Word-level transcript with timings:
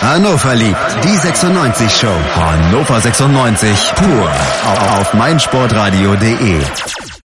Hannover 0.00 0.54
liebt 0.54 1.04
die 1.04 1.16
96 1.16 1.92
Show. 1.92 2.08
Hannover 2.34 3.00
96 3.00 3.92
pur 3.94 4.30
auf 4.98 5.14
meinsportradio.de. 5.14 6.60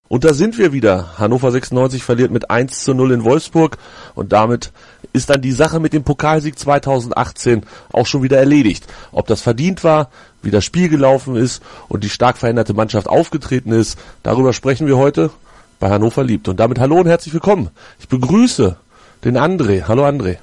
Und 0.08 0.24
da 0.24 0.34
sind 0.34 0.56
wir 0.56 0.72
wieder. 0.72 1.18
Hannover 1.18 1.50
96 1.50 2.02
verliert 2.02 2.30
mit 2.30 2.50
1 2.50 2.84
zu 2.84 2.94
0 2.94 3.12
in 3.12 3.24
Wolfsburg 3.24 3.78
und 4.14 4.32
damit 4.32 4.72
ist 5.12 5.30
dann 5.30 5.40
die 5.40 5.52
Sache 5.52 5.80
mit 5.80 5.94
dem 5.94 6.04
Pokalsieg 6.04 6.58
2018 6.58 7.64
auch 7.92 8.06
schon 8.06 8.22
wieder 8.22 8.38
erledigt. 8.38 8.86
Ob 9.10 9.26
das 9.26 9.40
verdient 9.42 9.82
war, 9.82 10.10
wie 10.42 10.50
das 10.50 10.64
Spiel 10.64 10.88
gelaufen 10.88 11.34
ist 11.34 11.62
und 11.88 12.04
die 12.04 12.10
stark 12.10 12.36
veränderte 12.36 12.74
Mannschaft 12.74 13.08
aufgetreten 13.08 13.72
ist, 13.72 13.98
darüber 14.22 14.52
sprechen 14.52 14.86
wir 14.86 14.96
heute 14.96 15.30
bei 15.80 15.90
Hannover 15.90 16.22
liebt. 16.22 16.46
Und 16.48 16.60
damit 16.60 16.78
hallo 16.78 17.00
und 17.00 17.06
herzlich 17.06 17.34
willkommen. 17.34 17.70
Ich 17.98 18.08
begrüße 18.08 18.76
den 19.24 19.36
André. 19.36 19.88
Hallo 19.88 20.06
André. 20.06 20.36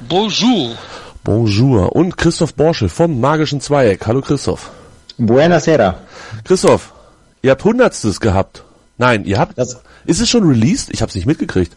Bonjour. 0.00 0.76
Bonjour. 1.24 1.94
Und 1.96 2.16
Christoph 2.16 2.54
Borsche 2.54 2.88
vom 2.88 3.20
Magischen 3.20 3.60
Zweieck. 3.60 4.06
Hallo 4.06 4.20
Christoph. 4.20 4.70
Buenasera. 5.18 5.96
Christoph, 6.44 6.92
ihr 7.42 7.52
habt 7.52 7.64
Hundertstes 7.64 8.20
gehabt. 8.20 8.62
Nein, 8.98 9.24
ihr 9.24 9.38
habt. 9.38 9.56
Das- 9.58 9.80
ist 10.04 10.20
es 10.20 10.28
schon 10.28 10.44
released? 10.46 10.90
Ich 10.92 11.02
habe 11.02 11.08
es 11.08 11.14
nicht 11.16 11.26
mitgekriegt. 11.26 11.72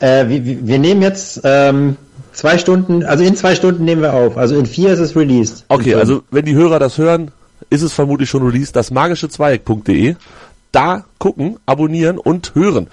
Äh, 0.00 0.28
wir, 0.28 0.66
wir 0.66 0.78
nehmen 0.78 1.00
jetzt 1.02 1.40
ähm, 1.44 1.96
zwei 2.32 2.58
Stunden, 2.58 3.04
also 3.04 3.22
in 3.24 3.36
zwei 3.36 3.54
Stunden 3.54 3.84
nehmen 3.84 4.02
wir 4.02 4.14
auf. 4.14 4.36
Also 4.36 4.58
in 4.58 4.66
vier 4.66 4.92
ist 4.92 4.98
es 4.98 5.14
released. 5.16 5.64
Okay, 5.68 5.94
also 5.94 6.22
wenn 6.30 6.44
die 6.44 6.54
Hörer 6.54 6.78
das 6.78 6.98
hören, 6.98 7.30
ist 7.70 7.82
es 7.82 7.92
vermutlich 7.92 8.28
schon 8.28 8.42
released. 8.44 8.76
Das 8.76 8.90
magischezweieck.de. 8.90 10.16
Da 10.72 11.04
gucken, 11.18 11.56
abonnieren 11.66 12.18
und 12.18 12.54
hören. 12.54 12.88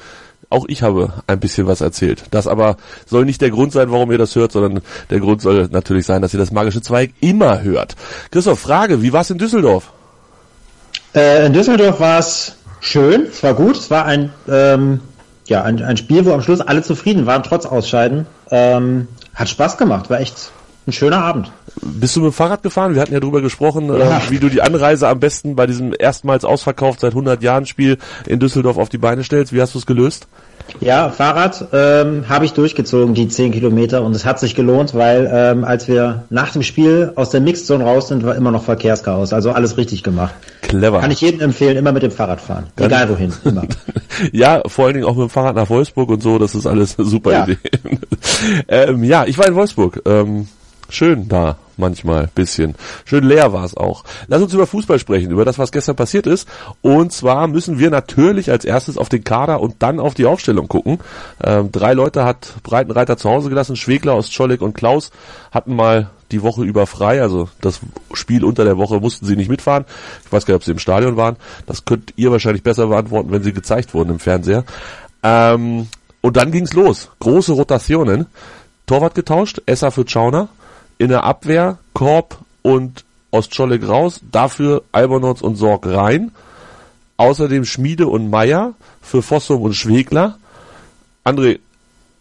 Auch 0.49 0.65
ich 0.67 0.81
habe 0.81 1.11
ein 1.27 1.39
bisschen 1.39 1.67
was 1.67 1.81
erzählt. 1.81 2.23
Das 2.31 2.47
aber 2.47 2.77
soll 3.05 3.25
nicht 3.25 3.41
der 3.41 3.49
Grund 3.49 3.73
sein, 3.73 3.91
warum 3.91 4.11
ihr 4.11 4.17
das 4.17 4.35
hört, 4.35 4.53
sondern 4.53 4.81
der 5.09 5.19
Grund 5.19 5.41
soll 5.41 5.67
natürlich 5.71 6.05
sein, 6.05 6.21
dass 6.21 6.33
ihr 6.33 6.39
das 6.39 6.51
magische 6.51 6.81
Zweig 6.81 7.13
immer 7.19 7.61
hört. 7.63 7.95
Christoph, 8.31 8.59
Frage, 8.59 9.01
wie 9.01 9.11
war's 9.11 9.29
in 9.29 9.37
Düsseldorf? 9.37 9.91
Äh, 11.13 11.45
in 11.47 11.53
Düsseldorf 11.53 11.99
war 11.99 12.19
es 12.19 12.55
schön, 12.79 13.23
es 13.23 13.43
war 13.43 13.55
gut, 13.55 13.75
es 13.75 13.91
war 13.91 14.05
ein, 14.05 14.31
ähm, 14.47 15.01
ja, 15.47 15.63
ein, 15.63 15.81
ein 15.83 15.97
Spiel, 15.97 16.25
wo 16.25 16.31
am 16.31 16.41
Schluss 16.41 16.61
alle 16.61 16.81
zufrieden 16.81 17.25
waren, 17.25 17.43
trotz 17.43 17.65
Ausscheiden. 17.65 18.25
Ähm, 18.49 19.09
hat 19.35 19.49
Spaß 19.49 19.77
gemacht, 19.77 20.09
war 20.09 20.21
echt 20.21 20.51
ein 20.87 20.93
schöner 20.93 21.23
Abend. 21.23 21.51
Bist 21.81 22.15
du 22.15 22.21
mit 22.21 22.31
dem 22.31 22.33
Fahrrad 22.33 22.63
gefahren? 22.63 22.95
Wir 22.95 23.01
hatten 23.01 23.13
ja 23.13 23.19
drüber 23.19 23.41
gesprochen, 23.41 23.87
Ja. 23.87 24.17
äh, 24.17 24.21
wie 24.29 24.39
du 24.39 24.49
die 24.49 24.61
Anreise 24.61 25.07
am 25.07 25.19
besten 25.19 25.55
bei 25.55 25.67
diesem 25.67 25.93
erstmals 25.97 26.43
ausverkauft 26.45 26.99
seit 27.01 27.11
100 27.13 27.41
Jahren 27.43 27.65
Spiel 27.65 27.97
in 28.25 28.39
Düsseldorf 28.39 28.77
auf 28.77 28.89
die 28.89 28.97
Beine 28.97 29.23
stellst. 29.23 29.53
Wie 29.53 29.61
hast 29.61 29.73
du 29.75 29.79
es 29.79 29.85
gelöst? 29.85 30.27
Ja, 30.81 31.09
Fahrrad 31.09 31.67
ähm, 31.71 32.25
habe 32.27 32.43
ich 32.43 32.51
durchgezogen, 32.51 33.13
die 33.13 33.29
10 33.29 33.53
Kilometer, 33.53 34.03
und 34.03 34.13
es 34.13 34.25
hat 34.25 34.37
sich 34.39 34.53
gelohnt, 34.53 34.93
weil 34.95 35.29
ähm, 35.33 35.63
als 35.63 35.87
wir 35.87 36.25
nach 36.29 36.51
dem 36.51 36.61
Spiel 36.61 37.13
aus 37.15 37.29
der 37.29 37.39
Mixzone 37.39 37.85
raus 37.85 38.09
sind, 38.09 38.25
war 38.25 38.35
immer 38.35 38.51
noch 38.51 38.63
Verkehrschaos. 38.63 39.31
Also 39.31 39.51
alles 39.51 39.77
richtig 39.77 40.03
gemacht. 40.03 40.33
Clever. 40.63 40.99
Kann 40.99 41.11
ich 41.11 41.21
jedem 41.21 41.39
empfehlen, 41.39 41.77
immer 41.77 41.93
mit 41.93 42.03
dem 42.03 42.11
Fahrrad 42.11 42.41
fahren. 42.41 42.65
Egal 42.77 43.09
wohin, 43.09 43.31
immer. 43.45 43.63
Ja, 44.31 44.63
vor 44.65 44.85
allen 44.85 44.95
Dingen 44.95 45.05
auch 45.05 45.15
mit 45.15 45.27
dem 45.27 45.29
Fahrrad 45.29 45.55
nach 45.55 45.69
Wolfsburg 45.69 46.09
und 46.09 46.23
so, 46.23 46.39
das 46.39 46.55
ist 46.55 46.65
alles 46.65 46.97
eine 46.97 47.07
super 47.07 47.31
Ja. 47.31 47.43
Idee. 47.43 47.57
ähm, 48.67 49.03
ja, 49.03 49.25
ich 49.25 49.37
war 49.37 49.47
in 49.47 49.53
Wolfsburg. 49.55 50.01
Ähm, 50.05 50.47
schön 50.89 51.27
da 51.27 51.57
manchmal, 51.77 52.27
bisschen. 52.33 52.75
Schön 53.05 53.23
leer 53.23 53.53
war 53.53 53.63
es 53.63 53.77
auch. 53.77 54.03
Lass 54.27 54.41
uns 54.41 54.53
über 54.53 54.67
Fußball 54.67 54.99
sprechen, 54.99 55.31
über 55.31 55.45
das, 55.45 55.59
was 55.59 55.71
gestern 55.71 55.95
passiert 55.95 56.27
ist. 56.27 56.47
Und 56.81 57.11
zwar 57.11 57.47
müssen 57.47 57.79
wir 57.79 57.89
natürlich 57.89 58.51
als 58.51 58.65
erstes 58.65 58.97
auf 58.97 59.09
den 59.09 59.23
Kader 59.23 59.61
und 59.61 59.75
dann 59.79 59.99
auf 59.99 60.13
die 60.13 60.25
Aufstellung 60.25 60.67
gucken. 60.67 60.99
Ähm, 61.43 61.71
drei 61.71 61.93
Leute 61.93 62.25
hat 62.25 62.53
Breitenreiter 62.63 63.17
zu 63.17 63.29
Hause 63.29 63.49
gelassen. 63.49 63.75
Schwegler, 63.75 64.17
Ostscholek 64.17 64.61
und 64.61 64.73
Klaus 64.73 65.11
hatten 65.51 65.75
mal 65.75 66.09
die 66.31 66.41
Woche 66.41 66.63
über 66.63 66.87
frei, 66.87 67.21
also 67.21 67.47
das 67.61 67.79
Spiel 68.11 68.43
unter 68.43 68.65
der 68.65 68.77
Woche 68.77 68.99
mussten 68.99 69.25
sie 69.25 69.37
nicht 69.37 69.49
mitfahren. 69.49 69.85
Ich 70.25 70.31
weiß 70.31 70.45
gar 70.45 70.55
nicht, 70.55 70.61
ob 70.61 70.63
sie 70.65 70.71
im 70.71 70.79
Stadion 70.79 71.15
waren. 71.15 71.37
Das 71.67 71.85
könnt 71.85 72.13
ihr 72.17 72.31
wahrscheinlich 72.31 72.63
besser 72.63 72.87
beantworten, 72.87 73.31
wenn 73.31 73.43
sie 73.43 73.53
gezeigt 73.53 73.93
wurden 73.93 74.09
im 74.11 74.19
Fernseher. 74.19 74.65
Ähm, 75.23 75.87
und 76.21 76.35
dann 76.35 76.51
ging's 76.51 76.73
los. 76.73 77.09
Große 77.19 77.53
Rotationen. 77.53 78.25
Torwart 78.87 79.15
getauscht, 79.15 79.61
Esser 79.65 79.91
für 79.91 80.07
Schauner. 80.07 80.49
In 80.97 81.09
der 81.09 81.23
Abwehr 81.23 81.77
Korb 81.93 82.39
und 82.61 83.05
Ostscholek 83.31 83.87
raus. 83.87 84.21
Dafür 84.31 84.83
Albonotz 84.91 85.41
und 85.41 85.55
Sorg 85.55 85.85
rein. 85.85 86.31
Außerdem 87.17 87.65
Schmiede 87.65 88.07
und 88.07 88.29
Meier 88.29 88.73
für 89.01 89.21
Fossum 89.21 89.61
und 89.61 89.73
Schwegler. 89.73 90.37
André, 91.23 91.59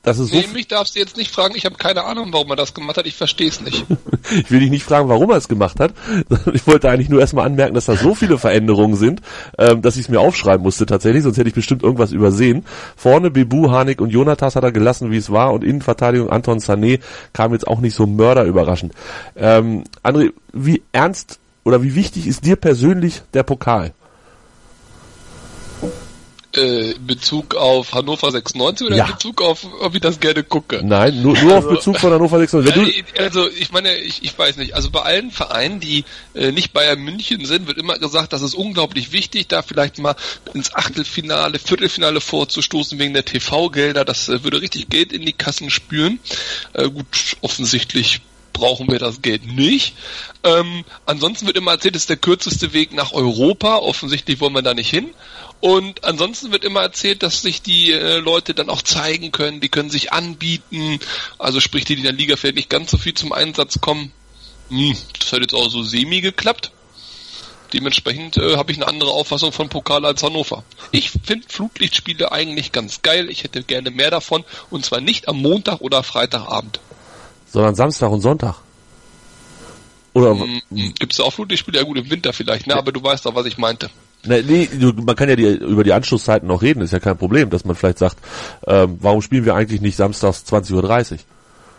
das 0.06 0.20
ist 0.20 0.30
so... 0.30 0.36
Nee, 0.36 0.46
mich 0.52 0.68
darfst 0.68 0.94
du 0.94 1.00
jetzt 1.00 1.16
nicht 1.16 1.32
fragen, 1.32 1.56
ich 1.56 1.64
habe 1.64 1.74
keine 1.74 2.04
Ahnung, 2.04 2.28
warum 2.30 2.48
er 2.50 2.56
das 2.56 2.74
gemacht 2.74 2.96
hat, 2.96 3.06
ich 3.06 3.16
verstehe 3.16 3.48
es 3.48 3.60
nicht. 3.60 3.84
Ich 4.30 4.50
will 4.50 4.58
dich 4.60 4.70
nicht 4.70 4.84
fragen, 4.84 5.08
warum 5.08 5.30
er 5.30 5.36
es 5.36 5.48
gemacht 5.48 5.80
hat. 5.80 5.92
Ich 6.52 6.66
wollte 6.66 6.88
eigentlich 6.88 7.08
nur 7.08 7.20
erstmal 7.20 7.44
anmerken, 7.44 7.74
dass 7.74 7.86
da 7.86 7.96
so 7.96 8.14
viele 8.14 8.38
Veränderungen 8.38 8.94
sind, 8.94 9.20
ähm, 9.58 9.82
dass 9.82 9.96
ich 9.96 10.02
es 10.02 10.08
mir 10.08 10.20
aufschreiben 10.20 10.62
musste 10.62 10.86
tatsächlich, 10.86 11.24
sonst 11.24 11.38
hätte 11.38 11.48
ich 11.48 11.54
bestimmt 11.54 11.82
irgendwas 11.82 12.12
übersehen. 12.12 12.64
Vorne 12.96 13.32
Bebu, 13.32 13.70
Hanik 13.72 14.00
und 14.00 14.10
Jonatas 14.10 14.54
hat 14.54 14.62
er 14.62 14.70
gelassen, 14.70 15.10
wie 15.10 15.16
es 15.16 15.30
war, 15.30 15.52
und 15.52 15.64
Innenverteidigung 15.64 16.30
Anton 16.30 16.58
Sané 16.58 17.00
kam 17.32 17.52
jetzt 17.52 17.66
auch 17.66 17.80
nicht 17.80 17.96
so 17.96 18.06
mörderüberraschend. 18.06 18.92
Ähm, 19.34 19.82
André, 20.04 20.32
wie 20.52 20.82
ernst 20.92 21.40
oder 21.64 21.82
wie 21.82 21.96
wichtig 21.96 22.28
ist 22.28 22.44
dir 22.44 22.54
persönlich 22.54 23.22
der 23.34 23.42
Pokal? 23.42 23.92
Äh, 26.56 26.92
in 26.92 27.06
Bezug 27.06 27.54
auf 27.54 27.92
Hannover 27.92 28.30
96 28.30 28.86
oder 28.86 28.96
Ja. 28.96 29.04
in 29.06 29.12
Bezug 29.12 29.42
auf, 29.42 29.66
ob 29.80 29.94
ich 29.94 30.00
das 30.00 30.20
gerne 30.20 30.42
gucke? 30.44 30.80
Nein, 30.84 31.22
nur, 31.22 31.36
nur 31.38 31.52
auf 31.58 31.64
Also- 31.64 31.76
Bezug 31.76 31.98
von 31.98 32.12
Hannover 32.12 32.38
96. 32.38 32.74
Wenn 32.76 32.84
du, 32.84 32.90
Äh, 32.90 33.24
Also 33.26 33.48
ich 33.50 33.72
meine, 33.72 33.94
ich, 33.96 34.22
ich 34.24 34.38
weiß 34.38 34.56
nicht, 34.56 34.74
also 34.74 34.90
bei 34.90 35.02
allen 35.02 35.30
Vereinen, 35.30 35.80
die 35.80 36.04
äh, 36.34 36.52
nicht 36.52 36.72
Bayern 36.72 37.00
München 37.00 37.44
sind, 37.44 37.66
wird 37.66 37.78
immer 37.78 37.98
gesagt, 37.98 38.32
das 38.32 38.42
ist 38.42 38.54
unglaublich 38.54 39.12
wichtig, 39.12 39.48
da 39.48 39.62
vielleicht 39.62 39.98
mal 39.98 40.14
ins 40.54 40.74
Achtelfinale, 40.74 41.58
Viertelfinale 41.58 42.20
vorzustoßen 42.20 42.98
wegen 42.98 43.14
der 43.14 43.24
TV-Gelder, 43.24 44.04
das 44.04 44.28
äh, 44.28 44.44
würde 44.44 44.60
richtig 44.60 44.88
Geld 44.88 45.12
in 45.12 45.22
die 45.24 45.32
Kassen 45.32 45.70
spüren. 45.70 46.18
Äh, 46.72 46.88
gut, 46.90 47.06
offensichtlich 47.40 48.20
brauchen 48.56 48.90
wir 48.90 48.98
das 48.98 49.20
Geld 49.20 49.46
nicht. 49.46 49.94
Ähm, 50.42 50.84
ansonsten 51.04 51.46
wird 51.46 51.56
immer 51.56 51.72
erzählt, 51.72 51.94
es 51.94 52.02
ist 52.02 52.10
der 52.10 52.16
kürzeste 52.16 52.72
Weg 52.72 52.92
nach 52.94 53.12
Europa. 53.12 53.76
Offensichtlich 53.76 54.40
wollen 54.40 54.54
wir 54.54 54.62
da 54.62 54.72
nicht 54.72 54.88
hin. 54.88 55.10
Und 55.60 56.04
ansonsten 56.04 56.52
wird 56.52 56.64
immer 56.64 56.80
erzählt, 56.80 57.22
dass 57.22 57.42
sich 57.42 57.60
die 57.60 57.92
äh, 57.92 58.18
Leute 58.18 58.54
dann 58.54 58.70
auch 58.70 58.82
zeigen 58.82 59.30
können, 59.30 59.60
die 59.60 59.68
können 59.68 59.90
sich 59.90 60.12
anbieten. 60.12 60.98
Also 61.38 61.60
sprich, 61.60 61.84
die, 61.84 61.96
die 61.96 62.00
in 62.00 62.04
der 62.04 62.12
Liga 62.12 62.36
vielleicht 62.36 62.56
nicht 62.56 62.70
ganz 62.70 62.90
so 62.90 62.98
viel 62.98 63.14
zum 63.14 63.32
Einsatz 63.32 63.80
kommen. 63.80 64.12
Hm, 64.70 64.96
das 65.18 65.32
hat 65.32 65.40
jetzt 65.40 65.54
auch 65.54 65.68
so 65.68 65.82
semi 65.82 66.22
geklappt. 66.22 66.72
Dementsprechend 67.72 68.38
äh, 68.38 68.56
habe 68.56 68.72
ich 68.72 68.78
eine 68.78 68.88
andere 68.88 69.10
Auffassung 69.10 69.52
von 69.52 69.68
Pokal 69.68 70.06
als 70.06 70.22
Hannover. 70.22 70.64
Ich 70.92 71.10
finde 71.10 71.46
Flutlichtspiele 71.48 72.32
eigentlich 72.32 72.72
ganz 72.72 73.02
geil. 73.02 73.28
Ich 73.28 73.44
hätte 73.44 73.62
gerne 73.62 73.90
mehr 73.90 74.10
davon. 74.10 74.44
Und 74.70 74.84
zwar 74.86 75.00
nicht 75.00 75.28
am 75.28 75.42
Montag 75.42 75.80
oder 75.80 76.02
Freitagabend. 76.02 76.80
Sondern 77.46 77.74
Samstag 77.74 78.10
und 78.10 78.20
Sonntag. 78.20 78.56
Oder, 80.12 80.30
Hm, 80.30 80.62
Gibt 80.70 81.12
es 81.12 81.20
auch 81.20 81.32
Flutlichtspiele? 81.32 81.78
Ja 81.78 81.84
gut, 81.84 81.98
im 81.98 82.10
Winter 82.10 82.32
vielleicht, 82.32 82.66
ne? 82.66 82.74
aber 82.74 82.90
du 82.92 83.02
weißt 83.02 83.26
doch, 83.26 83.34
was 83.34 83.46
ich 83.46 83.58
meinte. 83.58 83.90
Ne, 84.24 84.42
nee, 84.42 84.68
man 84.94 85.14
kann 85.14 85.28
ja 85.28 85.36
die, 85.36 85.44
über 85.44 85.84
die 85.84 85.92
Anschlusszeiten 85.92 86.48
noch 86.48 86.62
reden, 86.62 86.80
ist 86.80 86.92
ja 86.92 87.00
kein 87.00 87.18
Problem, 87.18 87.50
dass 87.50 87.64
man 87.64 87.76
vielleicht 87.76 87.98
sagt, 87.98 88.16
ähm, 88.66 88.98
warum 89.00 89.22
spielen 89.22 89.44
wir 89.44 89.54
eigentlich 89.54 89.80
nicht 89.80 89.96
samstags 89.96 90.44
20.30 90.50 91.12
Uhr? 91.12 91.18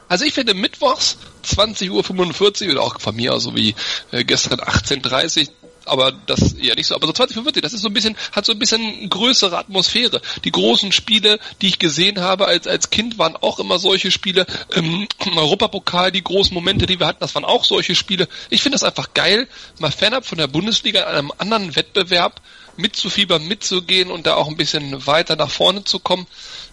Also 0.07 0.23
ich 0.23 0.33
finde 0.33 0.53
mittwochs 0.53 1.17
20.45 1.45 2.67
Uhr 2.67 2.71
oder 2.73 2.83
auch 2.83 2.99
von 3.01 3.15
mir 3.15 3.33
aus 3.33 3.43
so 3.43 3.55
wie 3.55 3.75
äh, 4.11 4.23
gestern 4.23 4.59
18.30 4.59 5.47
Uhr, 5.47 5.53
aber 5.87 6.11
das 6.11 6.53
eher 6.53 6.75
nicht 6.75 6.87
so. 6.87 6.95
Aber 6.95 7.07
so 7.07 7.13
2045, 7.13 7.61
das 7.61 7.73
ist 7.73 7.81
so 7.81 7.89
ein 7.89 7.93
bisschen, 7.93 8.15
hat 8.31 8.45
so 8.45 8.53
ein 8.53 8.59
bisschen 8.59 9.09
größere 9.09 9.57
Atmosphäre. 9.57 10.21
Die 10.43 10.51
großen 10.51 10.91
Spiele, 10.91 11.39
die 11.61 11.67
ich 11.67 11.79
gesehen 11.79 12.21
habe 12.21 12.47
als, 12.47 12.67
als 12.67 12.89
Kind, 12.89 13.17
waren 13.17 13.35
auch 13.35 13.59
immer 13.59 13.79
solche 13.79 14.11
Spiele. 14.11 14.45
Im 14.73 15.07
Europapokal, 15.35 16.11
die 16.11 16.23
großen 16.23 16.53
Momente, 16.53 16.85
die 16.85 16.99
wir 16.99 17.07
hatten, 17.07 17.19
das 17.19 17.35
waren 17.35 17.45
auch 17.45 17.65
solche 17.65 17.95
Spiele. 17.95 18.27
Ich 18.49 18.61
finde 18.61 18.75
das 18.75 18.83
einfach 18.83 19.13
geil, 19.13 19.47
mal 19.79 19.91
fernab 19.91 20.25
von 20.25 20.37
der 20.37 20.47
Bundesliga 20.47 21.01
in 21.01 21.15
einem 21.15 21.31
anderen 21.37 21.75
Wettbewerb 21.75 22.41
mitzufiebern, 22.77 23.47
mitzugehen 23.47 24.11
und 24.11 24.27
da 24.27 24.35
auch 24.35 24.47
ein 24.47 24.57
bisschen 24.57 25.05
weiter 25.07 25.35
nach 25.35 25.49
vorne 25.49 25.83
zu 25.83 25.99
kommen. 25.99 26.27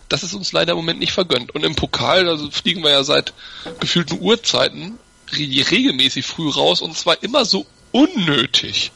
Das 0.09 0.23
ist 0.23 0.35
uns 0.35 0.53
leider 0.53 0.73
im 0.73 0.79
Moment 0.79 1.01
nicht 1.01 1.13
vergönnt. 1.13 1.55
Und 1.55 1.65
im 1.65 1.75
Pokal, 1.75 2.29
also 2.29 2.51
fliegen 2.51 2.83
wir 2.83 2.91
ja 2.91 3.05
seit 3.05 3.33
gefühlten 3.81 4.21
Uhrzeiten 4.21 4.99
regelmäßig 5.33 6.25
früh 6.25 6.51
raus 6.51 6.81
und 6.81 6.97
zwar 6.97 7.23
immer 7.23 7.45
so 7.45 7.67
unnötig. 7.95 8.91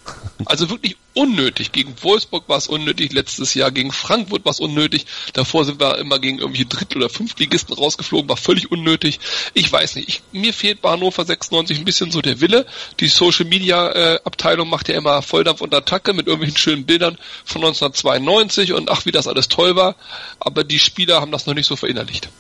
Also 0.45 0.71
wirklich 0.71 0.97
unnötig. 1.15 1.71
Gegen 1.71 1.95
Wolfsburg 2.03 2.49
war 2.49 2.59
es 2.59 2.67
unnötig, 2.67 3.13
letztes 3.13 3.55
Jahr 3.55 3.71
gegen 3.71 3.93
Frankfurt 3.93 4.45
war 4.45 4.51
es 4.51 4.59
unnötig. 4.59 5.07
Davor 5.35 5.65
sind 5.65 5.81
wir 5.81 5.99
immer 5.99 6.19
gegen 6.19 6.39
irgendwelche 6.39 6.67
Dritt- 6.67 6.97
oder 6.97 7.09
Fünftligisten 7.09 7.77
rausgeflogen, 7.77 8.29
war 8.29 8.37
völlig 8.37 8.73
unnötig. 8.73 9.21
Ich 9.55 9.71
weiß 9.71 9.95
nicht. 9.95 10.09
Ich, 10.09 10.23
mir 10.33 10.53
fehlt 10.53 10.83
bei 10.83 10.91
Hannover 10.91 11.25
96 11.25 11.79
ein 11.79 11.85
bisschen 11.85 12.11
so 12.11 12.23
der 12.23 12.41
Wille. 12.41 12.67
Die 12.99 13.07
Social 13.07 13.47
Media 13.47 13.89
äh, 13.89 14.21
Abteilung 14.25 14.69
macht 14.69 14.89
ja 14.89 14.97
immer 14.97 15.23
Volldampf 15.23 15.61
und 15.61 15.73
Attacke 15.73 16.13
mit 16.13 16.27
irgendwelchen 16.27 16.59
schönen 16.59 16.85
Bildern 16.85 17.19
von 17.45 17.63
1992 17.63 18.73
und 18.73 18.91
ach, 18.91 19.07
wie 19.07 19.13
das 19.13 19.29
alles 19.29 19.47
toll 19.47 19.77
war. 19.77 19.95
Aber 20.41 20.65
die 20.65 20.81
Spieler 20.81 21.21
haben 21.21 21.31
das 21.31 21.47
noch 21.47 21.55
nicht 21.55 21.69
so 21.69 21.77
verinnerlicht. 21.77 22.31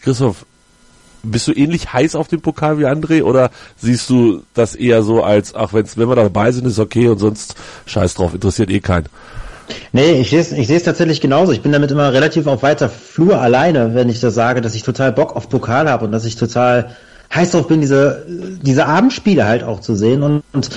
Christoph, 0.00 0.46
bist 1.24 1.48
du 1.48 1.52
ähnlich 1.52 1.92
heiß 1.92 2.14
auf 2.14 2.28
den 2.28 2.40
Pokal 2.40 2.78
wie 2.78 2.86
André 2.86 3.22
oder 3.22 3.50
siehst 3.76 4.08
du 4.10 4.42
das 4.54 4.74
eher 4.74 5.02
so 5.02 5.22
als, 5.22 5.54
ach, 5.54 5.72
wenn's, 5.72 5.96
wenn 5.96 6.08
wir 6.08 6.16
dabei 6.16 6.52
sind, 6.52 6.66
ist 6.66 6.78
okay 6.78 7.08
und 7.08 7.18
sonst 7.18 7.54
scheiß 7.86 8.14
drauf, 8.14 8.34
interessiert 8.34 8.70
eh 8.70 8.80
keinen? 8.80 9.06
Nee, 9.92 10.20
ich 10.20 10.30
sehe 10.30 10.40
es 10.40 10.52
ich 10.52 10.82
tatsächlich 10.82 11.20
genauso. 11.20 11.52
Ich 11.52 11.62
bin 11.62 11.72
damit 11.72 11.90
immer 11.90 12.12
relativ 12.12 12.46
auf 12.46 12.62
weiter 12.62 12.88
Flur 12.88 13.40
alleine, 13.40 13.94
wenn 13.94 14.08
ich 14.08 14.20
das 14.20 14.34
sage, 14.34 14.60
dass 14.60 14.74
ich 14.74 14.82
total 14.82 15.12
Bock 15.12 15.34
auf 15.36 15.48
Pokal 15.48 15.88
habe 15.88 16.04
und 16.04 16.12
dass 16.12 16.24
ich 16.24 16.36
total 16.36 16.96
heiß 17.34 17.52
drauf 17.52 17.66
bin, 17.66 17.80
diese, 17.80 18.24
diese 18.28 18.86
Abendspiele 18.86 19.46
halt 19.46 19.64
auch 19.64 19.80
zu 19.80 19.94
sehen. 19.94 20.22
Und, 20.22 20.42
und 20.52 20.70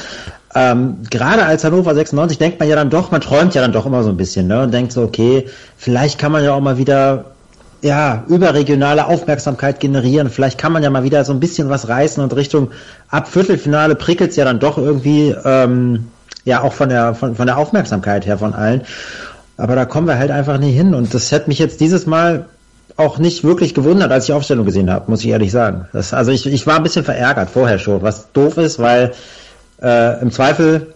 ähm, 0.56 0.98
gerade 1.10 1.46
als 1.46 1.64
Hannover 1.64 1.94
96 1.94 2.38
denkt 2.38 2.60
man 2.60 2.70
ja 2.70 2.76
dann 2.76 2.90
doch, 2.90 3.12
man 3.12 3.22
träumt 3.22 3.54
ja 3.54 3.62
dann 3.62 3.74
doch 3.74 3.86
immer 3.86 4.04
so 4.04 4.10
ein 4.10 4.18
bisschen, 4.18 4.48
ne? 4.48 4.64
Und 4.64 4.74
denkt 4.74 4.92
so, 4.92 5.04
okay, 5.04 5.48
vielleicht 5.78 6.18
kann 6.18 6.32
man 6.32 6.44
ja 6.44 6.54
auch 6.54 6.62
mal 6.62 6.78
wieder 6.78 7.26
ja, 7.82 8.24
überregionale 8.28 9.06
Aufmerksamkeit 9.06 9.80
generieren. 9.80 10.30
Vielleicht 10.30 10.58
kann 10.58 10.72
man 10.72 10.84
ja 10.84 10.90
mal 10.90 11.04
wieder 11.04 11.24
so 11.24 11.34
ein 11.34 11.40
bisschen 11.40 11.70
was 11.70 11.88
reißen 11.88 12.24
und 12.24 12.36
Richtung 12.36 12.72
ab 13.10 13.28
Viertelfinale 13.28 13.96
prickelt's 13.96 14.36
ja 14.36 14.46
dann 14.46 14.60
doch 14.60 14.78
irgendwie, 14.78 15.36
ähm, 15.46 16.08
ja, 16.44 16.62
auch 16.62 16.74
von 16.74 16.90
der, 16.90 17.14
von, 17.14 17.36
von 17.36 17.46
der 17.46 17.58
Aufmerksamkeit 17.58 18.26
her 18.26 18.38
von 18.38 18.54
allen. 18.54 18.82
Aber 19.58 19.76
da 19.76 19.86
kommen 19.86 20.08
wir 20.08 20.18
halt 20.18 20.32
einfach 20.32 20.58
nie 20.60 20.72
hin. 20.72 20.94
Und 20.94 21.14
das 21.14 21.32
hat 21.32 21.48
mich 21.48 21.60
jetzt 21.60 21.80
dieses 21.80 22.06
Mal 22.06 22.46
auch 22.96 23.20
nicht 23.20 23.44
wirklich 23.44 23.76
gewundert, 23.76 24.12
als 24.12 24.24
ich 24.24 24.28
die 24.28 24.34
Aufstellung 24.34 24.66
gesehen 24.66 24.92
habe, 24.92 25.10
muss 25.10 25.22
ich 25.22 25.30
ehrlich 25.30 25.52
sagen. 25.52 25.88
Das, 25.94 26.14
also 26.14 26.32
ich, 26.32 26.48
ich 26.48 26.66
war 26.66 26.78
ein 26.78 26.84
bisschen 26.84 27.06
verärgert 27.06 27.50
vorher 27.50 27.78
schon, 27.78 28.02
was 28.02 28.32
doof 28.32 28.58
ist, 28.58 28.80
weil 28.80 29.14
äh, 29.82 30.20
im 30.22 30.32
Zweifel 30.32 30.88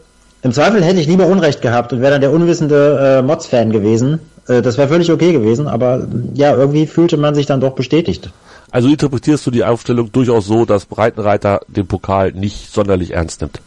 im 0.44 0.54
Zweifel 0.54 0.84
hätte 0.84 1.00
ich 1.00 1.06
lieber 1.06 1.28
Unrecht 1.28 1.62
gehabt 1.62 1.94
und 1.94 2.02
wäre 2.02 2.14
dann 2.14 2.22
der 2.22 2.32
unwissende 2.32 3.20
äh, 3.20 3.22
Mods-Fan 3.22 3.72
gewesen. 3.72 4.20
Äh, 4.48 4.62
das 4.62 4.78
wäre 4.78 4.88
völlig 4.88 5.12
okay 5.12 5.34
gewesen, 5.34 5.68
aber 5.68 6.08
ja, 6.34 6.56
irgendwie 6.56 6.88
fühlte 6.88 7.18
man 7.18 7.36
sich 7.36 7.46
dann 7.46 7.62
doch 7.62 7.74
bestätigt. 7.74 8.30
Also 8.72 8.88
interpretierst 8.88 9.46
du 9.46 9.52
die 9.52 9.66
Aufstellung 9.66 10.14
durchaus 10.14 10.46
so, 10.46 10.64
dass 10.64 10.86
Breitenreiter 10.86 11.60
den 11.68 11.88
Pokal 11.88 12.32
nicht 12.32 12.74
sonderlich 12.74 13.12
ernst 13.12 13.42
nimmt? 13.42 13.60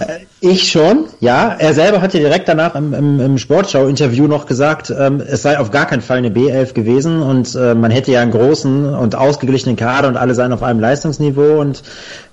Äh, 0.00 0.24
ich 0.40 0.68
schon, 0.68 1.04
ja. 1.20 1.54
Er 1.56 1.74
selber 1.74 2.00
hat 2.00 2.12
ja 2.12 2.20
direkt 2.20 2.48
danach 2.48 2.74
im, 2.74 2.92
im, 2.92 3.20
im 3.20 3.38
Sportschau-Interview 3.38 4.26
noch 4.26 4.46
gesagt, 4.46 4.92
ähm, 4.96 5.20
es 5.20 5.42
sei 5.42 5.60
auf 5.60 5.70
gar 5.70 5.86
keinen 5.86 6.02
Fall 6.02 6.18
eine 6.18 6.30
B11 6.30 6.72
gewesen 6.72 7.22
und 7.22 7.54
äh, 7.54 7.76
man 7.76 7.92
hätte 7.92 8.10
ja 8.10 8.20
einen 8.20 8.32
großen 8.32 8.92
und 8.92 9.14
ausgeglichenen 9.14 9.76
Kader 9.76 10.08
und 10.08 10.16
alle 10.16 10.34
seien 10.34 10.52
auf 10.52 10.64
einem 10.64 10.80
Leistungsniveau 10.80 11.60
und 11.60 11.84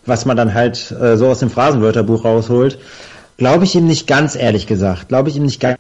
was 0.08 0.26
man 0.26 0.36
dann 0.36 0.56
halt 0.56 0.92
äh, 1.00 1.16
so 1.16 1.28
aus 1.28 1.40
dem 1.40 1.52
Phrasenwörterbuch 1.52 2.26
rausholt. 2.26 2.80
Glaube 3.38 3.66
ich 3.66 3.76
ihm 3.76 3.86
nicht 3.86 4.08
ganz, 4.08 4.36
ehrlich 4.36 4.66
gesagt. 4.66 5.10
Glaube 5.10 5.30
ich 5.30 5.38
ihm 5.38 5.44
nicht 5.44 5.60
ganz. 5.60 5.78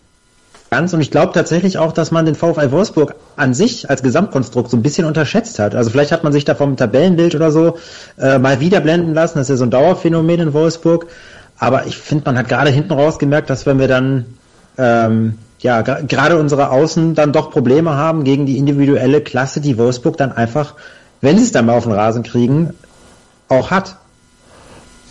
Und 0.71 1.01
ich 1.01 1.10
glaube 1.10 1.33
tatsächlich 1.33 1.77
auch, 1.80 1.92
dass 1.92 2.12
man 2.12 2.25
den 2.25 2.36
VfL 2.36 2.71
Wolfsburg 2.71 3.16
an 3.36 3.54
sich 3.54 3.89
als 3.89 4.04
Gesamtkonstrukt 4.04 4.69
so 4.69 4.77
ein 4.77 4.83
bisschen 4.83 5.06
unterschätzt 5.06 5.57
hat. 5.57 5.74
Also 5.74 5.89
vielleicht 5.89 6.12
hat 6.12 6.24
man 6.24 6.31
sich 6.31 6.45
da 6.45 6.54
vom 6.54 6.77
Tabellenbild 6.77 7.33
oder 7.33 7.51
so 7.51 7.77
äh, 8.19 8.38
mal 8.38 8.60
wieder 8.60 8.80
blenden 8.80 9.13
lassen. 9.13 9.39
Das 9.39 9.48
ist 9.48 9.50
ja 9.50 9.57
so 9.57 9.66
ein 9.66 9.71
Dauerphänomen 9.71 10.39
in 10.39 10.54
Wolfsburg. 10.54 11.07
Aber 11.57 11.88
ich 11.88 11.98
finde, 11.98 12.25
man 12.25 12.38
hat 12.38 12.48
gerade 12.48 12.69
hinten 12.69 12.94
raus 12.94 13.18
gemerkt, 13.18 13.50
dass 13.50 13.66
wenn 13.66 13.80
wir 13.80 13.88
dann 13.88 14.25
ähm, 14.77 15.39
ja 15.60 15.81
gerade 15.81 16.39
unsere 16.39 16.69
Außen 16.69 17.15
dann 17.15 17.33
doch 17.33 17.51
Probleme 17.51 17.95
haben 17.95 18.24
gegen 18.24 18.45
die 18.45 18.57
individuelle 18.57 19.22
Klasse, 19.22 19.62
die 19.62 19.77
Wolfsburg 19.77 20.18
dann 20.18 20.31
einfach, 20.31 20.75
wenn 21.19 21.38
sie 21.38 21.44
es 21.44 21.51
dann 21.51 21.65
mal 21.65 21.75
auf 21.75 21.83
den 21.83 21.94
Rasen 21.94 22.24
kriegen, 22.24 22.74
auch 23.50 23.72
hat. 23.72 23.98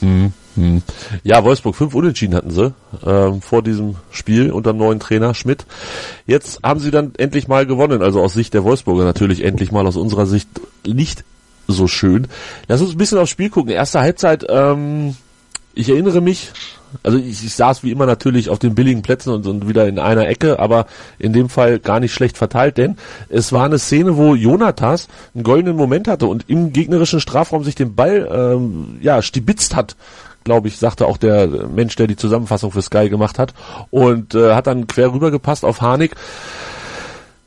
Hm. 0.00 0.32
Hm. 0.58 0.82
Ja, 1.22 1.44
Wolfsburg 1.44 1.76
fünf 1.76 1.94
Unentschieden 1.94 2.34
hatten 2.34 2.50
sie 2.50 2.74
ähm, 3.06 3.40
vor 3.40 3.62
diesem 3.62 3.94
Spiel 4.10 4.50
unter 4.50 4.72
dem 4.72 4.78
neuen 4.78 4.98
Trainer 4.98 5.32
Schmidt. 5.32 5.64
Jetzt 6.26 6.60
haben 6.64 6.80
sie 6.80 6.90
dann 6.90 7.12
endlich 7.16 7.46
mal 7.46 7.64
gewonnen, 7.64 8.02
also 8.02 8.20
aus 8.20 8.34
Sicht 8.34 8.54
der 8.54 8.64
Wolfsburger 8.64 9.04
natürlich 9.04 9.44
endlich 9.44 9.70
mal 9.70 9.86
aus 9.86 9.96
unserer 9.96 10.26
Sicht 10.26 10.48
nicht 10.84 11.22
so 11.68 11.86
schön. 11.86 12.26
Lass 12.66 12.80
uns 12.80 12.90
ein 12.90 12.98
bisschen 12.98 13.18
aufs 13.18 13.30
Spiel 13.30 13.50
gucken. 13.50 13.70
Erste 13.70 14.00
Halbzeit, 14.00 14.46
ähm, 14.48 15.14
ich 15.74 15.90
erinnere 15.90 16.20
mich, 16.20 16.50
also 17.04 17.18
ich, 17.18 17.44
ich 17.44 17.54
saß 17.54 17.84
wie 17.84 17.92
immer 17.92 18.06
natürlich 18.06 18.50
auf 18.50 18.58
den 18.58 18.74
billigen 18.74 19.02
Plätzen 19.02 19.32
und, 19.32 19.46
und 19.46 19.68
wieder 19.68 19.86
in 19.86 20.00
einer 20.00 20.26
Ecke, 20.26 20.58
aber 20.58 20.86
in 21.20 21.32
dem 21.32 21.48
Fall 21.50 21.78
gar 21.78 22.00
nicht 22.00 22.12
schlecht 22.12 22.36
verteilt, 22.36 22.78
denn 22.78 22.96
es 23.28 23.52
war 23.52 23.66
eine 23.66 23.78
Szene, 23.78 24.16
wo 24.16 24.34
Jonatas 24.34 25.06
einen 25.34 25.44
goldenen 25.44 25.76
Moment 25.76 26.08
hatte 26.08 26.26
und 26.26 26.46
im 26.48 26.72
gegnerischen 26.72 27.20
Strafraum 27.20 27.62
sich 27.62 27.76
den 27.76 27.94
Ball 27.94 28.28
ähm, 28.32 28.98
ja 29.00 29.22
stibitzt 29.22 29.76
hat 29.76 29.94
glaube 30.48 30.68
ich, 30.68 30.78
sagte 30.78 31.06
auch 31.06 31.18
der 31.18 31.46
Mensch, 31.46 31.94
der 31.96 32.06
die 32.06 32.16
Zusammenfassung 32.16 32.72
für 32.72 32.80
Sky 32.80 33.10
gemacht 33.10 33.38
hat 33.38 33.52
und 33.90 34.34
äh, 34.34 34.54
hat 34.54 34.66
dann 34.66 34.86
quer 34.86 35.12
rüber 35.12 35.30
gepasst 35.30 35.62
auf 35.62 35.82
Harnik. 35.82 36.14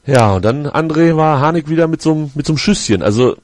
Ja, 0.06 0.36
und 0.36 0.46
dann 0.46 0.68
André 0.68 1.18
war 1.18 1.40
Harnik 1.40 1.68
wieder 1.68 1.88
mit 1.88 2.04
so 2.04 2.30
mit 2.36 2.46
so 2.46 2.54
einem 2.54 2.60
Schüsschen. 2.60 3.02
Also 3.02 3.38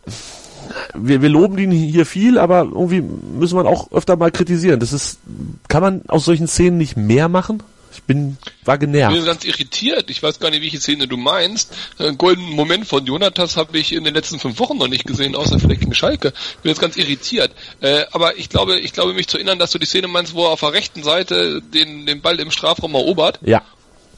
wir, 0.93 1.23
wir 1.23 1.29
loben 1.29 1.57
ihn 1.57 1.71
hier 1.71 2.05
viel, 2.05 2.37
aber 2.37 2.59
irgendwie 2.59 3.01
müssen 3.01 3.57
wir 3.57 3.65
auch 3.65 3.91
öfter 3.91 4.15
mal 4.15 4.29
kritisieren. 4.29 4.79
Das 4.79 4.93
ist, 4.93 5.17
kann 5.67 5.81
man 5.81 6.01
aus 6.07 6.25
solchen 6.25 6.47
Szenen 6.47 6.77
nicht 6.77 6.95
mehr 6.95 7.27
machen? 7.27 7.63
Ich 8.07 8.15
bin, 8.15 8.37
war 8.63 8.77
genervt. 8.77 9.13
Ich 9.13 9.19
bin 9.19 9.25
ganz 9.25 9.43
irritiert. 9.43 10.09
Ich 10.09 10.23
weiß 10.23 10.39
gar 10.39 10.49
nicht, 10.49 10.61
welche 10.61 10.79
Szene 10.79 11.09
du 11.09 11.17
meinst. 11.17 11.75
Einen 11.99 12.17
goldenen 12.17 12.51
Moment 12.51 12.87
von 12.87 13.05
Jonatas 13.05 13.57
habe 13.57 13.77
ich 13.77 13.91
in 13.91 14.05
den 14.05 14.13
letzten 14.13 14.39
fünf 14.39 14.59
Wochen 14.59 14.77
noch 14.77 14.87
nicht 14.87 15.05
gesehen, 15.05 15.35
außer 15.35 15.59
vielleicht 15.59 15.81
gegen 15.81 15.93
Schalke. 15.93 16.31
Ich 16.51 16.57
bin 16.59 16.69
jetzt 16.69 16.79
ganz 16.79 16.95
irritiert. 16.95 17.51
Äh, 17.81 18.05
aber 18.13 18.37
ich 18.37 18.47
glaube, 18.47 18.79
ich 18.79 18.93
glaube 18.93 19.11
mich 19.11 19.27
zu 19.27 19.35
erinnern, 19.35 19.59
dass 19.59 19.71
du 19.71 19.77
die 19.77 19.85
Szene 19.85 20.07
meinst, 20.07 20.35
wo 20.35 20.45
er 20.45 20.51
auf 20.51 20.61
der 20.61 20.71
rechten 20.71 21.03
Seite 21.03 21.61
den, 21.61 22.05
den 22.05 22.21
Ball 22.21 22.39
im 22.39 22.49
Strafraum 22.49 22.95
erobert. 22.95 23.39
Ja. 23.43 23.61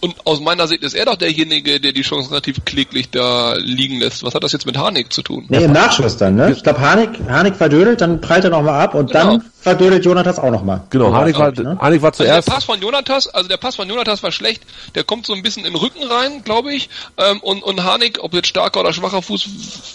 Und 0.01 0.15
aus 0.25 0.39
meiner 0.39 0.67
Sicht 0.67 0.83
ist 0.83 0.93
er 0.93 1.05
doch 1.05 1.17
derjenige, 1.17 1.81
der 1.81 1.91
die 1.91 2.03
Chance 2.03 2.31
relativ 2.31 2.63
kläglich 2.63 3.09
da 3.09 3.55
liegen 3.55 3.99
lässt. 3.99 4.23
Was 4.23 4.33
hat 4.33 4.43
das 4.43 4.53
jetzt 4.53 4.65
mit 4.65 4.77
Harnik 4.77 5.11
zu 5.11 5.21
tun? 5.23 5.45
Nee, 5.49 5.65
im 5.65 5.73
Nachschuss 5.73 6.15
dann, 6.15 6.35
ne? 6.35 6.51
Ich 6.51 6.63
glaube, 6.63 6.79
Harnik, 6.79 7.09
Harnik 7.27 7.55
verdödelt, 7.55 7.99
dann 7.99 8.21
prallt 8.21 8.45
er 8.45 8.51
nochmal 8.51 8.79
ab 8.79 8.95
und 8.95 9.11
genau. 9.11 9.37
dann 9.37 9.43
verdödelt 9.61 10.05
Jonatas 10.05 10.39
auch 10.39 10.51
nochmal. 10.51 10.81
Genau, 10.89 11.13
Harnik 11.13 11.37
war, 11.37 11.51
ne? 11.51 11.77
Harnik 11.79 12.01
war 12.01 12.13
zuerst. 12.13 12.31
Also 12.31 12.45
der 12.45 12.53
Pass 12.53 12.63
von 12.63 12.81
Jonatas, 12.81 13.27
also 13.27 13.49
der 13.49 13.57
Pass 13.57 13.75
von 13.75 13.89
Jonatas 13.89 14.23
war 14.23 14.31
schlecht. 14.31 14.63
Der 14.95 15.03
kommt 15.03 15.25
so 15.25 15.33
ein 15.33 15.43
bisschen 15.43 15.65
in 15.65 15.73
den 15.73 15.79
Rücken 15.79 16.03
rein, 16.03 16.43
glaube 16.43 16.73
ich. 16.73 16.89
Ähm, 17.17 17.41
und, 17.41 17.63
und 17.63 17.83
Harnik, 17.83 18.19
ob 18.21 18.33
jetzt 18.33 18.47
starker 18.47 18.79
oder 18.79 18.93
schwacher 18.93 19.21
Fuß, 19.21 19.49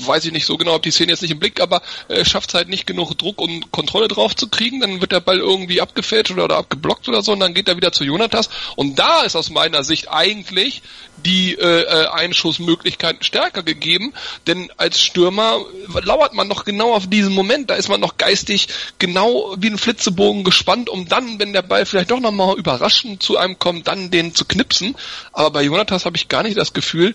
weiß 0.07 0.25
ich 0.27 0.33
nicht 0.33 0.47
so 0.47 0.57
genau, 0.57 0.75
ob 0.75 0.83
die 0.83 0.91
Szene 0.91 1.13
jetzt 1.13 1.23
nicht 1.23 1.31
im 1.31 1.39
Blick, 1.39 1.61
aber 1.61 1.83
äh, 2.09 2.25
schafft 2.25 2.55
halt 2.55 2.69
nicht 2.69 2.87
genug 2.87 3.17
Druck 3.17 3.41
und 3.41 3.73
Kontrolle 3.73 4.09
drauf 4.09 4.37
zu 4.37 4.49
kriegen. 4.49 4.81
Dann 4.81 5.01
wird 5.01 5.13
der 5.13 5.21
Ball 5.21 5.39
irgendwie 5.39 5.81
abgefälscht 5.81 6.33
oder, 6.33 6.45
oder 6.45 6.57
abgeblockt 6.59 7.09
oder 7.09 7.23
so 7.23 7.33
und 7.33 7.41
dann 7.41 7.55
geht 7.55 7.69
er 7.69 7.77
wieder 7.77 7.93
zu 7.93 8.05
Jonatas. 8.05 8.51
Und 8.77 8.99
da 8.99 9.23
ist 9.23 9.37
aus 9.37 9.51
meiner 9.51 9.83
Sicht 9.83 10.11
eigentlich 10.11 10.83
die 11.25 11.55
äh, 11.55 11.83
äh, 11.83 12.07
Einschussmöglichkeiten 12.09 13.23
stärker 13.23 13.63
gegeben, 13.63 14.13
denn 14.47 14.71
als 14.77 15.01
Stürmer 15.01 15.61
lauert 16.03 16.35
man 16.35 16.49
noch 16.49 16.65
genau 16.65 16.95
auf 16.95 17.09
diesen 17.09 17.33
Moment, 17.33 17.71
da 17.71 17.75
ist 17.75 17.89
man 17.89 18.01
noch 18.01 18.17
geistig 18.19 18.69
genau 18.99 19.55
wie 19.59 19.69
ein 19.69 19.79
Flitzebogen 19.79 20.45
gespannt, 20.45 20.89
um 20.89 21.09
dann, 21.09 21.39
wenn 21.39 21.53
der 21.53 21.63
Ball 21.63 21.87
vielleicht 21.87 22.11
doch 22.11 22.21
nochmal 22.21 22.57
überraschend 22.57 23.23
zu 23.23 23.37
einem 23.37 23.59
kommt, 23.59 23.89
dann 23.89 24.11
den 24.11 24.35
zu 24.35 24.45
knipsen. 24.45 24.97
Aber 25.33 25.51
bei 25.51 25.63
Jonatas 25.63 26.05
habe 26.05 26.17
ich 26.17 26.29
gar 26.29 26.43
nicht 26.43 26.57
das 26.57 26.73
Gefühl, 26.73 27.15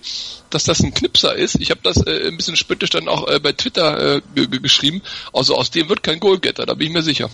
dass 0.50 0.64
das 0.64 0.82
ein 0.82 0.94
Knipser 0.94 1.36
ist. 1.36 1.56
Ich 1.60 1.72
habe 1.72 1.82
das 1.84 1.98
äh, 1.98 2.28
ein 2.28 2.38
bisschen 2.38 2.56
spöttisch 2.56 2.90
dann 2.90 3.08
auch 3.08 3.28
äh, 3.28 3.40
bei 3.40 3.52
Twitter 3.52 4.18
äh, 4.18 4.22
geschrieben. 4.60 5.02
Also 5.34 5.56
aus 5.56 5.72
dem 5.72 5.90
wird 5.90 6.04
kein 6.04 6.20
Goalgetter, 6.20 6.66
da 6.66 6.74
bin 6.74 6.88
ich 6.88 6.94
mir 6.94 7.04
sicher. 7.04 7.30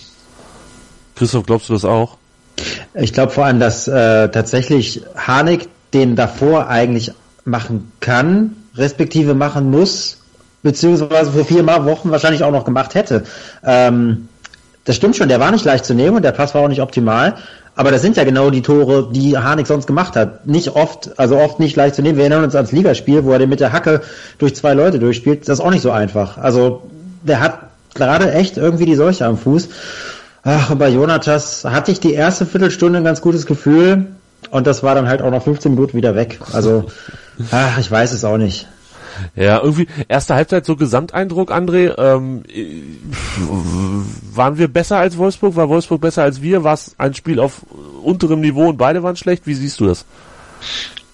Christoph, 1.15 1.45
glaubst 1.45 1.69
du 1.69 1.73
das 1.73 1.85
auch? 1.85 2.17
Ich 2.93 3.13
glaube 3.13 3.31
vor 3.31 3.45
allem, 3.45 3.59
dass 3.59 3.87
äh, 3.87 4.29
tatsächlich 4.29 5.01
Harnik 5.15 5.67
den 5.95 6.15
davor 6.15 6.67
eigentlich 6.67 7.11
machen 7.45 7.91
kann, 8.01 8.55
respektive 8.75 9.33
machen 9.33 9.71
muss, 9.71 10.19
beziehungsweise 10.61 11.31
vor 11.31 11.45
vier 11.45 11.65
Wochen 11.65 12.11
wahrscheinlich 12.11 12.43
auch 12.43 12.51
noch 12.51 12.65
gemacht 12.65 12.93
hätte. 12.93 13.23
Ähm, 13.63 14.27
das 14.83 14.95
stimmt 14.95 15.15
schon, 15.15 15.29
der 15.29 15.39
war 15.39 15.51
nicht 15.51 15.65
leicht 15.65 15.85
zu 15.85 15.95
nehmen 15.95 16.17
und 16.17 16.23
der 16.23 16.31
Pass 16.31 16.53
war 16.53 16.61
auch 16.61 16.67
nicht 16.67 16.81
optimal. 16.81 17.35
Aber 17.77 17.91
das 17.91 18.01
sind 18.01 18.15
ja 18.15 18.23
genau 18.23 18.51
die 18.51 18.61
Tore, 18.61 19.09
die 19.11 19.37
Harnik 19.37 19.67
sonst 19.67 19.85
gemacht 19.85 20.15
hat. 20.15 20.47
Nicht 20.47 20.75
oft, 20.75 21.19
also 21.19 21.37
oft 21.37 21.59
nicht 21.59 21.75
leicht 21.75 21.95
zu 21.95 22.01
nehmen. 22.01 22.17
Wir 22.17 22.23
erinnern 22.23 22.43
uns 22.43 22.55
ans 22.55 22.71
Ligaspiel, 22.71 23.25
wo 23.25 23.31
er 23.31 23.39
den 23.39 23.49
mit 23.49 23.59
der 23.59 23.73
Hacke 23.73 24.01
durch 24.37 24.55
zwei 24.55 24.73
Leute 24.73 24.99
durchspielt. 24.99 25.47
Das 25.49 25.59
ist 25.59 25.65
auch 25.65 25.71
nicht 25.71 25.81
so 25.81 25.91
einfach. 25.91 26.37
Also 26.37 26.83
der 27.23 27.41
hat 27.41 27.59
gerade 27.93 28.31
echt 28.31 28.57
irgendwie 28.57 28.85
die 28.85 28.95
Seuche 28.95 29.25
am 29.25 29.37
Fuß. 29.37 29.69
Ach, 30.43 30.75
bei 30.75 30.89
Jonatas 30.89 31.65
hatte 31.65 31.91
ich 31.91 31.99
die 31.99 32.13
erste 32.13 32.45
Viertelstunde 32.45 32.99
ein 32.99 33.03
ganz 33.03 33.19
gutes 33.19 33.45
Gefühl. 33.45 34.05
Und 34.51 34.67
das 34.67 34.83
war 34.83 34.95
dann 34.95 35.07
halt 35.07 35.21
auch 35.21 35.31
noch 35.31 35.43
15 35.43 35.73
Minuten 35.73 35.97
wieder 35.97 36.15
weg. 36.15 36.39
Also, 36.53 36.85
ach, 37.51 37.77
ich 37.77 37.89
weiß 37.89 38.11
es 38.11 38.23
auch 38.23 38.37
nicht. 38.37 38.67
Ja, 39.35 39.61
irgendwie 39.61 39.87
erste 40.07 40.35
Halbzeit 40.35 40.65
so 40.65 40.75
Gesamteindruck, 40.75 41.51
André. 41.51 41.97
Ähm, 41.97 42.43
waren 44.33 44.57
wir 44.57 44.67
besser 44.67 44.97
als 44.97 45.17
Wolfsburg? 45.17 45.55
War 45.55 45.69
Wolfsburg 45.69 46.01
besser 46.01 46.23
als 46.23 46.41
wir? 46.41 46.63
War 46.63 46.73
es 46.73 46.95
ein 46.97 47.13
Spiel 47.13 47.39
auf 47.39 47.61
unterem 48.03 48.41
Niveau 48.41 48.69
und 48.69 48.77
beide 48.77 49.03
waren 49.03 49.15
schlecht? 49.15 49.47
Wie 49.47 49.53
siehst 49.53 49.79
du 49.79 49.87
das? 49.87 50.05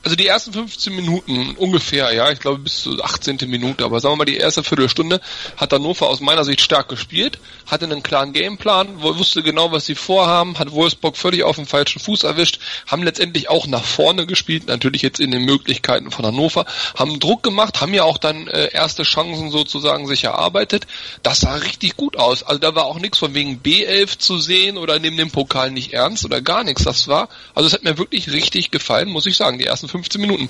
Also 0.03 0.15
die 0.15 0.25
ersten 0.25 0.51
15 0.51 0.95
Minuten 0.95 1.55
ungefähr, 1.57 2.11
ja, 2.11 2.31
ich 2.31 2.39
glaube 2.39 2.59
bis 2.59 2.81
zur 2.83 3.03
18. 3.03 3.37
Minute, 3.47 3.85
aber 3.85 3.99
sagen 3.99 4.13
wir 4.13 4.17
mal 4.17 4.25
die 4.25 4.37
erste 4.37 4.63
Viertelstunde 4.63 5.21
hat 5.57 5.73
Hannover 5.73 6.07
aus 6.07 6.21
meiner 6.21 6.43
Sicht 6.43 6.61
stark 6.61 6.89
gespielt, 6.89 7.37
hatte 7.67 7.85
einen 7.85 8.01
klaren 8.01 8.33
Gameplan, 8.33 9.01
wusste 9.01 9.43
genau, 9.43 9.71
was 9.71 9.85
sie 9.85 9.93
vorhaben, 9.93 10.57
hat 10.57 10.71
Wolfsburg 10.71 11.17
völlig 11.17 11.43
auf 11.43 11.57
dem 11.57 11.67
falschen 11.67 11.99
Fuß 11.99 12.23
erwischt, 12.23 12.59
haben 12.87 13.03
letztendlich 13.03 13.49
auch 13.49 13.67
nach 13.67 13.83
vorne 13.83 14.25
gespielt, 14.25 14.67
natürlich 14.67 15.03
jetzt 15.03 15.19
in 15.19 15.29
den 15.29 15.45
Möglichkeiten 15.45 16.09
von 16.09 16.25
Hannover, 16.25 16.65
haben 16.95 17.19
Druck 17.19 17.43
gemacht, 17.43 17.79
haben 17.79 17.93
ja 17.93 18.03
auch 18.03 18.17
dann 18.17 18.47
äh, 18.47 18.71
erste 18.73 19.03
Chancen 19.03 19.51
sozusagen 19.51 20.07
sich 20.07 20.23
erarbeitet. 20.23 20.87
Das 21.21 21.41
sah 21.41 21.53
richtig 21.53 21.95
gut 21.95 22.17
aus. 22.17 22.41
Also 22.41 22.59
da 22.59 22.73
war 22.73 22.85
auch 22.85 22.99
nichts 22.99 23.19
von 23.19 23.35
wegen 23.35 23.61
B11 23.61 24.17
zu 24.17 24.39
sehen 24.39 24.77
oder 24.77 24.97
neben 24.97 25.17
dem 25.17 25.29
Pokal 25.29 25.69
nicht 25.69 25.93
ernst 25.93 26.25
oder 26.25 26.41
gar 26.41 26.63
nichts. 26.63 26.83
Das 26.83 27.07
war, 27.07 27.29
also 27.53 27.67
es 27.67 27.73
hat 27.73 27.83
mir 27.83 27.99
wirklich 27.99 28.31
richtig 28.31 28.71
gefallen, 28.71 29.09
muss 29.09 29.27
ich 29.27 29.37
sagen, 29.37 29.59
die 29.59 29.65
ersten 29.65 29.90
15 29.91 30.21
Minuten. 30.21 30.49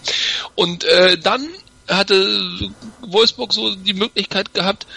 Und 0.55 0.83
äh, 0.85 1.17
dann 1.17 1.47
hatte 1.87 2.71
Wolfsburg 3.01 3.53
so 3.53 3.75
die 3.75 3.93
Möglichkeit 3.93 4.53
gehabt, 4.53 4.87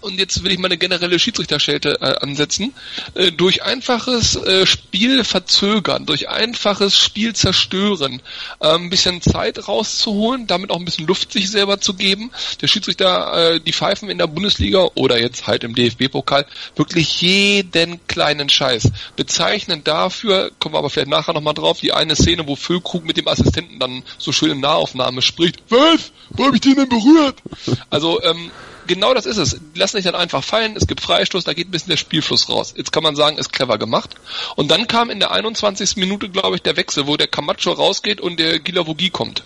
und 0.00 0.18
jetzt 0.18 0.42
will 0.44 0.52
ich 0.52 0.58
mal 0.58 0.66
eine 0.66 0.78
generelle 0.78 1.18
Schiedsrichterschelte 1.18 1.98
äh, 2.00 2.16
ansetzen, 2.20 2.72
äh, 3.14 3.32
durch 3.32 3.62
einfaches 3.64 4.36
äh, 4.36 4.66
Spiel 4.66 5.24
verzögern, 5.24 6.06
durch 6.06 6.28
einfaches 6.28 6.98
Spiel 6.98 7.34
zerstören, 7.34 8.22
äh, 8.60 8.74
ein 8.74 8.90
bisschen 8.90 9.20
Zeit 9.22 9.68
rauszuholen, 9.68 10.46
damit 10.46 10.70
auch 10.70 10.78
ein 10.78 10.84
bisschen 10.84 11.06
Luft 11.06 11.32
sich 11.32 11.50
selber 11.50 11.80
zu 11.80 11.94
geben. 11.94 12.30
Der 12.60 12.68
Schiedsrichter, 12.68 13.54
äh, 13.54 13.60
die 13.60 13.72
pfeifen 13.72 14.08
in 14.08 14.18
der 14.18 14.26
Bundesliga 14.26 14.88
oder 14.94 15.20
jetzt 15.20 15.46
halt 15.46 15.64
im 15.64 15.74
DFB-Pokal 15.74 16.46
wirklich 16.76 17.20
jeden 17.20 18.06
kleinen 18.06 18.48
Scheiß. 18.48 18.90
Bezeichnen 19.16 19.82
dafür, 19.84 20.50
kommen 20.58 20.74
wir 20.74 20.78
aber 20.78 20.90
vielleicht 20.90 21.08
nachher 21.08 21.34
nochmal 21.34 21.54
drauf, 21.54 21.80
die 21.80 21.92
eine 21.92 22.16
Szene, 22.16 22.46
wo 22.46 22.56
Füllkrug 22.56 23.04
mit 23.04 23.16
dem 23.16 23.28
Assistenten 23.28 23.78
dann 23.78 24.02
so 24.18 24.32
schön 24.32 24.50
in 24.50 24.60
Nahaufnahme 24.60 25.22
spricht. 25.22 25.62
Was? 25.68 26.12
Wo 26.30 26.46
habe 26.46 26.56
ich 26.56 26.62
den 26.62 26.76
denn 26.76 26.88
berührt? 26.88 27.42
Also, 27.90 28.22
ähm, 28.22 28.50
genau 28.86 29.14
das 29.14 29.26
ist 29.26 29.36
es. 29.36 29.58
Die 29.74 29.78
lassen 29.78 29.96
sich 29.96 30.04
dann 30.04 30.14
einfach 30.14 30.42
fallen, 30.42 30.76
es 30.76 30.86
gibt 30.86 31.00
Freistoß, 31.00 31.44
da 31.44 31.54
geht 31.54 31.68
ein 31.68 31.70
bisschen 31.70 31.90
der 31.90 31.96
Spielfluss 31.96 32.48
raus. 32.48 32.74
Jetzt 32.76 32.92
kann 32.92 33.02
man 33.02 33.16
sagen, 33.16 33.38
ist 33.38 33.52
clever 33.52 33.78
gemacht. 33.78 34.14
Und 34.56 34.70
dann 34.70 34.86
kam 34.86 35.10
in 35.10 35.20
der 35.20 35.30
21. 35.30 35.96
Minute, 35.96 36.28
glaube 36.28 36.56
ich, 36.56 36.62
der 36.62 36.76
Wechsel, 36.76 37.06
wo 37.06 37.16
der 37.16 37.28
Camacho 37.28 37.72
rausgeht 37.72 38.20
und 38.20 38.38
der 38.38 38.58
Gilavogi 38.58 39.10
kommt. 39.10 39.42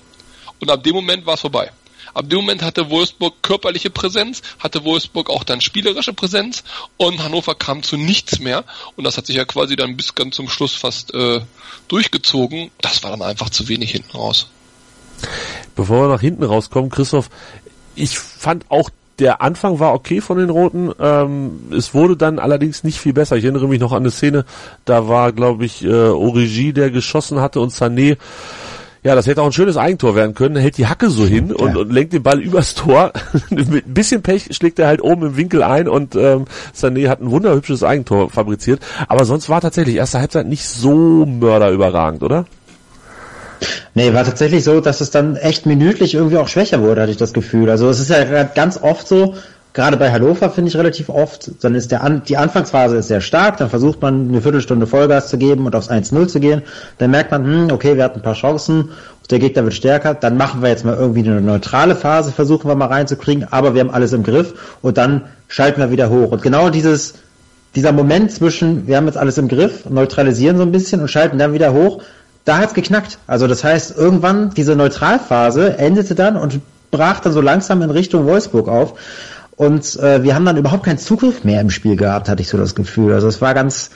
Und 0.60 0.70
ab 0.70 0.82
dem 0.84 0.94
Moment 0.94 1.26
war 1.26 1.34
es 1.34 1.40
vorbei. 1.40 1.70
Ab 2.12 2.28
dem 2.28 2.40
Moment 2.40 2.62
hatte 2.62 2.90
Wolfsburg 2.90 3.42
körperliche 3.42 3.90
Präsenz, 3.90 4.42
hatte 4.58 4.84
Wolfsburg 4.84 5.30
auch 5.30 5.44
dann 5.44 5.60
spielerische 5.60 6.12
Präsenz 6.12 6.64
und 6.96 7.22
Hannover 7.22 7.54
kam 7.54 7.82
zu 7.82 7.96
nichts 7.96 8.40
mehr. 8.40 8.64
Und 8.96 9.04
das 9.04 9.16
hat 9.16 9.26
sich 9.26 9.36
ja 9.36 9.44
quasi 9.44 9.76
dann 9.76 9.96
bis 9.96 10.14
ganz 10.14 10.36
zum 10.36 10.48
Schluss 10.48 10.74
fast 10.74 11.14
äh, 11.14 11.40
durchgezogen. 11.88 12.70
Das 12.80 13.02
war 13.02 13.10
dann 13.10 13.22
einfach 13.22 13.50
zu 13.50 13.68
wenig 13.68 13.92
hinten 13.92 14.16
raus. 14.16 14.48
Bevor 15.76 16.08
wir 16.08 16.14
nach 16.14 16.20
hinten 16.20 16.44
rauskommen, 16.44 16.90
Christoph, 16.90 17.30
ich 17.94 18.18
fand 18.18 18.70
auch 18.70 18.90
der 19.20 19.42
Anfang 19.42 19.78
war 19.78 19.94
okay 19.94 20.20
von 20.20 20.38
den 20.38 20.50
Roten. 20.50 20.90
Ähm, 20.98 21.72
es 21.76 21.94
wurde 21.94 22.16
dann 22.16 22.38
allerdings 22.38 22.82
nicht 22.82 22.98
viel 22.98 23.12
besser. 23.12 23.36
Ich 23.36 23.44
erinnere 23.44 23.68
mich 23.68 23.80
noch 23.80 23.92
an 23.92 24.02
eine 24.02 24.10
Szene, 24.10 24.44
da 24.84 25.08
war, 25.08 25.32
glaube 25.32 25.64
ich, 25.64 25.84
äh, 25.84 25.88
Origi, 25.88 26.72
der 26.72 26.90
geschossen 26.90 27.40
hatte 27.40 27.60
und 27.60 27.72
Sané 27.72 28.16
ja, 29.02 29.14
das 29.14 29.26
hätte 29.26 29.40
auch 29.40 29.46
ein 29.46 29.52
schönes 29.52 29.78
Eigentor 29.78 30.14
werden 30.14 30.34
können. 30.34 30.56
Er 30.56 30.62
hält 30.62 30.76
die 30.76 30.86
Hacke 30.86 31.08
so 31.08 31.24
hin 31.24 31.54
und, 31.54 31.74
ja. 31.74 31.80
und 31.80 31.90
lenkt 31.90 32.12
den 32.12 32.22
Ball 32.22 32.38
übers 32.38 32.74
Tor. 32.74 33.12
Mit 33.50 33.86
ein 33.86 33.94
bisschen 33.94 34.20
Pech 34.20 34.54
schlägt 34.54 34.78
er 34.78 34.88
halt 34.88 35.02
oben 35.02 35.24
im 35.24 35.36
Winkel 35.38 35.62
ein 35.62 35.88
und 35.88 36.16
ähm, 36.16 36.44
Sané 36.76 37.08
hat 37.08 37.22
ein 37.22 37.30
wunderhübsches 37.30 37.82
Eigentor 37.82 38.28
fabriziert. 38.28 38.80
Aber 39.08 39.24
sonst 39.24 39.48
war 39.48 39.62
tatsächlich 39.62 39.96
erste 39.96 40.18
Halbzeit 40.18 40.46
nicht 40.46 40.66
so 40.66 41.24
mörderüberragend, 41.24 42.22
oder? 42.22 42.44
Nee, 43.94 44.14
war 44.14 44.24
tatsächlich 44.24 44.64
so, 44.64 44.80
dass 44.80 45.00
es 45.00 45.10
dann 45.10 45.36
echt 45.36 45.66
minütlich 45.66 46.14
irgendwie 46.14 46.38
auch 46.38 46.48
schwächer 46.48 46.80
wurde, 46.80 47.02
hatte 47.02 47.12
ich 47.12 47.18
das 47.18 47.32
Gefühl. 47.32 47.70
Also 47.70 47.88
es 47.88 48.00
ist 48.00 48.10
ja 48.10 48.44
ganz 48.44 48.80
oft 48.82 49.06
so, 49.06 49.34
gerade 49.72 49.96
bei 49.96 50.10
Hannover 50.10 50.50
finde 50.50 50.70
ich 50.70 50.76
relativ 50.76 51.08
oft, 51.08 51.50
dann 51.62 51.74
ist 51.74 51.90
der 51.92 52.02
An 52.02 52.22
die 52.26 52.36
Anfangsphase 52.36 52.96
ist 52.96 53.08
sehr 53.08 53.20
stark, 53.20 53.58
dann 53.58 53.70
versucht 53.70 54.00
man 54.02 54.28
eine 54.28 54.40
Viertelstunde 54.40 54.86
Vollgas 54.86 55.28
zu 55.28 55.38
geben 55.38 55.66
und 55.66 55.76
aufs 55.76 55.90
1-0 55.90 56.26
zu 56.28 56.40
gehen, 56.40 56.62
dann 56.98 57.10
merkt 57.10 57.30
man, 57.30 57.44
hm, 57.44 57.72
okay, 57.72 57.96
wir 57.96 58.04
hatten 58.04 58.20
ein 58.20 58.22
paar 58.22 58.34
Chancen, 58.34 58.90
der 59.30 59.38
Gegner 59.38 59.62
wird 59.62 59.74
stärker, 59.74 60.14
dann 60.14 60.36
machen 60.36 60.60
wir 60.60 60.70
jetzt 60.70 60.84
mal 60.84 60.96
irgendwie 60.96 61.20
eine 61.20 61.40
neutrale 61.40 61.94
Phase, 61.94 62.32
versuchen 62.32 62.68
wir 62.68 62.74
mal 62.74 62.86
reinzukriegen, 62.86 63.46
aber 63.50 63.74
wir 63.74 63.80
haben 63.80 63.90
alles 63.90 64.12
im 64.12 64.24
Griff 64.24 64.76
und 64.82 64.98
dann 64.98 65.22
schalten 65.46 65.80
wir 65.80 65.92
wieder 65.92 66.10
hoch. 66.10 66.32
Und 66.32 66.42
genau 66.42 66.68
dieses, 66.68 67.14
dieser 67.76 67.92
Moment 67.92 68.32
zwischen, 68.32 68.88
wir 68.88 68.96
haben 68.96 69.06
jetzt 69.06 69.16
alles 69.16 69.38
im 69.38 69.46
Griff, 69.46 69.88
neutralisieren 69.88 70.56
so 70.56 70.64
ein 70.64 70.72
bisschen 70.72 71.00
und 71.00 71.08
schalten 71.08 71.38
dann 71.38 71.52
wieder 71.52 71.72
hoch, 71.72 72.02
da 72.44 72.58
hat's 72.58 72.74
geknackt. 72.74 73.18
Also 73.26 73.46
das 73.46 73.64
heißt, 73.64 73.96
irgendwann 73.96 74.50
diese 74.50 74.76
Neutralphase 74.76 75.78
endete 75.78 76.14
dann 76.14 76.36
und 76.36 76.60
brach 76.90 77.20
dann 77.20 77.32
so 77.32 77.40
langsam 77.40 77.82
in 77.82 77.90
Richtung 77.90 78.26
Wolfsburg 78.26 78.68
auf. 78.68 78.94
Und 79.56 79.98
äh, 80.00 80.22
wir 80.22 80.34
haben 80.34 80.46
dann 80.46 80.56
überhaupt 80.56 80.84
keinen 80.84 80.98
Zugriff 80.98 81.44
mehr 81.44 81.60
im 81.60 81.70
Spiel 81.70 81.96
gehabt, 81.96 82.28
hatte 82.28 82.40
ich 82.40 82.48
so 82.48 82.56
das 82.56 82.74
Gefühl. 82.74 83.12
Also 83.12 83.28
es 83.28 83.42
war 83.42 83.52
ganz, 83.52 83.90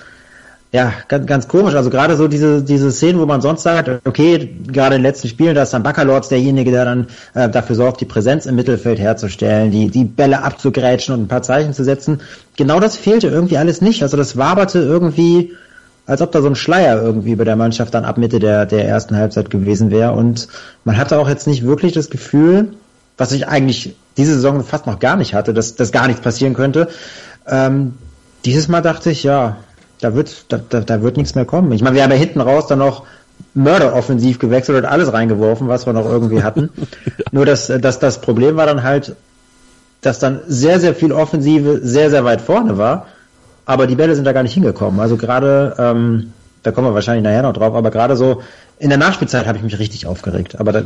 ja, 0.73 0.93
ganz, 1.09 1.27
ganz 1.27 1.49
komisch. 1.49 1.75
Also 1.75 1.89
gerade 1.89 2.17
so 2.17 2.29
diese, 2.29 2.63
diese 2.63 2.93
Szenen, 2.93 3.19
wo 3.19 3.25
man 3.25 3.41
sonst 3.41 3.63
sagt, 3.63 4.07
okay, 4.07 4.55
gerade 4.67 4.97
in 4.97 5.01
den 5.01 5.09
letzten 5.09 5.29
Spielen, 5.29 5.55
da 5.55 5.63
ist 5.63 5.73
dann 5.73 5.83
Baccalords 5.83 6.29
derjenige, 6.29 6.71
der 6.71 6.85
dann 6.85 7.07
äh, 7.33 7.49
dafür 7.49 7.77
sorgt, 7.77 8.03
die 8.03 8.05
Präsenz 8.05 8.45
im 8.45 8.57
Mittelfeld 8.57 8.99
herzustellen, 8.99 9.71
die, 9.71 9.89
die 9.89 10.05
Bälle 10.05 10.43
abzugrätschen 10.43 11.15
und 11.15 11.23
ein 11.23 11.29
paar 11.29 11.43
Zeichen 11.43 11.73
zu 11.73 11.83
setzen. 11.83 12.21
Genau 12.57 12.79
das 12.79 12.97
fehlte 12.97 13.29
irgendwie 13.29 13.57
alles 13.57 13.81
nicht. 13.81 14.03
Also 14.03 14.19
das 14.19 14.37
waberte 14.37 14.81
irgendwie 14.81 15.53
als 16.07 16.21
ob 16.21 16.33
da 16.33 16.43
so 16.43 16.49
ein 16.49 16.57
Schleier 16.57 17.01
irgendwie 17.01 17.35
bei 17.35 17.45
der 17.45 17.57
Mannschaft 17.57 17.95
dann 17.95 18.05
ab 18.05 18.19
Mitte 18.19 18.39
der, 18.39 18.67
der 18.67 18.87
ersten 18.87 19.17
Halbzeit 19.17 19.51
gewesen 19.51 19.91
wäre. 19.91 20.13
Und 20.13 20.49
man 20.85 20.99
hatte 20.99 21.19
auch 21.19 21.29
jetzt 21.29 21.47
nicht 21.47 21.65
wirklich 21.65 21.93
das 21.93 22.11
Gefühl, 22.11 22.75
was 23.17 23.33
ich 23.33 23.49
eigentlich 23.49 23.97
diese 24.17 24.35
Saison 24.35 24.63
fast 24.65 24.87
noch 24.87 24.99
gar 24.99 25.17
nicht 25.17 25.35
hatte, 25.35 25.55
dass, 25.55 25.77
dass 25.77 25.93
gar 25.93 26.07
nichts 26.07 26.23
passieren 26.23 26.55
könnte. 26.55 26.89
Ähm, 27.47 27.95
dieses 28.45 28.69
Mal 28.69 28.83
dachte 28.83 29.11
ich, 29.11 29.23
ja, 29.23 29.57
da 30.01 30.15
wird, 30.15 30.53
da, 30.53 30.59
da, 30.69 30.81
da 30.81 31.03
wird 31.03 31.17
nichts 31.17 31.35
mehr 31.35 31.47
kommen. 31.47 31.73
Ich 31.73 31.83
meine, 31.83 31.97
wir 31.97 32.03
haben 32.03 32.11
ja 32.11 32.17
hinten 32.17 32.41
raus 32.41 32.67
dann 32.67 32.81
noch 32.81 33.05
Mörderoffensiv 33.55 34.39
gewechselt 34.39 34.79
und 34.79 34.85
alles 34.85 35.13
reingeworfen, 35.13 35.69
was 35.69 35.87
wir 35.87 35.93
noch 35.93 36.07
irgendwie 36.07 36.43
hatten. 36.43 36.71
Nur 37.33 37.47
dass, 37.47 37.69
dass 37.69 37.99
das 37.99 38.21
Problem 38.21 38.57
war 38.57 38.67
dann 38.67 38.83
halt, 38.83 39.17
dass 40.03 40.19
dann 40.19 40.41
sehr, 40.47 40.81
sehr 40.81 40.95
viel 40.95 41.13
Offensive 41.13 41.81
sehr, 41.83 42.11
sehr 42.11 42.25
weit 42.25 42.43
vorne 42.43 42.77
war 42.77 43.07
aber 43.67 43.87
die 43.87 43.95
Bälle 43.95 44.15
sind 44.15 44.25
da 44.25 44.33
gar 44.33 44.43
nicht 44.43 44.55
hingekommen. 44.55 45.01
Also 45.01 45.17
gerade, 45.17 45.75
ähm, 45.79 46.33
da 46.63 46.73
kommen 46.73 46.89
wir 46.89 46.95
wahrscheinlich 46.95 47.25
nachher 47.25 47.43
noch 47.43 47.53
drauf, 47.53 47.75
aber 47.75 47.91
gerade 47.91 48.17
so 48.17 48.43
in 48.79 48.89
der 48.89 48.99
Nachspielzeit 48.99 49.47
habe 49.47 49.59
ich 49.59 49.65
mich 49.65 49.79
richtig 49.79 50.07
aufgeregt. 50.07 50.59
Aber 50.59 50.73
da, 50.73 50.83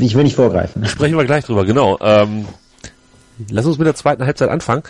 ich 0.00 0.14
will 0.14 0.24
nicht 0.24 0.36
vorgreifen. 0.36 0.84
Sprechen 0.86 1.16
wir 1.16 1.24
gleich 1.24 1.44
drüber, 1.44 1.64
genau. 1.64 1.98
Ähm, 2.00 2.46
lass 3.50 3.66
uns 3.66 3.78
mit 3.78 3.86
der 3.86 3.94
zweiten 3.94 4.24
Halbzeit 4.24 4.50
anfangen. 4.50 4.82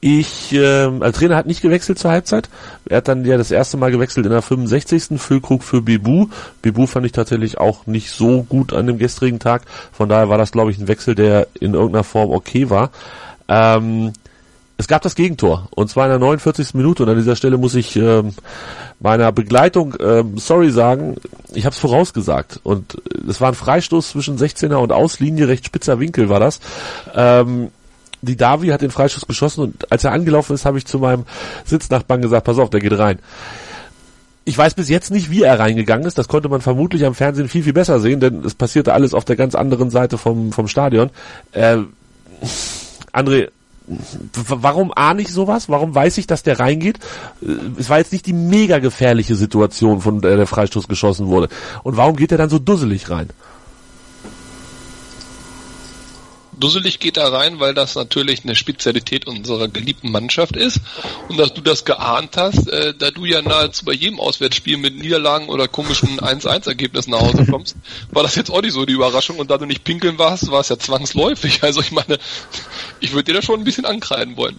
Ich, 0.00 0.52
ähm, 0.52 1.02
als 1.02 1.18
Trainer 1.18 1.36
hat 1.36 1.46
nicht 1.46 1.60
gewechselt 1.60 1.98
zur 1.98 2.10
Halbzeit. 2.10 2.48
Er 2.88 2.98
hat 2.98 3.08
dann 3.08 3.24
ja 3.24 3.36
das 3.36 3.50
erste 3.50 3.76
Mal 3.76 3.90
gewechselt 3.90 4.26
in 4.26 4.32
der 4.32 4.42
65. 4.42 5.20
Füllkrug 5.20 5.64
für 5.64 5.82
Bibu. 5.82 6.28
Bibu 6.62 6.86
fand 6.86 7.04
ich 7.06 7.12
tatsächlich 7.12 7.58
auch 7.58 7.86
nicht 7.86 8.10
so 8.10 8.44
gut 8.44 8.72
an 8.72 8.86
dem 8.86 8.98
gestrigen 8.98 9.40
Tag. 9.40 9.62
Von 9.92 10.08
daher 10.08 10.28
war 10.28 10.38
das, 10.38 10.52
glaube 10.52 10.70
ich, 10.70 10.78
ein 10.78 10.88
Wechsel, 10.88 11.14
der 11.14 11.48
in 11.58 11.74
irgendeiner 11.74 12.04
Form 12.04 12.30
okay 12.30 12.70
war. 12.70 12.90
Ähm, 13.48 14.12
es 14.78 14.86
gab 14.86 15.02
das 15.02 15.16
Gegentor 15.16 15.68
und 15.70 15.90
zwar 15.90 16.04
in 16.04 16.10
der 16.10 16.20
49. 16.20 16.74
Minute 16.74 17.02
und 17.02 17.08
an 17.08 17.16
dieser 17.16 17.34
Stelle 17.34 17.58
muss 17.58 17.74
ich 17.74 17.96
ähm, 17.96 18.32
meiner 19.00 19.32
Begleitung 19.32 19.94
ähm, 20.00 20.38
sorry 20.38 20.70
sagen, 20.70 21.16
ich 21.52 21.66
habe 21.66 21.74
es 21.74 21.78
vorausgesagt 21.78 22.60
und 22.62 22.94
äh, 22.94 23.28
es 23.28 23.40
war 23.40 23.48
ein 23.48 23.54
Freistoß 23.54 24.10
zwischen 24.10 24.38
16er 24.38 24.76
und 24.76 24.92
Auslinie, 24.92 25.48
recht 25.48 25.66
spitzer 25.66 25.98
Winkel 25.98 26.28
war 26.28 26.38
das. 26.38 26.60
Ähm, 27.12 27.70
die 28.22 28.36
Davi 28.36 28.68
hat 28.68 28.82
den 28.82 28.92
Freistoß 28.92 29.26
geschossen 29.26 29.62
und 29.62 29.90
als 29.90 30.04
er 30.04 30.12
angelaufen 30.12 30.54
ist, 30.54 30.64
habe 30.64 30.78
ich 30.78 30.86
zu 30.86 31.00
meinem 31.00 31.24
Sitznachbarn 31.64 32.22
gesagt, 32.22 32.44
pass 32.44 32.58
auf, 32.58 32.70
der 32.70 32.80
geht 32.80 32.96
rein. 32.96 33.18
Ich 34.44 34.56
weiß 34.56 34.74
bis 34.74 34.88
jetzt 34.88 35.10
nicht, 35.10 35.30
wie 35.30 35.42
er 35.42 35.58
reingegangen 35.58 36.06
ist. 36.06 36.16
Das 36.16 36.26
konnte 36.26 36.48
man 36.48 36.60
vermutlich 36.60 37.04
am 37.04 37.14
Fernsehen 37.14 37.48
viel, 37.48 37.64
viel 37.64 37.74
besser 37.74 38.00
sehen, 38.00 38.18
denn 38.18 38.44
es 38.44 38.54
passierte 38.54 38.94
alles 38.94 39.12
auf 39.12 39.24
der 39.24 39.36
ganz 39.36 39.54
anderen 39.54 39.90
Seite 39.90 40.18
vom, 40.18 40.52
vom 40.52 40.68
Stadion. 40.68 41.10
Äh, 41.52 41.78
André, 43.12 43.48
warum 44.48 44.92
ahne 44.94 45.22
ich 45.22 45.32
sowas? 45.32 45.68
Warum 45.68 45.94
weiß 45.94 46.18
ich, 46.18 46.26
dass 46.26 46.42
der 46.42 46.60
reingeht? 46.60 46.98
Äh, 47.42 47.52
es 47.78 47.90
war 47.90 47.98
jetzt 47.98 48.12
nicht 48.12 48.26
die 48.26 48.32
mega 48.32 48.78
gefährliche 48.78 49.36
Situation, 49.36 50.00
von 50.00 50.20
der 50.20 50.36
der 50.36 50.46
Freistoß 50.46 50.88
geschossen 50.88 51.28
wurde. 51.28 51.48
Und 51.82 51.96
warum 51.96 52.16
geht 52.16 52.32
er 52.32 52.38
dann 52.38 52.50
so 52.50 52.58
dusselig 52.58 53.10
rein? 53.10 53.28
Dusselig 56.58 56.98
geht 56.98 57.16
da 57.16 57.28
rein, 57.28 57.60
weil 57.60 57.74
das 57.74 57.94
natürlich 57.94 58.44
eine 58.44 58.54
Spezialität 58.54 59.26
unserer 59.26 59.68
geliebten 59.68 60.10
Mannschaft 60.10 60.56
ist 60.56 60.80
und 61.28 61.38
dass 61.38 61.54
du 61.54 61.60
das 61.60 61.84
geahnt 61.84 62.36
hast, 62.36 62.68
äh, 62.68 62.94
da 62.98 63.10
du 63.10 63.24
ja 63.24 63.42
nahezu 63.42 63.84
bei 63.84 63.92
jedem 63.92 64.20
Auswärtsspiel 64.20 64.76
mit 64.76 64.96
Niederlagen 64.96 65.48
oder 65.48 65.68
komischen 65.68 66.18
1-1-Ergebnissen 66.20 67.10
nach 67.10 67.20
Hause 67.20 67.46
kommst, 67.46 67.76
war 68.10 68.22
das 68.22 68.34
jetzt 68.34 68.50
auch 68.50 68.62
nicht 68.62 68.72
so 68.72 68.84
die 68.84 68.94
Überraschung 68.94 69.38
und 69.38 69.50
da 69.50 69.58
du 69.58 69.66
nicht 69.66 69.84
pinkeln 69.84 70.18
warst, 70.18 70.50
war 70.50 70.60
es 70.60 70.68
ja 70.68 70.78
zwangsläufig. 70.78 71.62
Also 71.62 71.80
ich 71.80 71.92
meine, 71.92 72.18
ich 73.00 73.12
würde 73.12 73.24
dir 73.24 73.34
da 73.34 73.42
schon 73.42 73.60
ein 73.60 73.64
bisschen 73.64 73.84
ankreiden 73.84 74.36
wollen. 74.36 74.58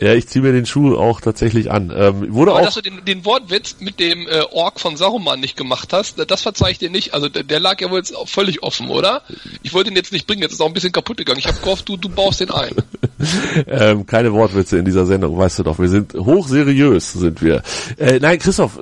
Ja, 0.00 0.14
ich 0.14 0.26
ziehe 0.26 0.42
mir 0.42 0.52
den 0.52 0.66
Schuh 0.66 0.96
auch 0.96 1.20
tatsächlich 1.20 1.70
an. 1.70 1.92
Ähm, 1.94 2.34
wurde 2.34 2.50
Aber 2.50 2.60
auch 2.60 2.64
dass 2.64 2.74
du 2.74 2.80
den, 2.80 3.04
den 3.04 3.24
Wortwitz 3.24 3.76
mit 3.80 4.00
dem 4.00 4.26
äh, 4.26 4.42
Ork 4.50 4.80
von 4.80 4.96
Saruman 4.96 5.38
nicht 5.38 5.56
gemacht 5.56 5.92
hast, 5.92 6.18
das 6.28 6.42
verzeih 6.42 6.70
ich 6.70 6.78
dir 6.78 6.90
nicht. 6.90 7.14
Also 7.14 7.28
der, 7.28 7.44
der 7.44 7.60
lag 7.60 7.80
ja 7.80 7.90
wohl 7.90 7.98
jetzt 7.98 8.14
völlig 8.26 8.62
offen, 8.62 8.88
oder? 8.88 9.22
Ich 9.62 9.72
wollte 9.72 9.90
ihn 9.90 9.96
jetzt 9.96 10.12
nicht 10.12 10.26
bringen, 10.26 10.42
jetzt 10.42 10.52
ist 10.52 10.60
auch 10.60 10.66
ein 10.66 10.72
bisschen 10.74 10.92
kaputt 10.92 11.18
gegangen. 11.18 11.38
Ich 11.38 11.46
habe 11.46 11.58
gehofft, 11.58 11.88
du, 11.88 11.96
du 11.96 12.08
baust 12.08 12.40
den 12.40 12.50
ein. 12.50 12.74
ähm, 13.68 14.06
keine 14.06 14.32
Wortwitze 14.32 14.78
in 14.78 14.84
dieser 14.84 15.06
Sendung, 15.06 15.38
weißt 15.38 15.60
du 15.60 15.62
doch. 15.62 15.78
Wir 15.78 15.88
sind 15.88 16.14
hochseriös, 16.14 17.12
sind 17.12 17.40
wir. 17.40 17.62
Äh, 17.96 18.18
nein, 18.18 18.38
Christoph, 18.38 18.78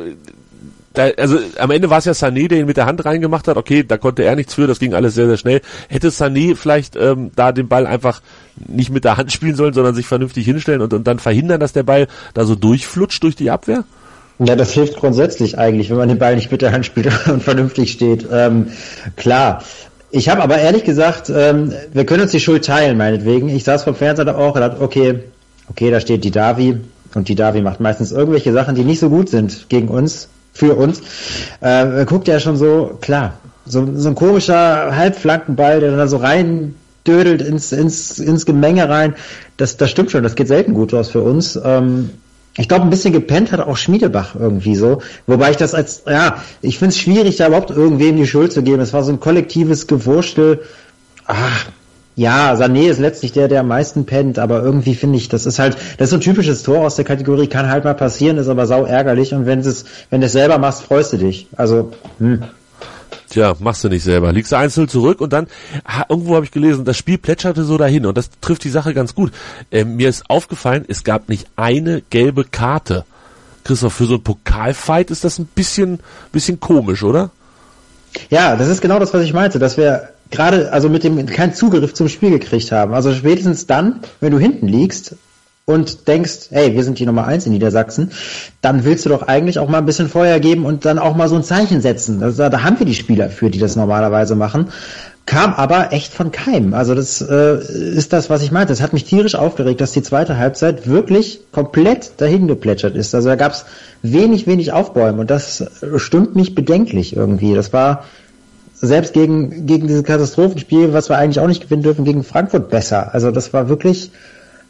da, 0.92 1.04
also 1.18 1.38
am 1.58 1.70
Ende 1.70 1.88
war 1.88 1.98
es 1.98 2.04
ja 2.04 2.12
Sané, 2.12 2.48
der 2.48 2.58
ihn 2.58 2.66
mit 2.66 2.76
der 2.76 2.86
Hand 2.86 3.04
reingemacht 3.04 3.46
hat. 3.46 3.56
Okay, 3.56 3.84
da 3.86 3.96
konnte 3.96 4.24
er 4.24 4.34
nichts 4.34 4.54
für, 4.54 4.66
das 4.66 4.80
ging 4.80 4.92
alles 4.92 5.14
sehr, 5.14 5.28
sehr 5.28 5.36
schnell. 5.36 5.60
Hätte 5.88 6.08
Sané 6.08 6.56
vielleicht 6.56 6.96
ähm, 6.96 7.30
da 7.36 7.52
den 7.52 7.68
Ball 7.68 7.86
einfach 7.86 8.20
nicht 8.56 8.90
mit 8.90 9.04
der 9.04 9.16
Hand 9.16 9.30
spielen 9.30 9.54
sollen, 9.54 9.72
sondern 9.72 9.94
sich 9.94 10.06
vernünftig 10.06 10.44
hinstellen 10.44 10.80
und, 10.80 10.92
und 10.92 11.06
dann 11.06 11.20
verhindern, 11.20 11.60
dass 11.60 11.72
der 11.72 11.84
Ball 11.84 12.08
da 12.34 12.44
so 12.44 12.56
durchflutscht 12.56 13.22
durch 13.22 13.36
die 13.36 13.50
Abwehr? 13.50 13.84
Ja, 14.40 14.56
das 14.56 14.72
hilft 14.72 14.96
grundsätzlich 14.96 15.58
eigentlich, 15.58 15.90
wenn 15.90 15.96
man 15.96 16.08
den 16.08 16.18
Ball 16.18 16.34
nicht 16.34 16.50
mit 16.50 16.62
der 16.62 16.72
Hand 16.72 16.86
spielt 16.86 17.06
und 17.28 17.42
vernünftig 17.42 17.92
steht. 17.92 18.26
Ähm, 18.32 18.68
klar. 19.16 19.62
Ich 20.10 20.28
habe 20.28 20.42
aber 20.42 20.58
ehrlich 20.58 20.82
gesagt, 20.82 21.30
ähm, 21.32 21.72
wir 21.92 22.04
können 22.04 22.22
uns 22.22 22.32
die 22.32 22.40
Schuld 22.40 22.64
teilen, 22.64 22.96
meinetwegen. 22.96 23.48
Ich 23.48 23.62
saß 23.62 23.84
vom 23.84 23.94
Fernseher 23.94 24.36
auch 24.36 24.56
und 24.56 24.60
dachte, 24.60 24.82
okay, 24.82 25.20
okay, 25.68 25.92
da 25.92 26.00
steht 26.00 26.24
die 26.24 26.32
Davi 26.32 26.80
und 27.14 27.28
die 27.28 27.36
Davi 27.36 27.60
macht 27.60 27.78
meistens 27.78 28.10
irgendwelche 28.10 28.52
Sachen, 28.52 28.74
die 28.74 28.82
nicht 28.82 28.98
so 28.98 29.08
gut 29.08 29.28
sind 29.28 29.68
gegen 29.68 29.86
uns 29.86 30.28
für 30.60 30.74
uns, 30.74 31.00
äh, 31.60 32.04
guckt 32.04 32.28
ja 32.28 32.38
schon 32.38 32.56
so, 32.56 32.98
klar, 33.00 33.32
so, 33.64 33.88
so 33.96 34.08
ein 34.10 34.14
komischer 34.14 34.94
Halbflankenball, 34.94 35.80
der 35.80 35.96
dann 35.96 36.08
so 36.08 36.18
rein 36.18 36.74
dödelt 37.06 37.40
ins, 37.40 37.72
ins, 37.72 38.18
ins 38.18 38.44
Gemenge 38.44 38.88
rein, 38.88 39.14
das, 39.56 39.78
das 39.78 39.90
stimmt 39.90 40.10
schon, 40.10 40.22
das 40.22 40.34
geht 40.34 40.48
selten 40.48 40.74
gut 40.74 40.92
aus 40.92 41.08
für 41.08 41.22
uns. 41.22 41.58
Ähm, 41.64 42.10
ich 42.58 42.68
glaube, 42.68 42.84
ein 42.84 42.90
bisschen 42.90 43.14
gepennt 43.14 43.52
hat 43.52 43.60
auch 43.60 43.78
Schmiedebach 43.78 44.34
irgendwie 44.34 44.76
so. 44.76 45.00
Wobei 45.26 45.50
ich 45.50 45.56
das 45.56 45.72
als, 45.72 46.02
ja, 46.06 46.42
ich 46.60 46.78
finde 46.78 46.90
es 46.90 46.98
schwierig, 46.98 47.36
da 47.36 47.46
überhaupt 47.46 47.70
irgendwem 47.70 48.16
die 48.16 48.26
Schuld 48.26 48.52
zu 48.52 48.62
geben. 48.62 48.82
Es 48.82 48.92
war 48.92 49.02
so 49.02 49.12
ein 49.12 49.20
kollektives 49.20 49.86
Gewurstel. 49.86 50.60
Ach, 51.26 51.66
ja, 52.20 52.52
Sané 52.52 52.90
ist 52.90 52.98
letztlich 52.98 53.32
der, 53.32 53.48
der 53.48 53.60
am 53.60 53.68
meisten 53.68 54.04
pennt, 54.04 54.38
aber 54.38 54.62
irgendwie 54.62 54.94
finde 54.94 55.16
ich, 55.16 55.30
das 55.30 55.46
ist 55.46 55.58
halt, 55.58 55.78
das 55.96 56.08
ist 56.08 56.10
so 56.10 56.16
ein 56.16 56.20
typisches 56.20 56.62
Tor 56.62 56.80
aus 56.84 56.96
der 56.96 57.06
Kategorie, 57.06 57.46
kann 57.46 57.70
halt 57.70 57.84
mal 57.84 57.94
passieren, 57.94 58.36
ist 58.36 58.48
aber 58.48 58.66
sau 58.66 58.84
ärgerlich 58.84 59.32
und 59.32 59.46
wenn 59.46 59.60
es, 59.60 59.86
wenn 60.10 60.20
du 60.20 60.26
es 60.26 60.32
selber 60.32 60.58
machst, 60.58 60.82
freust 60.82 61.14
du 61.14 61.16
dich. 61.16 61.46
Also, 61.56 61.92
hm. 62.18 62.42
Tja, 63.30 63.54
machst 63.58 63.84
du 63.84 63.88
nicht 63.88 64.04
selber. 64.04 64.32
Liegst 64.32 64.52
du 64.52 64.56
einzeln 64.56 64.86
zurück 64.86 65.22
und 65.22 65.32
dann, 65.32 65.46
ha, 65.86 66.04
irgendwo 66.10 66.34
habe 66.34 66.44
ich 66.44 66.50
gelesen, 66.50 66.84
das 66.84 66.98
Spiel 66.98 67.16
plätscherte 67.16 67.64
so 67.64 67.78
dahin 67.78 68.04
und 68.04 68.18
das 68.18 68.28
trifft 68.42 68.64
die 68.64 68.70
Sache 68.70 68.92
ganz 68.92 69.14
gut. 69.14 69.32
Ähm, 69.70 69.96
mir 69.96 70.10
ist 70.10 70.28
aufgefallen, 70.28 70.84
es 70.88 71.04
gab 71.04 71.30
nicht 71.30 71.46
eine 71.56 72.02
gelbe 72.10 72.44
Karte. 72.44 73.06
Christoph, 73.64 73.94
für 73.94 74.04
so 74.04 74.16
ein 74.16 74.22
Pokalfight 74.22 75.10
ist 75.10 75.24
das 75.24 75.38
ein 75.38 75.46
bisschen, 75.46 76.00
bisschen 76.32 76.60
komisch, 76.60 77.02
oder? 77.02 77.30
Ja, 78.28 78.56
das 78.56 78.68
ist 78.68 78.82
genau 78.82 78.98
das, 78.98 79.14
was 79.14 79.22
ich 79.22 79.32
meinte, 79.32 79.58
dass 79.58 79.78
wir 79.78 80.10
gerade, 80.30 80.72
also 80.72 80.88
mit 80.88 81.04
dem 81.04 81.24
keinen 81.26 81.54
Zugriff 81.54 81.94
zum 81.94 82.08
Spiel 82.08 82.30
gekriegt 82.30 82.72
haben. 82.72 82.94
Also 82.94 83.12
spätestens 83.12 83.66
dann, 83.66 84.00
wenn 84.20 84.32
du 84.32 84.38
hinten 84.38 84.68
liegst 84.68 85.16
und 85.64 86.08
denkst, 86.08 86.48
hey, 86.50 86.74
wir 86.74 86.82
sind 86.84 86.98
die 86.98 87.06
Nummer 87.06 87.26
eins 87.26 87.46
in 87.46 87.52
Niedersachsen, 87.52 88.10
dann 88.60 88.84
willst 88.84 89.04
du 89.04 89.08
doch 89.08 89.22
eigentlich 89.22 89.58
auch 89.58 89.68
mal 89.68 89.78
ein 89.78 89.86
bisschen 89.86 90.08
Feuer 90.08 90.40
geben 90.40 90.66
und 90.66 90.84
dann 90.84 90.98
auch 90.98 91.14
mal 91.14 91.28
so 91.28 91.36
ein 91.36 91.44
Zeichen 91.44 91.80
setzen. 91.80 92.22
Also, 92.22 92.48
da 92.48 92.62
haben 92.62 92.78
wir 92.78 92.86
die 92.86 92.94
Spieler 92.94 93.30
für, 93.30 93.50
die 93.50 93.58
das 93.58 93.76
normalerweise 93.76 94.34
machen. 94.34 94.68
Kam 95.26 95.54
aber 95.54 95.92
echt 95.92 96.12
von 96.12 96.32
keinem. 96.32 96.74
Also 96.74 96.96
das 96.96 97.20
äh, 97.20 97.62
ist 97.62 98.12
das, 98.12 98.30
was 98.30 98.42
ich 98.42 98.50
meinte. 98.50 98.72
Das 98.72 98.80
hat 98.80 98.92
mich 98.92 99.04
tierisch 99.04 99.36
aufgeregt, 99.36 99.80
dass 99.80 99.92
die 99.92 100.02
zweite 100.02 100.38
Halbzeit 100.38 100.88
wirklich 100.88 101.40
komplett 101.52 102.20
dahin 102.20 102.48
geplätschert 102.48 102.96
ist. 102.96 103.14
Also 103.14 103.28
da 103.28 103.36
gab 103.36 103.52
es 103.52 103.64
wenig, 104.02 104.48
wenig 104.48 104.72
Aufbäumen 104.72 105.20
und 105.20 105.30
das 105.30 105.64
stimmt 105.98 106.34
mich 106.34 106.56
bedenklich 106.56 107.14
irgendwie. 107.14 107.54
Das 107.54 107.72
war 107.72 108.06
selbst 108.80 109.12
gegen, 109.12 109.66
gegen 109.66 109.86
dieses 109.86 110.04
Katastrophenspiel, 110.04 110.92
was 110.92 111.08
wir 111.08 111.18
eigentlich 111.18 111.40
auch 111.40 111.46
nicht 111.46 111.62
gewinnen 111.62 111.82
dürfen, 111.82 112.04
gegen 112.04 112.24
Frankfurt 112.24 112.70
besser. 112.70 113.12
Also 113.14 113.30
das 113.30 113.52
war 113.52 113.68
wirklich, 113.68 114.10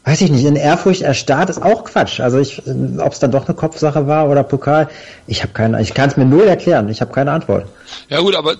weiß 0.03 0.21
ich 0.21 0.31
nicht, 0.31 0.43
in 0.43 0.55
Ehrfurcht 0.55 1.01
erstarrt 1.01 1.49
ist 1.49 1.61
auch 1.61 1.85
Quatsch. 1.85 2.19
Also 2.19 2.37
ich, 2.39 2.61
ob 2.97 3.13
es 3.13 3.19
dann 3.19 3.31
doch 3.31 3.47
eine 3.47 3.55
Kopfsache 3.55 4.07
war 4.07 4.29
oder 4.29 4.43
Pokal, 4.43 4.89
ich 5.27 5.43
habe 5.43 5.53
keine, 5.53 5.81
ich 5.81 5.93
kann 5.93 6.09
es 6.09 6.17
mir 6.17 6.25
null 6.25 6.43
erklären. 6.43 6.89
Ich 6.89 7.01
habe 7.01 7.13
keine 7.13 7.31
Antwort. 7.31 7.67
Ja 8.09 8.19
gut, 8.19 8.35
aber 8.35 8.55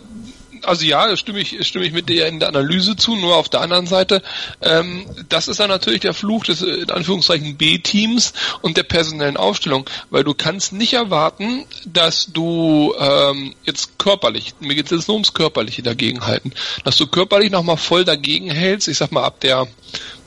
also 0.63 0.86
ja, 0.86 1.15
stimme 1.15 1.39
ich, 1.39 1.67
stimme 1.67 1.86
ich 1.86 1.93
mit 1.93 2.10
dir 2.10 2.28
in 2.28 2.39
der 2.39 2.50
Analyse 2.50 2.95
zu, 2.95 3.15
nur 3.15 3.36
auf 3.36 3.50
der 3.50 3.62
anderen 3.62 3.88
Seite, 3.88 4.21
ähm, 4.62 5.06
das 5.30 5.47
ist 5.47 5.60
dann 5.60 5.69
natürlich 5.69 6.02
der 6.02 6.13
Fluch 6.13 6.45
des, 6.45 6.62
in 6.62 6.89
Anführungszeichen, 6.89 7.58
B-Teams 7.58 8.34
und 8.62 8.78
der 8.78 8.84
personellen 8.84 9.38
Aufstellung, 9.38 9.89
weil 10.10 10.24
du 10.24 10.34
kannst 10.34 10.74
nicht 10.74 10.93
erwarten, 10.93 11.65
dass 11.86 12.28
du 12.28 12.93
ähm, 13.00 13.56
jetzt 13.63 13.97
körperlich, 14.00 14.54
mir 14.60 14.76
geht 14.76 14.86
es 14.86 14.91
jetzt 14.91 15.08
nur 15.08 15.15
ums 15.15 15.34
Körperliche 15.34 15.84
dagegen 15.84 16.26
halten, 16.26 16.54
dass 16.84 16.97
du 16.97 17.08
körperlich 17.08 17.52
nochmal 17.52 17.78
voll 17.78 18.06
dagegen 18.06 18.50
hältst, 18.50 18.88
ich 18.88 18.97
sag 18.97 19.12
mal 19.12 19.24
ab 19.24 19.39
der, 19.41 19.67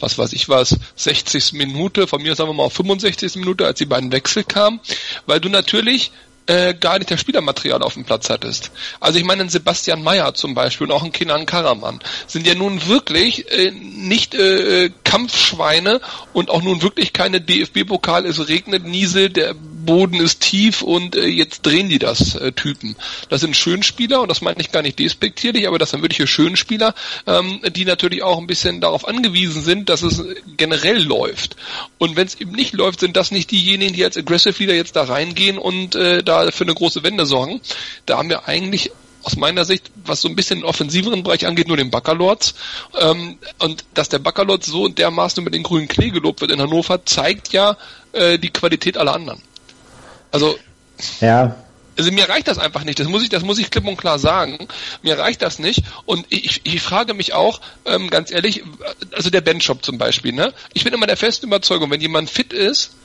was 0.00 0.18
weiß 0.18 0.32
ich 0.32 0.48
was, 0.48 0.76
60. 0.96 1.54
Minute, 1.54 2.06
von 2.06 2.22
mir 2.22 2.34
sagen 2.34 2.50
wir 2.50 2.54
mal 2.54 2.64
auf 2.64 2.74
65. 2.74 3.36
Minute, 3.36 3.66
als 3.66 3.78
die 3.78 3.86
beiden 3.86 4.12
Wechsel 4.12 4.44
kamen, 4.44 4.80
weil 5.26 5.40
du 5.40 5.48
natürlich 5.48 6.10
äh, 6.46 6.74
gar 6.74 6.98
nicht 6.98 7.10
das 7.10 7.20
Spielermaterial 7.20 7.82
auf 7.82 7.94
dem 7.94 8.04
Platz 8.04 8.30
hattest. 8.30 8.70
Also 9.00 9.18
ich 9.18 9.24
meine, 9.24 9.42
ein 9.42 9.48
Sebastian 9.48 10.02
Mayer 10.02 10.34
zum 10.34 10.54
Beispiel 10.54 10.86
und 10.86 10.92
auch 10.92 11.02
ein 11.02 11.12
Kenan 11.12 11.46
Karaman 11.46 12.00
sind 12.26 12.46
ja 12.46 12.54
nun 12.54 12.86
wirklich 12.86 13.50
äh, 13.50 13.70
nicht 13.70 14.34
äh, 14.34 14.90
Kampfschweine 15.04 16.00
und 16.32 16.50
auch 16.50 16.62
nun 16.62 16.82
wirklich 16.82 17.12
keine 17.12 17.40
DFB-Pokal, 17.40 18.26
es 18.26 18.48
regnet, 18.48 18.84
Niesel, 18.84 19.30
der 19.30 19.54
Boden 19.84 20.20
ist 20.20 20.40
tief 20.40 20.82
und 20.82 21.16
äh, 21.16 21.26
jetzt 21.26 21.62
drehen 21.62 21.88
die 21.88 21.98
das 21.98 22.34
äh, 22.34 22.52
Typen. 22.52 22.96
Das 23.28 23.40
sind 23.40 23.56
Schönspieler 23.56 24.22
und 24.22 24.28
das 24.28 24.40
meine 24.40 24.60
ich 24.60 24.72
gar 24.72 24.82
nicht 24.82 24.98
despektierlich, 24.98 25.66
aber 25.68 25.78
das 25.78 25.90
sind 25.90 26.02
wirkliche 26.02 26.26
Schönspieler, 26.26 26.94
ähm, 27.26 27.60
die 27.74 27.84
natürlich 27.84 28.22
auch 28.22 28.38
ein 28.38 28.46
bisschen 28.46 28.80
darauf 28.80 29.06
angewiesen 29.06 29.62
sind, 29.62 29.88
dass 29.88 30.02
es 30.02 30.22
generell 30.56 31.02
läuft. 31.02 31.56
Und 31.98 32.16
wenn 32.16 32.26
es 32.26 32.40
eben 32.40 32.52
nicht 32.52 32.74
läuft, 32.74 33.00
sind 33.00 33.16
das 33.16 33.30
nicht 33.30 33.50
diejenigen, 33.50 33.94
die 33.94 34.04
als 34.04 34.16
Aggressive 34.16 34.58
Leader 34.58 34.74
jetzt 34.74 34.96
da 34.96 35.04
reingehen 35.04 35.58
und 35.58 35.94
äh, 35.94 36.22
da 36.22 36.50
für 36.50 36.64
eine 36.64 36.74
große 36.74 37.02
Wende 37.02 37.26
sorgen. 37.26 37.60
Da 38.06 38.18
haben 38.18 38.28
wir 38.28 38.48
eigentlich 38.48 38.90
aus 39.24 39.36
meiner 39.36 39.64
Sicht, 39.64 39.90
was 40.04 40.20
so 40.20 40.28
ein 40.28 40.36
bisschen 40.36 40.60
den 40.60 40.64
offensiveren 40.64 41.22
Bereich 41.22 41.46
angeht, 41.46 41.68
nur 41.68 41.76
den 41.76 41.90
Baccalords. 41.90 42.54
Ähm, 43.00 43.38
und 43.58 43.84
dass 43.94 44.08
der 44.08 44.18
Baccalords 44.18 44.66
so 44.66 44.88
dermaßen 44.88 45.42
über 45.42 45.50
den 45.50 45.62
grünen 45.62 45.88
Klee 45.88 46.10
gelobt 46.10 46.40
wird 46.40 46.50
in 46.50 46.60
Hannover, 46.60 47.04
zeigt 47.04 47.52
ja 47.52 47.76
äh, 48.12 48.38
die 48.38 48.50
Qualität 48.50 48.98
aller 48.98 49.14
anderen. 49.14 49.40
Also, 50.34 50.58
ja. 51.20 51.54
Also 51.96 52.10
mir 52.10 52.28
reicht 52.28 52.48
das 52.48 52.58
einfach 52.58 52.82
nicht. 52.82 52.98
Das 52.98 53.06
muss 53.06 53.22
ich, 53.22 53.28
das 53.28 53.44
muss 53.44 53.56
ich 53.60 53.70
klipp 53.70 53.86
und 53.86 53.96
klar 53.96 54.18
sagen. 54.18 54.66
Mir 55.02 55.16
reicht 55.16 55.42
das 55.42 55.60
nicht. 55.60 55.84
Und 56.06 56.26
ich, 56.28 56.62
ich 56.64 56.82
frage 56.82 57.14
mich 57.14 57.34
auch, 57.34 57.60
ähm, 57.84 58.10
ganz 58.10 58.32
ehrlich, 58.32 58.64
also 59.12 59.30
der 59.30 59.42
Benchshop 59.42 59.84
zum 59.84 59.96
Beispiel, 59.96 60.32
ne? 60.32 60.52
Ich 60.72 60.82
bin 60.82 60.92
immer 60.92 61.06
der 61.06 61.16
festen 61.16 61.46
Überzeugung, 61.46 61.88
wenn 61.92 62.00
jemand 62.00 62.30
fit 62.30 62.52
ist, 62.52 62.96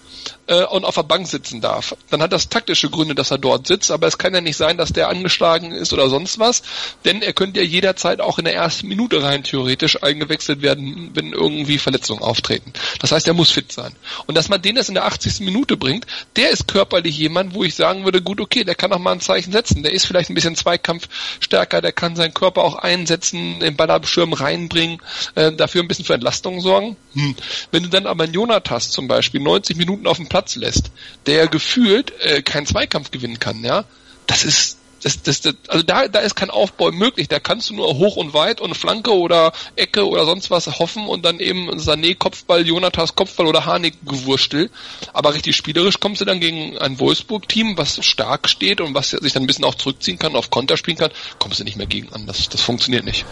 äh, 0.50 0.66
und 0.66 0.84
auf 0.84 0.96
der 0.96 1.04
Bank 1.04 1.28
sitzen 1.28 1.62
darf. 1.62 1.96
Dann 2.10 2.22
hat 2.22 2.34
das 2.34 2.50
taktische 2.50 2.90
Gründe, 2.90 3.16
dass 3.16 3.32
er 3.32 3.38
dort 3.38 3.68
sitzt, 3.68 3.92
aber 3.92 4.08
es 4.08 4.18
kann 4.18 4.34
ja 4.34 4.42
nicht 4.42 4.58
sein, 4.58 4.78
dass 4.78 4.92
der 4.92 5.08
angeschlagen 5.08 5.72
ist 5.72 5.94
oder 5.94 6.10
sonst 6.10 6.40
was, 6.40 6.64
denn 7.06 7.22
er 7.22 7.34
könnte 7.34 7.60
ja 7.60 7.66
jederzeit 7.66 8.20
auch 8.20 8.40
in 8.40 8.46
der 8.46 8.56
ersten 8.56 8.88
Minute 8.88 9.24
rein 9.24 9.44
theoretisch 9.44 10.02
eingewechselt 10.02 10.62
werden, 10.62 11.12
wenn 11.14 11.34
irgendwie 11.34 11.78
Verletzungen 11.78 12.24
auftreten. 12.24 12.74
Das 13.00 13.12
heißt, 13.12 13.28
er 13.28 13.34
muss 13.34 13.52
fit 13.52 13.72
sein. 13.72 13.94
Und 14.26 14.36
dass 14.36 14.50
man 14.50 14.62
den 14.62 14.76
das 14.76 14.90
in 14.90 14.96
der 14.96 15.06
80. 15.06 15.42
Minute 15.42 15.78
bringt, 15.78 16.08
der 16.36 16.50
ist 16.50 16.68
körperlich 16.68 17.18
jemand, 17.18 17.54
wo 17.54 17.64
ich 17.64 17.76
sagen 17.76 18.04
würde, 18.06 18.22
gut, 18.22 18.42
okay, 18.42 18.64
der 18.64 18.76
kann 18.76 18.92
auch 18.92 19.00
mal 19.00 19.12
ein 19.12 19.22
Zeichen 19.22 19.52
setzen. 19.52 19.84
Der 19.84 19.94
ist 19.94 20.08
vielleicht 20.08 20.32
ein 20.32 20.36
bisschen 20.36 20.56
Zweikampfstärker, 20.56 21.82
der 21.82 21.92
kann 21.92 22.16
seinen 22.16 22.34
Körper 22.34 22.64
auch 22.64 22.76
einsetzen, 22.76 23.60
den 23.60 23.76
Ballabschirm 23.76 24.34
reinbringen, 24.34 25.00
äh, 25.36 25.52
dafür 25.52 25.84
ein 25.84 25.88
bisschen 25.88 26.06
für 26.06 26.16
Entlastung 26.16 26.60
sorgen. 26.62 26.98
Hm. 27.14 27.36
Wenn 27.72 27.84
du 27.84 27.90
dann 27.90 28.08
aber 28.08 28.24
einen 28.24 28.34
Jonathas 28.34 28.90
zum 28.90 29.08
Beispiel 29.08 29.42
90 29.42 29.78
Minuten 29.78 30.08
auf 30.08 30.18
dem 30.18 30.28
Platz 30.28 30.39
lässt, 30.56 30.92
der 31.26 31.48
gefühlt 31.48 32.12
äh, 32.22 32.42
keinen 32.42 32.66
Zweikampf 32.66 33.12
gewinnen 33.12 33.40
kann, 33.40 33.64
ja, 33.64 33.86
das 34.28 34.44
ist 34.44 34.79
das, 35.04 35.22
das, 35.22 35.42
das, 35.42 35.56
also 35.68 35.84
da, 35.84 36.08
da 36.08 36.20
ist 36.20 36.36
kein 36.36 36.50
Aufbau 36.50 36.92
möglich. 36.92 37.28
Da 37.28 37.40
kannst 37.40 37.70
du 37.70 37.76
nur 37.76 37.98
hoch 37.98 38.16
und 38.16 38.34
weit 38.34 38.62
und 38.62 38.76
Flanke 38.76 39.16
oder 39.16 39.52
Ecke 39.76 40.08
oder 40.08 40.26
sonst 40.26 40.52
was 40.52 40.80
hoffen 40.80 41.08
und 41.08 41.26
dann 41.26 41.40
eben 41.40 41.70
Sané 41.80 42.18
Kopfball, 42.18 42.66
Jonathas 42.66 43.16
Kopfball 43.16 43.48
oder 43.48 43.66
Harnik 43.66 43.96
gewurstel. 44.06 44.70
Aber 45.14 45.34
richtig 45.34 45.56
spielerisch 45.56 46.00
kommst 46.00 46.22
du 46.22 46.26
dann 46.26 46.40
gegen 46.40 46.78
ein 46.78 47.00
Wolfsburg-Team, 47.00 47.78
was 47.78 48.04
stark 48.06 48.50
steht 48.50 48.82
und 48.82 48.94
was 48.94 49.12
sich 49.12 49.34
dann 49.34 49.44
ein 49.44 49.48
bisschen 49.48 49.66
auch 49.66 49.76
zurückziehen 49.76 50.20
kann, 50.20 50.36
auf 50.36 50.50
Konter 50.50 50.78
spielen 50.78 50.98
kann, 50.98 51.12
kommst 51.40 51.60
du 51.60 51.64
nicht 51.64 51.78
mehr 51.78 51.88
gegen 51.88 52.12
an. 52.14 52.26
Das, 52.26 52.50
das 52.50 52.62
funktioniert 52.62 53.06
nicht. 53.06 53.26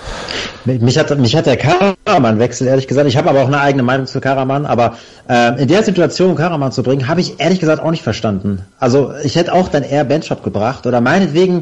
Mich 0.65 0.97
hat, 0.97 1.17
mich 1.17 1.36
hat 1.36 1.45
der 1.45 1.58
Karaman-Wechsel, 1.58 2.67
ehrlich 2.67 2.88
gesagt, 2.88 3.08
ich 3.08 3.17
habe 3.17 3.30
aber 3.30 3.41
auch 3.41 3.47
eine 3.47 3.60
eigene 3.60 3.84
Meinung 3.84 4.08
zu 4.08 4.21
Karaman, 4.21 4.65
aber 4.65 4.97
äh, 5.30 5.62
in 5.62 5.67
der 5.67 5.84
Situation 5.84 6.36
Karaman 6.36 6.71
zu 6.71 6.84
bringen, 6.84 7.08
habe 7.08 7.21
ich 7.21 7.39
ehrlich 7.39 7.60
gesagt 7.60 7.82
auch 7.82 7.91
nicht 7.91 8.03
verstanden. 8.03 8.65
Also 8.80 9.13
ich 9.23 9.36
hätte 9.36 9.53
auch 9.53 9.69
dann 9.69 9.84
eher 9.84 10.03
Benchop 10.03 10.43
gebracht 10.43 10.86
oder 10.86 11.01
meinetwegen, 11.01 11.57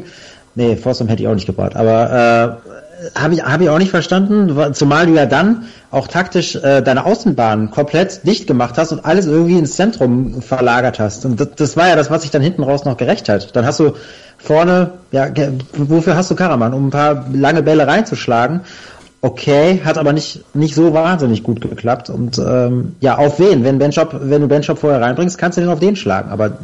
nee, 0.54 0.76
Forsum 0.76 1.08
hätte 1.08 1.22
ich 1.22 1.28
auch 1.28 1.34
nicht 1.34 1.46
gebracht, 1.46 1.76
aber 1.76 2.60
äh, 2.64 2.70
habe 3.14 3.34
ich, 3.34 3.42
hab 3.42 3.60
ich 3.60 3.68
auch 3.68 3.78
nicht 3.78 3.90
verstanden, 3.90 4.74
zumal 4.74 5.06
du 5.06 5.12
ja 5.12 5.26
dann 5.26 5.64
auch 5.90 6.08
taktisch 6.08 6.56
äh, 6.56 6.82
deine 6.82 7.04
Außenbahn 7.04 7.70
komplett 7.70 8.26
dicht 8.26 8.46
gemacht 8.46 8.78
hast 8.78 8.92
und 8.92 9.04
alles 9.04 9.26
irgendwie 9.26 9.58
ins 9.58 9.76
Zentrum 9.76 10.40
verlagert 10.40 10.98
hast. 10.98 11.24
Und 11.26 11.38
das, 11.38 11.48
das 11.56 11.76
war 11.76 11.88
ja 11.88 11.96
das, 11.96 12.10
was 12.10 12.22
sich 12.22 12.30
dann 12.30 12.42
hinten 12.42 12.62
raus 12.62 12.84
noch 12.84 12.96
gerecht 12.96 13.28
hat. 13.28 13.54
Dann 13.54 13.66
hast 13.66 13.80
du 13.80 13.92
vorne, 14.38 14.92
ja, 15.12 15.28
wofür 15.74 16.16
hast 16.16 16.30
du 16.30 16.34
Karaman? 16.34 16.72
Um 16.72 16.88
ein 16.88 16.90
paar 16.90 17.26
lange 17.32 17.62
Bälle 17.62 17.86
reinzuschlagen 17.86 18.62
okay, 19.26 19.82
hat 19.84 19.98
aber 19.98 20.12
nicht, 20.12 20.44
nicht 20.54 20.74
so 20.74 20.94
wahnsinnig 20.94 21.42
gut 21.42 21.60
geklappt. 21.60 22.10
Und 22.10 22.38
ähm, 22.38 22.94
ja, 23.00 23.18
auf 23.18 23.40
wen? 23.40 23.64
Wenn, 23.64 23.78
ben 23.78 23.92
wenn 23.92 24.40
du 24.40 24.48
Ben 24.48 24.62
vorher 24.62 25.00
reinbringst, 25.00 25.36
kannst 25.36 25.58
du 25.58 25.62
den 25.62 25.70
auf 25.70 25.80
den 25.80 25.96
schlagen. 25.96 26.30
Aber 26.30 26.58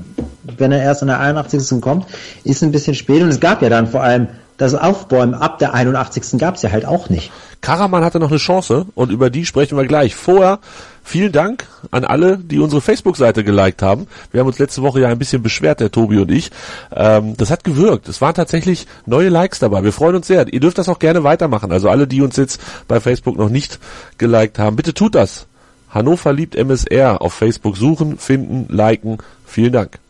wenn 0.59 0.71
er 0.71 0.81
erst 0.81 1.03
in 1.03 1.09
der 1.09 1.19
81. 1.19 1.81
kommt, 1.81 2.07
ist 2.45 2.63
ein 2.63 2.71
bisschen 2.71 2.95
spät. 2.95 3.23
Und 3.23 3.31
es 3.31 3.41
gab 3.41 3.63
ja 3.63 3.69
dann 3.69 3.89
vor 3.89 4.03
allem 4.03 4.29
das 4.59 4.75
Aufbäumen 4.75 5.35
ab 5.35 5.59
der 5.59 5.75
81. 5.75 6.39
gab 6.39 6.55
es 6.55 6.63
ja 6.63 6.71
halt 6.71 6.87
auch 6.87 7.09
nicht. 7.09 7.33
Karaman 7.63 8.05
hatte 8.05 8.19
noch 8.19 8.31
eine 8.31 8.39
Chance 8.39 8.87
und 8.95 9.11
über 9.11 9.31
die 9.31 9.47
sprechen 9.47 9.79
wir 9.79 9.87
gleich. 9.87 10.17
Vorher 10.17 10.59
vielen 11.05 11.31
Dank 11.31 11.67
an 11.93 12.05
alle, 12.05 12.37
die 12.37 12.59
unsere 12.59 12.83
Facebook-Seite 12.83 13.45
geliked 13.45 13.83
haben. 13.83 14.09
Wir 14.33 14.41
haben 14.41 14.49
uns 14.49 14.59
letzte 14.59 14.83
Woche 14.83 15.01
ja 15.01 15.09
ein 15.09 15.19
bisschen 15.19 15.43
beschwert, 15.43 15.79
der 15.79 15.93
Tobi 15.93 16.19
und 16.19 16.31
ich. 16.31 16.51
Ähm, 16.95 17.37
das 17.37 17.51
hat 17.51 17.63
gewirkt. 17.63 18.09
Es 18.09 18.21
waren 18.21 18.35
tatsächlich 18.35 18.89
neue 19.07 19.29
Likes 19.29 19.61
dabei. 19.61 19.85
Wir 19.85 19.93
freuen 19.93 20.17
uns 20.17 20.27
sehr. 20.27 20.53
Ihr 20.53 20.59
dürft 20.59 20.77
das 20.77 20.89
auch 20.89 20.99
gerne 20.99 21.23
weitermachen. 21.23 21.71
Also 21.71 21.89
alle, 21.89 22.09
die 22.09 22.21
uns 22.21 22.37
jetzt 22.37 22.61
bei 22.89 22.99
Facebook 22.99 23.39
noch 23.39 23.49
nicht 23.49 23.79
geliked 24.19 24.59
haben, 24.59 24.75
bitte 24.75 24.93
tut 24.93 25.15
das. 25.15 25.47
Hannover 25.89 26.33
liebt 26.33 26.57
MSR 26.57 27.23
auf 27.23 27.33
Facebook 27.33 27.77
suchen, 27.77 28.19
finden, 28.19 28.67
liken. 28.75 29.19
Vielen 29.47 29.73
Dank. 29.73 30.01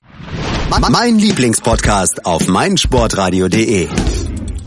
Mein 0.91 1.19
Lieblingspodcast 1.19 2.25
auf 2.25 2.47
meinsportradio.de 2.49 3.89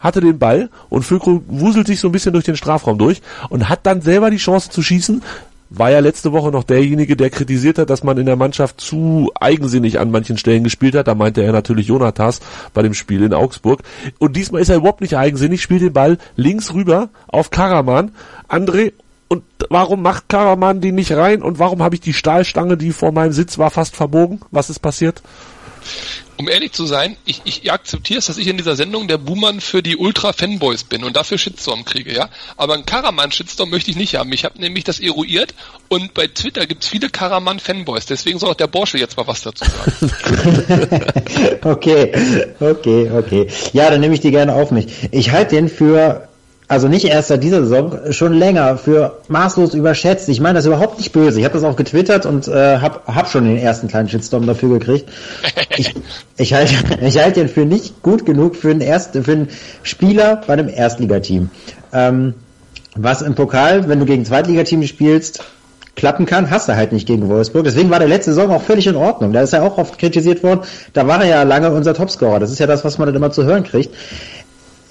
hatte 0.00 0.20
den 0.20 0.38
Ball 0.38 0.70
und 0.88 1.04
Füllkrug 1.04 1.44
wuselt 1.46 1.86
sich 1.86 2.00
so 2.00 2.08
ein 2.08 2.12
bisschen 2.12 2.32
durch 2.32 2.44
den 2.44 2.56
Strafraum 2.56 2.98
durch 2.98 3.22
und 3.50 3.68
hat 3.68 3.80
dann 3.84 4.00
selber 4.00 4.30
die 4.30 4.38
Chance 4.38 4.70
zu 4.70 4.82
schießen. 4.82 5.22
War 5.72 5.90
ja 5.92 6.00
letzte 6.00 6.32
Woche 6.32 6.50
noch 6.50 6.64
derjenige, 6.64 7.14
der 7.14 7.30
kritisiert 7.30 7.78
hat, 7.78 7.90
dass 7.90 8.02
man 8.02 8.18
in 8.18 8.26
der 8.26 8.34
Mannschaft 8.34 8.80
zu 8.80 9.30
eigensinnig 9.38 10.00
an 10.00 10.10
manchen 10.10 10.36
Stellen 10.36 10.64
gespielt 10.64 10.96
hat. 10.96 11.06
Da 11.06 11.14
meinte 11.14 11.42
er 11.42 11.52
natürlich 11.52 11.86
Jonathas 11.86 12.40
bei 12.74 12.82
dem 12.82 12.92
Spiel 12.92 13.22
in 13.22 13.32
Augsburg. 13.32 13.82
Und 14.18 14.34
diesmal 14.34 14.62
ist 14.62 14.68
er 14.68 14.78
überhaupt 14.78 15.00
nicht 15.00 15.16
eigensinnig, 15.16 15.62
spielt 15.62 15.82
den 15.82 15.92
Ball 15.92 16.18
links 16.34 16.74
rüber 16.74 17.10
auf 17.28 17.50
Karaman. 17.50 18.10
André, 18.48 18.94
und 19.28 19.44
warum 19.68 20.02
macht 20.02 20.28
Karaman 20.28 20.80
die 20.80 20.90
nicht 20.90 21.12
rein? 21.12 21.40
Und 21.40 21.60
warum 21.60 21.84
habe 21.84 21.94
ich 21.94 22.00
die 22.00 22.14
Stahlstange, 22.14 22.76
die 22.76 22.90
vor 22.90 23.12
meinem 23.12 23.30
Sitz 23.30 23.58
war, 23.58 23.70
fast 23.70 23.94
verbogen? 23.94 24.40
Was 24.50 24.70
ist 24.70 24.80
passiert? 24.80 25.22
Um 26.40 26.48
ehrlich 26.48 26.72
zu 26.72 26.86
sein, 26.86 27.16
ich, 27.26 27.42
ich 27.44 27.70
akzeptiere 27.70 28.18
es, 28.18 28.26
dass 28.26 28.38
ich 28.38 28.46
in 28.46 28.56
dieser 28.56 28.74
Sendung 28.74 29.08
der 29.08 29.18
Buhmann 29.18 29.60
für 29.60 29.82
die 29.82 29.96
Ultra-Fanboys 29.96 30.84
bin 30.84 31.04
und 31.04 31.14
dafür 31.14 31.36
Shitstorm 31.36 31.84
kriege, 31.84 32.14
ja. 32.14 32.30
Aber 32.56 32.72
einen 32.72 32.86
Karaman-Shitstorm 32.86 33.68
möchte 33.68 33.90
ich 33.90 33.96
nicht 33.98 34.14
haben. 34.16 34.32
Ich 34.32 34.46
habe 34.46 34.58
nämlich 34.58 34.84
das 34.84 35.00
eruiert 35.00 35.54
und 35.88 36.14
bei 36.14 36.28
Twitter 36.28 36.66
gibt 36.66 36.82
es 36.84 36.88
viele 36.88 37.10
Karaman-Fanboys. 37.10 38.06
Deswegen 38.06 38.38
soll 38.38 38.50
auch 38.50 38.54
der 38.54 38.68
Borsche 38.68 38.96
jetzt 38.96 39.18
mal 39.18 39.26
was 39.26 39.42
dazu 39.42 39.66
sagen. 39.66 40.12
okay, 41.64 42.12
okay, 42.58 43.10
okay. 43.10 43.46
Ja, 43.74 43.90
dann 43.90 44.00
nehme 44.00 44.14
ich 44.14 44.20
die 44.20 44.30
gerne 44.30 44.54
auf 44.54 44.70
mich. 44.70 44.86
Ich 45.10 45.32
halte 45.32 45.56
den 45.56 45.68
für 45.68 46.29
also 46.70 46.86
nicht 46.86 47.04
erst 47.04 47.28
seit 47.28 47.42
dieser 47.42 47.62
Saison, 47.62 48.12
schon 48.12 48.32
länger 48.32 48.78
für 48.78 49.18
maßlos 49.26 49.74
überschätzt. 49.74 50.28
Ich 50.28 50.40
meine 50.40 50.54
das 50.54 50.66
überhaupt 50.66 50.98
nicht 50.98 51.10
böse. 51.10 51.40
Ich 51.40 51.44
habe 51.44 51.54
das 51.54 51.64
auch 51.64 51.74
getwittert 51.74 52.26
und 52.26 52.46
äh, 52.46 52.78
habe 52.78 53.00
hab 53.12 53.28
schon 53.28 53.44
den 53.44 53.58
ersten 53.58 53.88
kleinen 53.88 54.08
Shitstorm 54.08 54.46
dafür 54.46 54.78
gekriegt. 54.78 55.10
Ich, 55.76 55.96
ich 56.36 56.54
halte 56.54 56.74
ich 57.00 57.18
halt 57.18 57.34
den 57.34 57.48
für 57.48 57.66
nicht 57.66 58.04
gut 58.04 58.24
genug 58.24 58.54
für 58.54 58.70
einen, 58.70 58.82
Erst, 58.82 59.16
für 59.16 59.32
einen 59.32 59.48
Spieler 59.82 60.42
bei 60.46 60.52
einem 60.52 60.68
Erstligateam. 60.68 61.50
Ähm, 61.92 62.34
was 62.94 63.22
im 63.22 63.34
Pokal, 63.34 63.88
wenn 63.88 63.98
du 63.98 64.06
gegen 64.06 64.24
Zweitligateam 64.24 64.84
spielst, 64.84 65.42
klappen 65.96 66.24
kann, 66.24 66.50
hast 66.50 66.68
du 66.68 66.76
halt 66.76 66.92
nicht 66.92 67.08
gegen 67.08 67.28
Wolfsburg. 67.28 67.64
Deswegen 67.64 67.90
war 67.90 67.98
der 67.98 68.06
letzte 68.06 68.32
Saison 68.32 68.52
auch 68.52 68.62
völlig 68.62 68.86
in 68.86 68.94
Ordnung. 68.94 69.32
Da 69.32 69.42
ist 69.42 69.52
er 69.52 69.64
auch 69.64 69.76
oft 69.76 69.98
kritisiert 69.98 70.44
worden. 70.44 70.60
Da 70.92 71.08
war 71.08 71.20
er 71.20 71.28
ja 71.28 71.42
lange 71.42 71.72
unser 71.72 71.94
Topscorer. 71.94 72.38
Das 72.38 72.52
ist 72.52 72.60
ja 72.60 72.68
das, 72.68 72.84
was 72.84 72.96
man 72.96 73.06
dann 73.06 73.16
immer 73.16 73.32
zu 73.32 73.42
hören 73.42 73.64
kriegt 73.64 73.90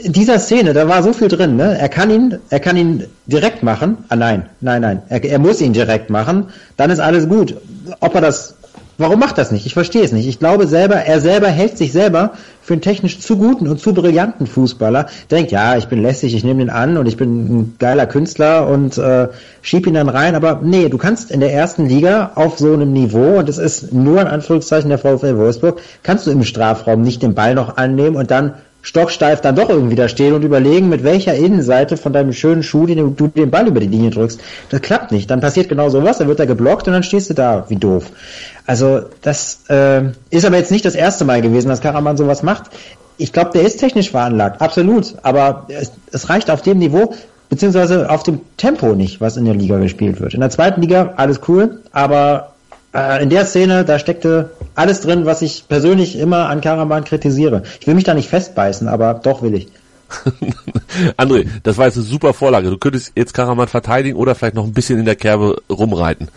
dieser 0.03 0.39
Szene, 0.39 0.73
da 0.73 0.87
war 0.87 1.03
so 1.03 1.13
viel 1.13 1.27
drin, 1.27 1.55
ne? 1.55 1.77
Er 1.77 1.89
kann 1.89 2.09
ihn, 2.09 2.39
er 2.49 2.59
kann 2.59 2.77
ihn 2.77 3.05
direkt 3.25 3.63
machen. 3.63 3.97
Ah 4.09 4.15
nein, 4.15 4.45
nein, 4.61 4.81
nein. 4.81 5.01
Er, 5.09 5.23
er 5.23 5.39
muss 5.39 5.61
ihn 5.61 5.73
direkt 5.73 6.09
machen. 6.09 6.47
Dann 6.77 6.89
ist 6.89 6.99
alles 6.99 7.27
gut. 7.27 7.55
Ob 7.99 8.15
er 8.15 8.21
das, 8.21 8.55
warum 8.97 9.19
macht 9.19 9.37
das 9.37 9.51
nicht? 9.51 9.65
Ich 9.65 9.73
verstehe 9.73 10.03
es 10.03 10.13
nicht. 10.13 10.27
Ich 10.27 10.39
glaube 10.39 10.67
selber, 10.67 10.95
er 10.95 11.19
selber 11.19 11.47
hält 11.47 11.77
sich 11.77 11.91
selber 11.91 12.31
für 12.61 12.73
einen 12.73 12.81
technisch 12.81 13.19
zu 13.19 13.35
guten 13.35 13.67
und 13.67 13.81
zu 13.81 13.93
brillanten 13.93 14.47
Fußballer. 14.47 15.07
Denkt, 15.31 15.51
ja, 15.51 15.75
ich 15.75 15.87
bin 15.87 16.01
lästig, 16.01 16.33
ich 16.33 16.45
nehme 16.45 16.59
den 16.59 16.69
an 16.69 16.95
und 16.95 17.05
ich 17.05 17.17
bin 17.17 17.59
ein 17.59 17.75
geiler 17.77 18.05
Künstler 18.05 18.67
und 18.67 18.97
äh, 18.97 19.27
schieb 19.61 19.85
ihn 19.85 19.95
dann 19.95 20.07
rein. 20.07 20.33
Aber 20.33 20.61
nee, 20.63 20.87
du 20.87 20.97
kannst 20.97 21.29
in 21.29 21.41
der 21.41 21.51
ersten 21.53 21.87
Liga 21.87 22.31
auf 22.35 22.57
so 22.57 22.71
einem 22.71 22.93
Niveau 22.93 23.39
und 23.39 23.49
es 23.49 23.57
ist 23.57 23.91
nur 23.91 24.21
in 24.21 24.27
Anführungszeichen 24.27 24.89
der 24.89 24.99
VfL 24.99 25.37
Wolfsburg, 25.37 25.81
kannst 26.03 26.25
du 26.25 26.31
im 26.31 26.43
Strafraum 26.43 27.01
nicht 27.01 27.21
den 27.21 27.33
Ball 27.33 27.53
noch 27.53 27.75
annehmen 27.75 28.15
und 28.15 28.31
dann 28.31 28.53
stocksteif 28.81 29.41
dann 29.41 29.55
doch 29.55 29.69
irgendwie 29.69 29.95
da 29.95 30.07
stehen 30.07 30.33
und 30.33 30.43
überlegen, 30.43 30.89
mit 30.89 31.03
welcher 31.03 31.35
Innenseite 31.35 31.97
von 31.97 32.13
deinem 32.13 32.33
schönen 32.33 32.63
Schuh 32.63 32.85
den 32.85 33.15
du 33.15 33.27
den 33.27 33.51
Ball 33.51 33.67
über 33.67 33.79
die 33.79 33.87
Linie 33.87 34.09
drückst. 34.09 34.39
Das 34.69 34.81
klappt 34.81 35.11
nicht. 35.11 35.29
Dann 35.29 35.41
passiert 35.41 35.69
genau 35.69 35.89
sowas, 35.89 36.17
dann 36.17 36.27
wird 36.27 36.39
er 36.39 36.47
geblockt 36.47 36.87
und 36.87 36.93
dann 36.93 37.03
stehst 37.03 37.29
du 37.29 37.33
da 37.33 37.65
wie 37.67 37.75
doof. 37.75 38.11
Also 38.65 39.01
das 39.21 39.61
äh, 39.69 40.03
ist 40.29 40.45
aber 40.45 40.57
jetzt 40.57 40.71
nicht 40.71 40.85
das 40.85 40.95
erste 40.95 41.25
Mal 41.25 41.41
gewesen, 41.41 41.69
dass 41.69 41.81
Karaman 41.81 42.17
sowas 42.17 42.43
macht. 42.43 42.71
Ich 43.17 43.33
glaube, 43.33 43.51
der 43.53 43.63
ist 43.63 43.79
technisch 43.79 44.11
veranlagt, 44.11 44.61
absolut. 44.61 45.15
Aber 45.23 45.65
es, 45.67 45.91
es 46.11 46.29
reicht 46.29 46.49
auf 46.49 46.61
dem 46.61 46.79
Niveau, 46.79 47.13
beziehungsweise 47.49 48.09
auf 48.09 48.23
dem 48.23 48.41
Tempo 48.55 48.95
nicht, 48.95 49.19
was 49.19 49.35
in 49.35 49.45
der 49.45 49.55
Liga 49.55 49.77
gespielt 49.79 50.21
wird. 50.21 50.33
In 50.33 50.39
der 50.39 50.51
zweiten 50.51 50.81
Liga 50.81 51.13
alles 51.17 51.41
cool, 51.47 51.81
aber 51.91 52.48
äh, 52.93 53.23
in 53.23 53.29
der 53.29 53.45
Szene, 53.45 53.85
da 53.85 53.99
steckte 53.99 54.51
alles 54.75 55.01
drin, 55.01 55.25
was 55.25 55.41
ich 55.41 55.67
persönlich 55.67 56.17
immer 56.17 56.49
an 56.49 56.61
Karaman 56.61 57.03
kritisiere. 57.03 57.63
Ich 57.79 57.87
will 57.87 57.95
mich 57.95 58.03
da 58.03 58.13
nicht 58.13 58.29
festbeißen, 58.29 58.87
aber 58.87 59.13
doch 59.15 59.41
will 59.41 59.53
ich. 59.55 59.67
André, 61.17 61.47
das 61.63 61.77
war 61.77 61.85
jetzt 61.85 61.97
eine 61.97 62.05
super 62.05 62.33
Vorlage. 62.33 62.69
Du 62.69 62.77
könntest 62.77 63.11
jetzt 63.15 63.33
Karaman 63.33 63.67
verteidigen 63.67 64.17
oder 64.17 64.33
vielleicht 64.33 64.55
noch 64.55 64.65
ein 64.65 64.73
bisschen 64.73 64.99
in 64.99 65.05
der 65.05 65.15
Kerbe 65.15 65.61
rumreiten. 65.69 66.29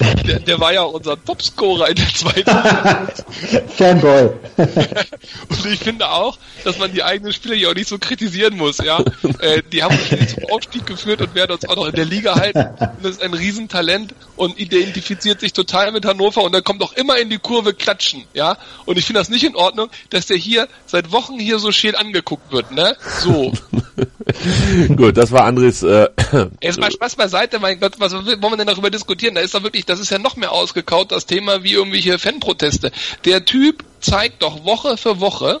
Der, 0.00 0.38
der 0.38 0.60
war 0.60 0.72
ja 0.72 0.82
unser 0.82 1.22
Topscorer 1.24 1.88
in 1.88 1.96
der 1.96 2.08
zweiten 2.08 2.50
Fanboy. 3.76 4.30
Und 5.48 5.66
ich 5.66 5.80
finde 5.80 6.10
auch, 6.10 6.38
dass 6.64 6.78
man 6.78 6.92
die 6.92 7.02
eigenen 7.02 7.32
Spieler 7.32 7.54
ja 7.54 7.70
auch 7.70 7.74
nicht 7.74 7.88
so 7.88 7.98
kritisieren 7.98 8.56
muss, 8.56 8.78
ja. 8.78 9.00
Äh, 9.40 9.62
die 9.72 9.82
haben 9.82 9.96
uns 9.98 10.34
zum 10.34 10.44
Aufstieg 10.50 10.86
geführt 10.86 11.20
und 11.20 11.34
werden 11.34 11.52
uns 11.52 11.68
auch 11.68 11.76
noch 11.76 11.86
in 11.86 11.94
der 11.94 12.04
Liga 12.04 12.36
halten. 12.36 12.58
Und 12.58 13.04
das 13.04 13.12
ist 13.12 13.22
ein 13.22 13.34
Riesentalent 13.34 14.14
und 14.36 14.58
identifiziert 14.58 15.40
sich 15.40 15.52
total 15.52 15.92
mit 15.92 16.04
Hannover 16.04 16.42
und 16.44 16.52
dann 16.52 16.62
kommt 16.62 16.82
auch 16.82 16.92
immer 16.92 17.18
in 17.18 17.30
die 17.30 17.38
Kurve 17.38 17.74
klatschen, 17.74 18.24
ja. 18.34 18.56
Und 18.86 18.98
ich 18.98 19.04
finde 19.04 19.20
das 19.20 19.28
nicht 19.28 19.44
in 19.44 19.56
Ordnung, 19.56 19.88
dass 20.10 20.26
der 20.26 20.36
hier 20.36 20.68
seit 20.86 21.10
Wochen 21.12 21.38
hier 21.38 21.58
so 21.58 21.72
schön 21.72 21.94
angeguckt 21.94 22.52
wird, 22.52 22.70
ne? 22.70 22.96
So. 23.20 23.52
Gut, 24.96 25.16
das 25.16 25.32
war 25.32 25.44
Andres. 25.44 25.82
Äh, 25.82 26.08
Jetzt 26.60 26.78
mal 26.78 26.90
Spaß 26.90 27.16
beiseite, 27.16 27.58
mein 27.58 27.80
Gott, 27.80 27.94
was 27.98 28.12
wollen 28.12 28.40
wir 28.40 28.56
denn 28.56 28.66
darüber 28.66 28.90
diskutieren? 28.90 29.34
Da 29.34 29.40
ist 29.40 29.54
doch 29.54 29.62
wirklich, 29.62 29.86
das 29.88 30.00
ist 30.00 30.10
ja 30.10 30.18
noch 30.18 30.36
mehr 30.36 30.52
ausgekaut, 30.52 31.12
das 31.12 31.26
Thema 31.26 31.62
wie 31.62 31.72
irgendwelche 31.72 32.18
Fanproteste. 32.18 32.92
Der 33.24 33.44
Typ 33.44 33.84
zeigt 34.00 34.42
doch 34.42 34.64
Woche 34.64 34.96
für 34.96 35.20
Woche, 35.20 35.60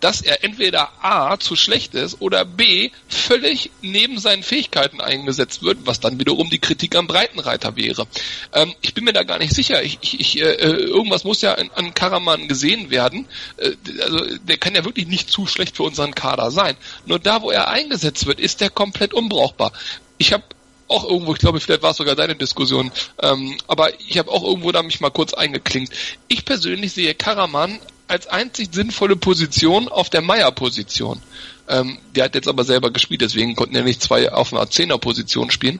dass 0.00 0.20
er 0.20 0.44
entweder 0.44 0.90
A 1.02 1.38
zu 1.38 1.56
schlecht 1.56 1.94
ist 1.94 2.20
oder 2.20 2.44
B 2.44 2.90
völlig 3.08 3.70
neben 3.80 4.18
seinen 4.18 4.42
Fähigkeiten 4.42 5.00
eingesetzt 5.00 5.62
wird, 5.62 5.78
was 5.84 6.00
dann 6.00 6.18
wiederum 6.18 6.50
die 6.50 6.58
Kritik 6.58 6.94
am 6.96 7.06
Breitenreiter 7.06 7.76
wäre. 7.76 8.06
Ähm, 8.52 8.74
ich 8.82 8.94
bin 8.94 9.04
mir 9.04 9.12
da 9.12 9.22
gar 9.22 9.38
nicht 9.38 9.54
sicher. 9.54 9.82
Ich, 9.82 9.98
ich, 10.02 10.20
ich, 10.20 10.40
äh, 10.40 10.54
irgendwas 10.54 11.24
muss 11.24 11.40
ja 11.40 11.54
an, 11.54 11.70
an 11.74 11.94
Karaman 11.94 12.48
gesehen 12.48 12.90
werden. 12.90 13.26
Äh, 13.56 13.72
also 14.02 14.36
der 14.38 14.58
kann 14.58 14.74
ja 14.74 14.84
wirklich 14.84 15.06
nicht 15.06 15.30
zu 15.30 15.46
schlecht 15.46 15.76
für 15.76 15.84
unseren 15.84 16.14
Kader 16.14 16.50
sein. 16.50 16.76
Nur 17.06 17.18
da, 17.18 17.42
wo 17.42 17.50
er 17.50 17.68
eingesetzt 17.68 18.26
wird, 18.26 18.40
ist 18.40 18.60
der 18.60 18.70
komplett 18.70 19.14
unbrauchbar. 19.14 19.72
Ich 20.18 20.32
habe 20.32 20.44
auch 20.88 21.04
irgendwo, 21.08 21.34
ich 21.34 21.38
glaube, 21.38 21.60
vielleicht 21.60 21.82
war 21.82 21.92
es 21.92 21.96
sogar 21.98 22.16
deine 22.16 22.34
Diskussion, 22.34 22.90
ähm, 23.22 23.56
aber 23.66 23.98
ich 24.00 24.18
habe 24.18 24.30
auch 24.30 24.42
irgendwo 24.42 24.72
da 24.72 24.82
mich 24.82 25.00
mal 25.00 25.10
kurz 25.10 25.34
eingeklinkt. 25.34 25.92
Ich 26.28 26.44
persönlich 26.44 26.92
sehe 26.92 27.14
Karaman 27.14 27.78
als 28.08 28.26
einzig 28.26 28.70
sinnvolle 28.72 29.16
Position 29.16 29.88
auf 29.88 30.10
der 30.10 30.22
Meier-Position. 30.22 31.20
Ähm, 31.68 31.98
der 32.14 32.24
hat 32.24 32.34
jetzt 32.34 32.48
aber 32.48 32.64
selber 32.64 32.90
gespielt, 32.90 33.20
deswegen 33.20 33.54
konnten 33.54 33.76
ja 33.76 33.82
nicht 33.82 34.02
zwei 34.02 34.32
auf 34.32 34.52
einer 34.52 34.68
Zehner-Position 34.70 35.50
spielen. 35.50 35.78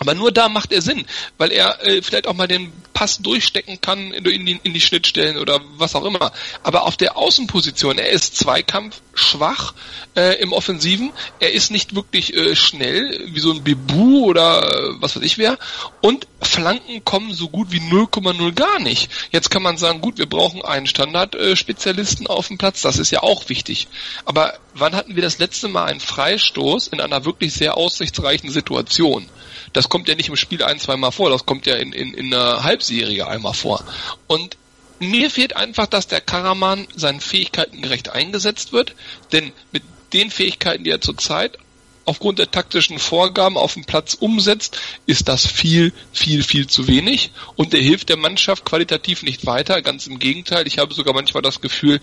Aber 0.00 0.14
nur 0.14 0.32
da 0.32 0.48
macht 0.48 0.72
er 0.72 0.82
Sinn, 0.82 1.06
weil 1.38 1.52
er 1.52 1.84
äh, 1.86 2.02
vielleicht 2.02 2.26
auch 2.26 2.34
mal 2.34 2.48
den 2.48 2.72
Pass 2.92 3.18
durchstecken 3.18 3.80
kann 3.80 4.12
in 4.12 4.24
die, 4.24 4.60
in 4.62 4.74
die 4.74 4.80
Schnittstellen 4.80 5.36
oder 5.36 5.60
was 5.76 5.94
auch 5.94 6.04
immer. 6.04 6.32
Aber 6.62 6.82
auf 6.84 6.96
der 6.96 7.16
Außenposition, 7.16 7.98
er 7.98 8.10
ist 8.10 8.36
Zweikampf 8.36 9.00
schwach 9.14 9.74
äh, 10.16 10.40
im 10.42 10.52
Offensiven, 10.52 11.12
er 11.38 11.52
ist 11.52 11.70
nicht 11.70 11.94
wirklich 11.94 12.34
äh, 12.34 12.56
schnell, 12.56 13.28
wie 13.32 13.40
so 13.40 13.52
ein 13.52 13.62
Bibu 13.62 14.26
oder 14.26 14.62
äh, 14.68 14.94
was 15.00 15.16
weiß 15.16 15.22
ich 15.22 15.38
wer. 15.38 15.58
Und 16.00 16.26
Flanken 16.40 17.04
kommen 17.04 17.32
so 17.32 17.48
gut 17.48 17.70
wie 17.70 17.80
0,0 17.80 18.52
gar 18.52 18.80
nicht. 18.80 19.10
Jetzt 19.30 19.50
kann 19.50 19.62
man 19.62 19.76
sagen, 19.76 20.00
gut, 20.00 20.18
wir 20.18 20.26
brauchen 20.26 20.62
einen 20.64 20.86
Standardspezialisten 20.86 22.26
auf 22.26 22.48
dem 22.48 22.58
Platz, 22.58 22.82
das 22.82 22.98
ist 22.98 23.10
ja 23.10 23.22
auch 23.22 23.48
wichtig. 23.48 23.88
Aber 24.24 24.54
wann 24.74 24.94
hatten 24.94 25.14
wir 25.14 25.22
das 25.22 25.38
letzte 25.38 25.68
Mal 25.68 25.84
einen 25.84 26.00
Freistoß 26.00 26.88
in 26.88 27.00
einer 27.00 27.24
wirklich 27.24 27.52
sehr 27.54 27.76
aussichtsreichen 27.76 28.50
Situation? 28.50 29.28
Das 29.72 29.88
kommt 29.88 30.08
ja 30.08 30.14
nicht 30.14 30.28
im 30.28 30.36
Spiel 30.36 30.62
ein, 30.62 30.78
zwei 30.78 30.96
Mal 30.96 31.10
vor, 31.10 31.30
das 31.30 31.46
kommt 31.46 31.66
ja 31.66 31.76
in, 31.76 31.92
in, 31.92 32.14
in 32.14 32.32
einer 32.32 32.64
Halbserie 32.64 33.26
einmal 33.26 33.54
vor. 33.54 33.84
Und 34.26 34.56
mir 35.00 35.30
fehlt 35.30 35.56
einfach, 35.56 35.86
dass 35.86 36.06
der 36.06 36.20
Karaman 36.20 36.86
seinen 36.94 37.20
Fähigkeiten 37.20 37.82
gerecht 37.82 38.10
eingesetzt 38.10 38.72
wird, 38.72 38.94
denn 39.32 39.52
mit 39.72 39.82
den 40.12 40.30
Fähigkeiten, 40.30 40.84
die 40.84 40.90
er 40.90 41.00
zurzeit 41.00 41.58
aufgrund 42.04 42.38
der 42.38 42.50
taktischen 42.50 42.98
Vorgaben 42.98 43.56
auf 43.56 43.74
dem 43.74 43.84
Platz 43.84 44.14
umsetzt, 44.14 44.78
ist 45.06 45.28
das 45.28 45.46
viel, 45.46 45.92
viel, 46.12 46.42
viel 46.42 46.66
zu 46.66 46.86
wenig 46.86 47.30
und 47.56 47.72
der 47.72 47.80
hilft 47.80 48.08
der 48.08 48.16
Mannschaft 48.16 48.64
qualitativ 48.64 49.22
nicht 49.22 49.46
weiter. 49.46 49.80
Ganz 49.82 50.06
im 50.06 50.18
Gegenteil, 50.18 50.66
ich 50.66 50.78
habe 50.78 50.94
sogar 50.94 51.14
manchmal 51.14 51.42
das 51.42 51.60
Gefühl, 51.60 52.00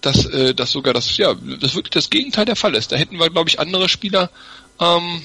dass, 0.00 0.24
äh, 0.24 0.54
dass 0.54 0.72
sogar 0.72 0.94
das, 0.94 1.16
ja, 1.16 1.34
das 1.34 1.74
wirklich 1.74 1.90
das 1.90 2.10
Gegenteil 2.10 2.46
der 2.46 2.56
Fall 2.56 2.74
ist. 2.74 2.92
Da 2.92 2.96
hätten 2.96 3.18
wir, 3.18 3.30
glaube 3.30 3.50
ich, 3.50 3.60
andere 3.60 3.88
Spieler 3.88 4.30
ähm, 4.80 5.22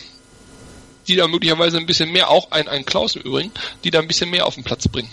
die 1.08 1.16
da 1.16 1.28
möglicherweise 1.28 1.78
ein 1.78 1.86
bisschen 1.86 2.12
mehr, 2.12 2.30
auch 2.30 2.52
ein, 2.52 2.68
ein 2.68 2.86
Klaus 2.86 3.16
im 3.16 3.24
Übrigen, 3.24 3.52
die 3.84 3.92
da 3.92 4.00
ein 4.00 4.08
bisschen 4.08 4.30
mehr 4.30 4.46
auf 4.46 4.56
den 4.56 4.64
Platz 4.64 4.88
bringen. 4.88 5.10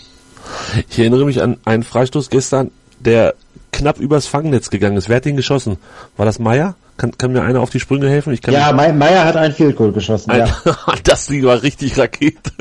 Ich 0.89 0.99
erinnere 0.99 1.25
mich 1.25 1.41
an 1.41 1.57
einen 1.65 1.83
Freistoß 1.83 2.29
gestern, 2.29 2.71
der 2.99 3.35
knapp 3.71 3.99
übers 3.99 4.27
Fangnetz 4.27 4.69
gegangen 4.69 4.97
ist. 4.97 5.09
Wer 5.09 5.17
hat 5.17 5.25
den 5.25 5.35
geschossen? 5.35 5.77
War 6.17 6.25
das 6.25 6.39
Meier? 6.39 6.75
Kann, 6.97 7.17
kann 7.17 7.33
mir 7.33 7.41
einer 7.41 7.59
auf 7.59 7.69
die 7.69 7.79
Sprünge 7.79 8.09
helfen? 8.09 8.33
Ich 8.33 8.41
kann 8.41 8.53
ja, 8.53 8.71
Meier 8.71 9.25
hat 9.25 9.35
ein 9.35 9.51
Field 9.51 9.75
Goal 9.75 9.91
geschossen. 9.91 10.31
Ein, 10.31 10.47
ja. 10.47 10.75
das 11.03 11.27
Ding 11.27 11.43
war 11.43 11.61
richtig 11.61 11.97
Rakete. 11.97 12.51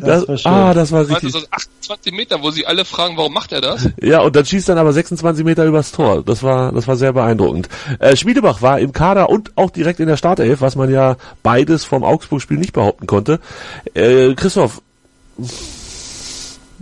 Das, 0.00 0.26
das 0.26 0.44
war 0.44 0.52
ah, 0.52 0.74
das 0.74 0.92
war 0.92 1.08
richtig. 1.08 1.34
Also 1.34 1.46
28 1.50 2.12
Meter, 2.12 2.42
wo 2.42 2.50
sie 2.50 2.66
alle 2.66 2.84
fragen, 2.84 3.16
warum 3.16 3.32
macht 3.32 3.52
er 3.52 3.60
das? 3.60 3.88
Ja, 4.00 4.20
und 4.20 4.34
dann 4.36 4.44
schießt 4.44 4.68
dann 4.68 4.78
aber 4.78 4.92
26 4.92 5.44
Meter 5.44 5.64
übers 5.64 5.92
Tor. 5.92 6.22
Das 6.22 6.42
war, 6.42 6.72
das 6.72 6.86
war 6.88 6.96
sehr 6.96 7.12
beeindruckend. 7.12 7.68
Äh, 7.98 8.16
Schmiedebach 8.16 8.62
war 8.62 8.78
im 8.78 8.92
Kader 8.92 9.28
und 9.30 9.52
auch 9.56 9.70
direkt 9.70 10.00
in 10.00 10.06
der 10.06 10.16
Startelf, 10.16 10.60
was 10.60 10.76
man 10.76 10.90
ja 10.90 11.16
beides 11.42 11.84
vom 11.84 12.04
Augsburg-Spiel 12.04 12.58
nicht 12.58 12.72
behaupten 12.72 13.06
konnte. 13.06 13.40
Äh, 13.94 14.34
Christoph, 14.34 14.82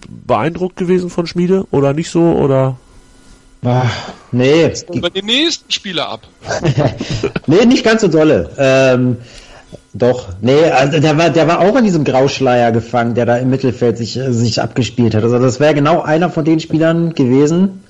beeindruckt 0.07 0.77
gewesen 0.77 1.11
von 1.11 1.27
Schmiede 1.27 1.67
oder 1.71 1.93
nicht 1.93 2.11
so 2.11 2.21
oder? 2.21 2.77
Ach, 3.65 4.13
nee. 4.31 4.73
Über 4.93 5.11
den 5.11 5.27
nächsten 5.27 5.71
Spieler 5.71 6.09
ab. 6.09 6.27
nee, 7.47 7.65
nicht 7.65 7.85
ganz 7.85 8.03
so 8.03 8.09
dolle. 8.09 8.51
Ähm, 8.59 9.17
doch, 9.97 10.31
nee, 10.41 10.65
also 10.71 10.99
der 10.99 11.17
war, 11.17 11.31
der 11.31 11.47
war 11.47 11.61
auch 11.61 11.77
in 11.77 11.85
diesem 11.85 12.03
Grauschleier 12.03 12.73
gefangen, 12.73 13.15
der 13.15 13.27
da 13.27 13.37
im 13.37 13.49
Mittelfeld 13.49 13.97
sich, 13.97 14.17
äh, 14.17 14.33
sich 14.33 14.61
abgespielt 14.61 15.15
hat. 15.15 15.23
Also 15.23 15.39
das 15.39 15.61
wäre 15.61 15.73
genau 15.73 16.03
einer 16.03 16.31
von 16.31 16.45
den 16.45 16.59
Spielern 16.59 17.15
gewesen, 17.15 17.85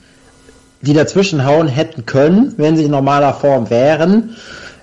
die 0.83 0.93
dazwischen 0.93 1.47
hauen 1.47 1.67
hätten 1.67 2.05
können, 2.05 2.53
wenn 2.59 2.77
sie 2.77 2.85
in 2.85 2.91
normaler 2.91 3.33
Form 3.33 3.71
wären, 3.71 4.37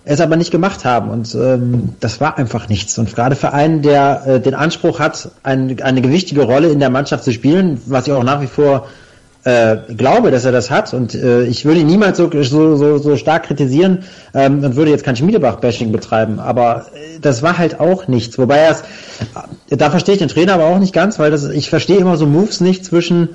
es 0.04 0.20
aber 0.20 0.36
nicht 0.36 0.50
gemacht 0.50 0.84
haben. 0.84 1.12
Und 1.12 1.36
ähm, 1.36 1.90
das 2.00 2.20
war 2.20 2.40
einfach 2.40 2.70
nichts. 2.70 2.98
Und 2.98 3.14
gerade 3.14 3.36
für 3.36 3.54
einen, 3.54 3.84
der 3.84 4.24
äh, 4.26 4.40
den 4.40 4.56
Anspruch 4.56 5.00
hat, 5.00 5.30
ein, 5.44 5.80
eine 5.80 6.02
gewichtige 6.02 6.42
Rolle 6.42 6.70
in 6.70 6.80
der 6.80 6.90
Mannschaft 6.90 7.24
zu 7.24 7.32
spielen, 7.32 7.80
was 7.86 8.08
ich 8.08 8.14
auch 8.14 8.24
nach 8.24 8.42
wie 8.42 8.48
vor 8.48 8.88
äh, 9.44 9.78
glaube, 9.96 10.32
dass 10.32 10.46
er 10.46 10.52
das 10.52 10.70
hat 10.70 10.94
und 10.94 11.16
äh, 11.16 11.44
ich 11.44 11.66
würde 11.66 11.80
ihn 11.80 11.88
niemals 11.88 12.18
so, 12.18 12.30
so, 12.32 12.76
so, 12.76 12.98
so 12.98 13.18
stark 13.18 13.44
kritisieren 13.44 14.04
ähm, 14.34 14.64
und 14.64 14.76
würde 14.76 14.92
jetzt 14.92 15.04
kein 15.04 15.16
Schmiedebach-Bashing 15.16 15.92
betreiben, 15.92 16.40
aber 16.40 16.86
äh, 16.94 17.20
das 17.20 17.42
war 17.42 17.58
halt 17.58 17.80
auch 17.80 18.08
nichts. 18.08 18.38
Wobei 18.38 18.58
er 18.58 18.72
es, 18.72 18.82
äh, 19.70 19.78
da 19.78 19.90
verstehe 19.90 20.14
ich 20.14 20.20
den 20.20 20.28
Trainer 20.28 20.54
aber 20.54 20.66
auch 20.66 20.80
nicht 20.80 20.94
ganz, 20.94 21.18
weil 21.18 21.32
das, 21.32 21.50
ich 21.50 21.70
verstehe 21.70 21.98
immer 21.98 22.18
so 22.18 22.28
Moves 22.28 22.62
nicht 22.62 22.86
zwischen 22.86 23.30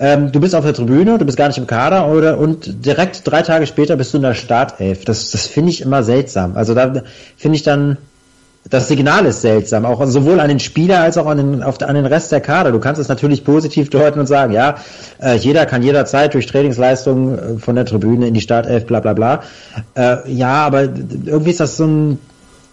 ähm, 0.00 0.30
du 0.30 0.38
bist 0.38 0.54
auf 0.54 0.64
der 0.64 0.74
Tribüne, 0.74 1.18
du 1.18 1.24
bist 1.24 1.36
gar 1.36 1.48
nicht 1.48 1.58
im 1.58 1.66
Kader 1.66 2.08
oder 2.08 2.38
und 2.38 2.86
direkt 2.86 3.22
drei 3.24 3.42
Tage 3.42 3.66
später 3.66 3.96
bist 3.96 4.12
du 4.12 4.18
in 4.18 4.22
der 4.22 4.34
Startelf. 4.34 5.04
Das, 5.04 5.30
das 5.30 5.48
finde 5.48 5.70
ich 5.70 5.80
immer 5.80 6.04
seltsam. 6.04 6.56
Also 6.56 6.74
da 6.74 7.02
finde 7.36 7.56
ich 7.56 7.64
dann 7.64 7.96
das 8.70 8.88
Signal 8.88 9.24
ist 9.26 9.42
seltsam, 9.42 9.84
auch 9.84 10.04
sowohl 10.06 10.40
an 10.40 10.48
den 10.48 10.58
Spieler 10.58 11.00
als 11.00 11.16
auch 11.16 11.26
an 11.26 11.38
den, 11.38 11.62
auf, 11.62 11.80
an 11.80 11.94
den 11.94 12.06
Rest 12.06 12.32
der 12.32 12.40
Kader. 12.40 12.72
Du 12.72 12.80
kannst 12.80 13.00
es 13.00 13.08
natürlich 13.08 13.44
positiv 13.44 13.90
deuten 13.90 14.20
und 14.20 14.26
sagen, 14.26 14.52
ja, 14.52 14.76
äh, 15.22 15.36
jeder 15.36 15.66
kann 15.66 15.82
jederzeit 15.82 16.34
durch 16.34 16.46
Trainingsleistungen 16.46 17.38
äh, 17.38 17.58
von 17.58 17.74
der 17.76 17.86
Tribüne 17.86 18.26
in 18.26 18.34
die 18.34 18.40
Startelf, 18.40 18.86
bla 18.86 19.00
bla 19.00 19.14
bla. 19.14 19.42
Äh, 19.94 20.30
ja, 20.30 20.66
aber 20.66 20.82
irgendwie 20.82 21.50
ist 21.50 21.60
das 21.60 21.76
so 21.76 21.86
ein, 21.86 22.18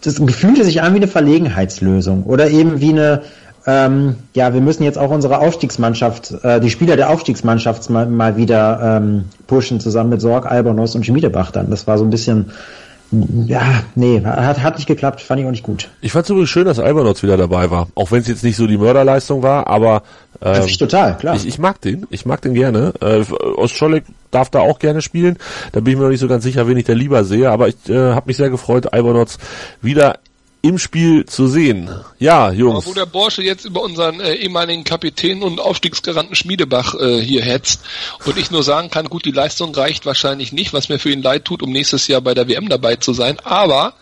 das 0.03 0.19
fühlte 0.19 0.63
sich 0.63 0.81
an 0.81 0.93
wie 0.93 0.97
eine 0.97 1.08
Verlegenheitslösung 1.08 2.23
oder 2.23 2.49
eben 2.49 2.81
wie 2.81 2.89
eine, 2.89 3.21
ähm, 3.65 4.15
ja, 4.34 4.53
wir 4.53 4.62
müssen 4.62 4.84
jetzt 4.84 4.97
auch 4.97 5.10
unsere 5.10 5.39
Aufstiegsmannschaft, 5.39 6.43
äh, 6.43 6.60
die 6.60 6.69
Spieler 6.69 6.95
der 6.97 7.10
Aufstiegsmannschaft 7.10 7.89
mal, 7.89 8.05
mal 8.05 8.38
wieder 8.38 8.99
ähm, 9.01 9.25
pushen, 9.47 9.79
zusammen 9.79 10.10
mit 10.10 10.21
Sorg, 10.21 10.45
Albonos 10.45 10.95
und 10.95 11.05
Schmiedebach 11.05 11.51
dann. 11.51 11.69
Das 11.69 11.88
war 11.88 11.97
so 11.97 12.03
ein 12.03 12.10
bisschen 12.10 12.51
ja, 13.11 13.83
nee, 13.95 14.21
hat, 14.23 14.61
hat 14.61 14.75
nicht 14.77 14.87
geklappt, 14.87 15.21
fand 15.21 15.39
ich 15.39 15.45
auch 15.45 15.51
nicht 15.51 15.63
gut. 15.63 15.89
Ich 16.01 16.11
fand 16.11 16.25
es 16.25 16.29
übrigens 16.29 16.49
schön, 16.49 16.65
dass 16.65 16.79
Albernotz 16.79 17.23
wieder 17.23 17.37
dabei 17.37 17.69
war, 17.69 17.87
auch 17.95 18.11
wenn 18.11 18.21
es 18.21 18.27
jetzt 18.27 18.43
nicht 18.43 18.55
so 18.55 18.67
die 18.67 18.77
Mörderleistung 18.77 19.43
war, 19.43 19.67
aber 19.67 20.03
ähm, 20.41 20.63
ich 20.65 20.77
total, 20.77 21.15
klar. 21.17 21.35
Ich, 21.35 21.45
ich 21.45 21.59
mag 21.59 21.79
den, 21.81 22.07
ich 22.09 22.25
mag 22.25 22.41
den 22.41 22.53
gerne. 22.53 22.93
Äh, 23.01 23.23
Ostscholek 23.31 24.03
darf 24.31 24.49
da 24.49 24.59
auch 24.59 24.79
gerne 24.79 25.01
spielen, 25.01 25.37
da 25.71 25.79
bin 25.79 25.93
ich 25.93 25.97
mir 25.97 26.03
noch 26.03 26.11
nicht 26.11 26.19
so 26.19 26.27
ganz 26.27 26.43
sicher, 26.43 26.67
wen 26.67 26.77
ich 26.77 26.85
da 26.85 26.93
lieber 26.93 27.23
sehe, 27.23 27.49
aber 27.51 27.67
ich 27.67 27.89
äh, 27.89 28.13
habe 28.13 28.27
mich 28.27 28.37
sehr 28.37 28.49
gefreut, 28.49 28.91
Albernotz 28.93 29.37
wieder 29.81 30.19
im 30.65 30.80
Spiel 30.80 31.28
zu 31.28 31.47
sehen. 31.47 31.91
Ja, 32.17 32.51
Jungs. 32.51 32.88
wo 32.88 32.93
der 32.93 33.06
Borsche 33.06 33.43
jetzt 33.43 33.65
über 33.65 33.84
unseren 33.84 34.19
äh, 34.19 34.34
ehemaligen 34.34 34.84
Kapitän 34.84 35.43
und 35.43 35.60
Aufstiegsgaranten 35.60 36.36
Schmiedebach 36.36 36.95
äh, 36.95 37.21
hier 37.21 37.43
hetzt 37.43 37.82
und 38.25 38.36
ich 38.39 38.49
nur 38.49 38.63
sagen 38.63 38.89
kann, 38.89 39.06
gut, 39.06 39.25
die 39.25 39.32
Leistung 39.32 39.75
reicht 39.75 40.08
wahrscheinlich 40.08 40.54
nicht, 40.54 40.73
was 40.73 40.89
mir 40.89 40.97
für 40.97 41.12
ihn 41.12 41.21
leid 41.21 41.45
tut, 41.45 41.62
um 41.62 41.71
nächstes 41.71 42.08
Jahr 42.08 42.21
bei 42.21 42.34
der 42.34 42.47
WM 42.47 42.67
dabei 42.67 42.95
zu 42.95 43.13
sein, 43.13 43.38
aber 43.43 43.93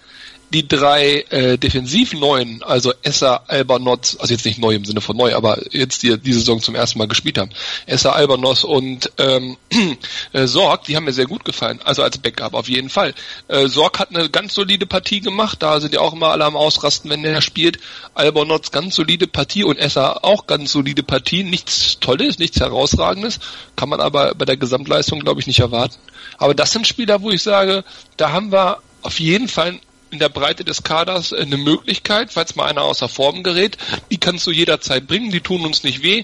die 0.54 0.68
drei 0.68 1.26
äh, 1.30 1.58
Defensivneuen, 1.58 2.62
also 2.62 2.94
Esser, 3.02 3.50
Albanos, 3.50 4.18
also 4.20 4.34
jetzt 4.34 4.46
nicht 4.46 4.60
neu 4.60 4.76
im 4.76 4.86
Sinne 4.86 5.02
von 5.02 5.18
neu, 5.18 5.36
aber 5.36 5.60
jetzt 5.72 6.04
die 6.04 6.18
diese 6.20 6.40
Saison 6.40 6.62
zum 6.62 6.76
ersten 6.76 7.00
Mal 7.00 7.08
gespielt 7.08 7.40
haben, 7.40 7.50
Esser, 7.88 8.16
Albanos 8.16 8.64
und 8.64 9.12
ähm, 9.18 9.58
äh, 10.34 10.46
Sorg, 10.46 10.84
die 10.84 10.96
haben 10.96 11.06
mir 11.06 11.14
sehr 11.14 11.26
gut 11.26 11.44
gefallen, 11.44 11.80
also 11.84 12.04
als 12.04 12.20
Backup 12.20 12.54
auf 12.54 12.70
jeden 12.70 12.90
Fall. 12.90 13.16
Äh, 13.48 13.68
Sorg 13.68 13.98
hat 14.00 14.16
eine 14.16 14.30
ganz 14.30 14.54
solide 14.54 14.86
Partie 14.86 15.22
gemacht, 15.22 15.64
da 15.64 15.82
sind 15.82 15.94
ja 15.94 16.02
auch 16.02 16.14
immer 16.14 16.28
alle 16.28 16.46
am 16.46 16.56
Ausrasten, 16.56 17.10
wenn 17.10 17.24
der 17.24 17.42
spielt. 17.42 17.80
Albanos 18.14 18.72
ganz 18.72 18.96
solide 18.96 19.26
Partie 19.26 19.64
und 19.64 19.78
Esser 19.78 20.24
auch 20.24 20.46
ganz 20.46 20.72
solide 20.72 21.02
Partie, 21.02 21.44
nichts 21.44 22.00
Tolles, 22.00 22.38
nichts 22.38 22.60
Herausragendes, 22.60 23.40
kann 23.76 23.90
man 23.90 24.00
aber 24.00 24.36
bei 24.36 24.46
der 24.46 24.58
Gesamtleistung 24.58 25.22
glaube 25.22 25.42
ich 25.42 25.48
nicht 25.48 25.60
erwarten. 25.60 25.98
Aber 26.38 26.54
das 26.54 26.72
sind 26.72 26.88
Spieler, 26.88 27.22
wo 27.22 27.32
ich 27.32 27.42
sage, 27.42 27.84
da 28.18 28.32
haben 28.32 28.52
wir 28.52 28.78
auf 29.02 29.20
jeden 29.20 29.48
Fall 29.48 29.80
in 30.14 30.20
der 30.20 30.30
Breite 30.30 30.64
des 30.64 30.84
Kaders 30.84 31.34
eine 31.34 31.58
Möglichkeit, 31.58 32.32
falls 32.32 32.56
mal 32.56 32.68
einer 32.68 32.84
außer 32.84 33.10
Form 33.10 33.44
gerät. 33.44 33.78
Die 34.12 34.18
kannst 34.18 34.48
du 34.48 34.52
jederzeit 34.52 35.08
bringen, 35.08 35.32
die 35.32 35.42
tun 35.42 35.66
uns 35.66 35.84
nicht 35.84 36.04
weh. 36.04 36.24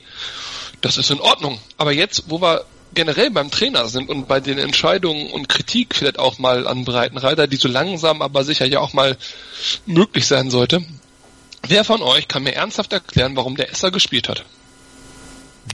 Das 0.82 0.98
ist 0.98 1.10
in 1.10 1.20
Ordnung. 1.20 1.60
Aber 1.78 1.92
jetzt, 1.92 2.26
wo 2.28 2.40
wir 2.40 2.66
generell 2.94 3.32
beim 3.32 3.52
Trainer 3.52 3.88
sind 3.88 4.10
und 4.10 4.28
bei 4.28 4.40
den 4.40 4.58
Entscheidungen 4.58 5.32
und 5.32 5.50
Kritik 5.50 5.96
vielleicht 5.96 6.20
auch 6.20 6.38
mal 6.38 6.68
an 6.68 6.86
Breitenreiter, 6.86 7.48
die 7.48 7.58
so 7.58 7.68
langsam 7.68 8.22
aber 8.22 8.44
sicher 8.44 8.66
ja 8.66 8.80
auch 8.80 8.94
mal 8.94 9.18
möglich 9.86 10.26
sein 10.28 10.50
sollte. 10.50 10.84
Wer 11.68 11.84
von 11.84 12.02
euch 12.02 12.28
kann 12.28 12.44
mir 12.44 12.56
ernsthaft 12.56 12.94
erklären, 12.94 13.36
warum 13.36 13.58
der 13.58 13.72
Esser 13.72 13.92
gespielt 13.92 14.30
hat? 14.30 14.46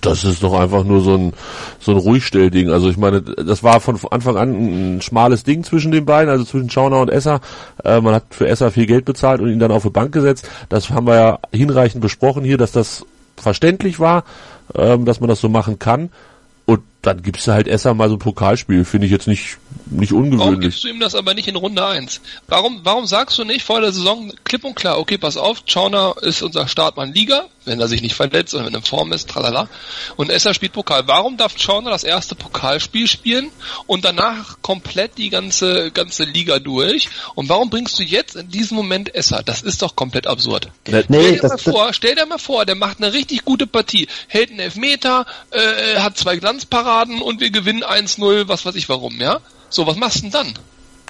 Das 0.01 0.23
ist 0.23 0.43
doch 0.43 0.53
einfach 0.59 0.83
nur 0.83 1.01
so 1.01 1.15
ein, 1.15 1.33
so 1.79 1.91
ein 1.91 1.97
Ruhigstellding. 1.97 2.69
Also 2.69 2.89
ich 2.89 2.97
meine, 2.97 3.21
das 3.21 3.63
war 3.63 3.79
von 3.79 3.99
Anfang 4.11 4.37
an 4.37 4.95
ein 4.97 5.01
schmales 5.01 5.43
Ding 5.43 5.63
zwischen 5.63 5.91
den 5.91 6.05
beiden, 6.05 6.29
also 6.29 6.43
zwischen 6.43 6.69
Schauner 6.69 6.99
und 6.99 7.09
Esser. 7.09 7.41
Äh, 7.83 8.01
man 8.01 8.13
hat 8.13 8.25
für 8.31 8.47
Esser 8.47 8.71
viel 8.71 8.85
Geld 8.85 9.05
bezahlt 9.05 9.41
und 9.41 9.49
ihn 9.49 9.59
dann 9.59 9.71
auf 9.71 9.83
die 9.83 9.89
Bank 9.89 10.11
gesetzt. 10.11 10.49
Das 10.69 10.89
haben 10.89 11.07
wir 11.07 11.15
ja 11.15 11.39
hinreichend 11.51 12.01
besprochen 12.01 12.43
hier, 12.43 12.57
dass 12.57 12.71
das 12.71 13.05
verständlich 13.37 13.99
war, 13.99 14.23
ähm, 14.75 15.05
dass 15.05 15.19
man 15.19 15.29
das 15.29 15.39
so 15.39 15.49
machen 15.49 15.79
kann. 15.79 16.09
Und 16.65 16.81
dann 17.01 17.21
gibst 17.21 17.47
du 17.47 17.51
halt 17.51 17.67
Esser 17.67 17.93
mal 17.93 18.09
so 18.09 18.15
ein 18.15 18.19
Pokalspiel, 18.19 18.85
finde 18.85 19.05
ich 19.05 19.11
jetzt 19.11 19.27
nicht, 19.27 19.57
nicht 19.85 20.13
ungewöhnlich. 20.13 20.39
Warum 20.39 20.59
gibst 20.59 20.83
du 20.83 20.87
ihm 20.87 20.99
das 20.99 21.15
aber 21.15 21.33
nicht 21.33 21.47
in 21.47 21.55
Runde 21.55 21.85
1? 21.85 22.21
Warum, 22.47 22.81
warum 22.83 23.05
sagst 23.05 23.37
du 23.37 23.43
nicht 23.43 23.63
vor 23.63 23.81
der 23.81 23.91
Saison 23.91 24.31
klipp 24.43 24.63
und 24.63 24.75
klar, 24.75 24.97
okay, 24.97 25.17
pass 25.17 25.37
auf, 25.37 25.63
Schauner 25.65 26.15
ist 26.21 26.41
unser 26.41 26.67
Startmann 26.67 27.13
Liga, 27.13 27.45
wenn 27.65 27.79
er 27.79 27.87
sich 27.87 28.01
nicht 28.01 28.15
verletzt 28.15 28.53
oder 28.53 28.65
wenn 28.65 28.73
er 28.73 28.79
in 28.79 28.83
Form 28.83 29.11
ist, 29.11 29.29
tralala. 29.29 29.69
Und 30.15 30.29
Esser 30.29 30.53
spielt 30.53 30.73
Pokal. 30.73 31.07
Warum 31.07 31.37
darf 31.37 31.57
Schauner 31.57 31.89
das 31.89 32.03
erste 32.03 32.35
Pokalspiel 32.35 33.07
spielen 33.07 33.49
und 33.87 34.05
danach 34.05 34.57
komplett 34.61 35.17
die 35.17 35.29
ganze, 35.29 35.91
ganze 35.91 36.23
Liga 36.23 36.59
durch? 36.59 37.09
Und 37.35 37.49
warum 37.49 37.69
bringst 37.69 37.99
du 37.99 38.03
jetzt 38.03 38.35
in 38.35 38.49
diesem 38.49 38.77
Moment 38.77 39.13
Esser? 39.13 39.41
Das 39.43 39.61
ist 39.61 39.81
doch 39.81 39.95
komplett 39.95 40.27
absurd. 40.27 40.69
Nee, 40.87 41.03
stell, 41.03 41.31
dir 41.33 41.41
das, 41.41 41.65
mal 41.65 41.71
vor, 41.73 41.93
stell 41.93 42.15
dir 42.15 42.25
mal 42.25 42.37
vor, 42.37 42.65
der 42.65 42.75
macht 42.75 43.01
eine 43.01 43.13
richtig 43.13 43.45
gute 43.45 43.67
Partie, 43.67 44.07
hält 44.27 44.49
einen 44.49 44.59
Elfmeter, 44.59 45.25
äh, 45.51 45.99
hat 45.99 46.17
zwei 46.17 46.37
Glanzparaden 46.37 47.21
und 47.21 47.39
wir 47.39 47.49
gewinnen 47.49 47.83
1-0, 47.83 48.47
was 48.47 48.65
weiß 48.65 48.75
ich 48.75 48.89
warum, 48.89 49.19
ja? 49.19 49.41
So, 49.69 49.85
was 49.85 49.95
machst 49.95 50.17
du 50.17 50.21
denn 50.23 50.31
dann? 50.31 50.53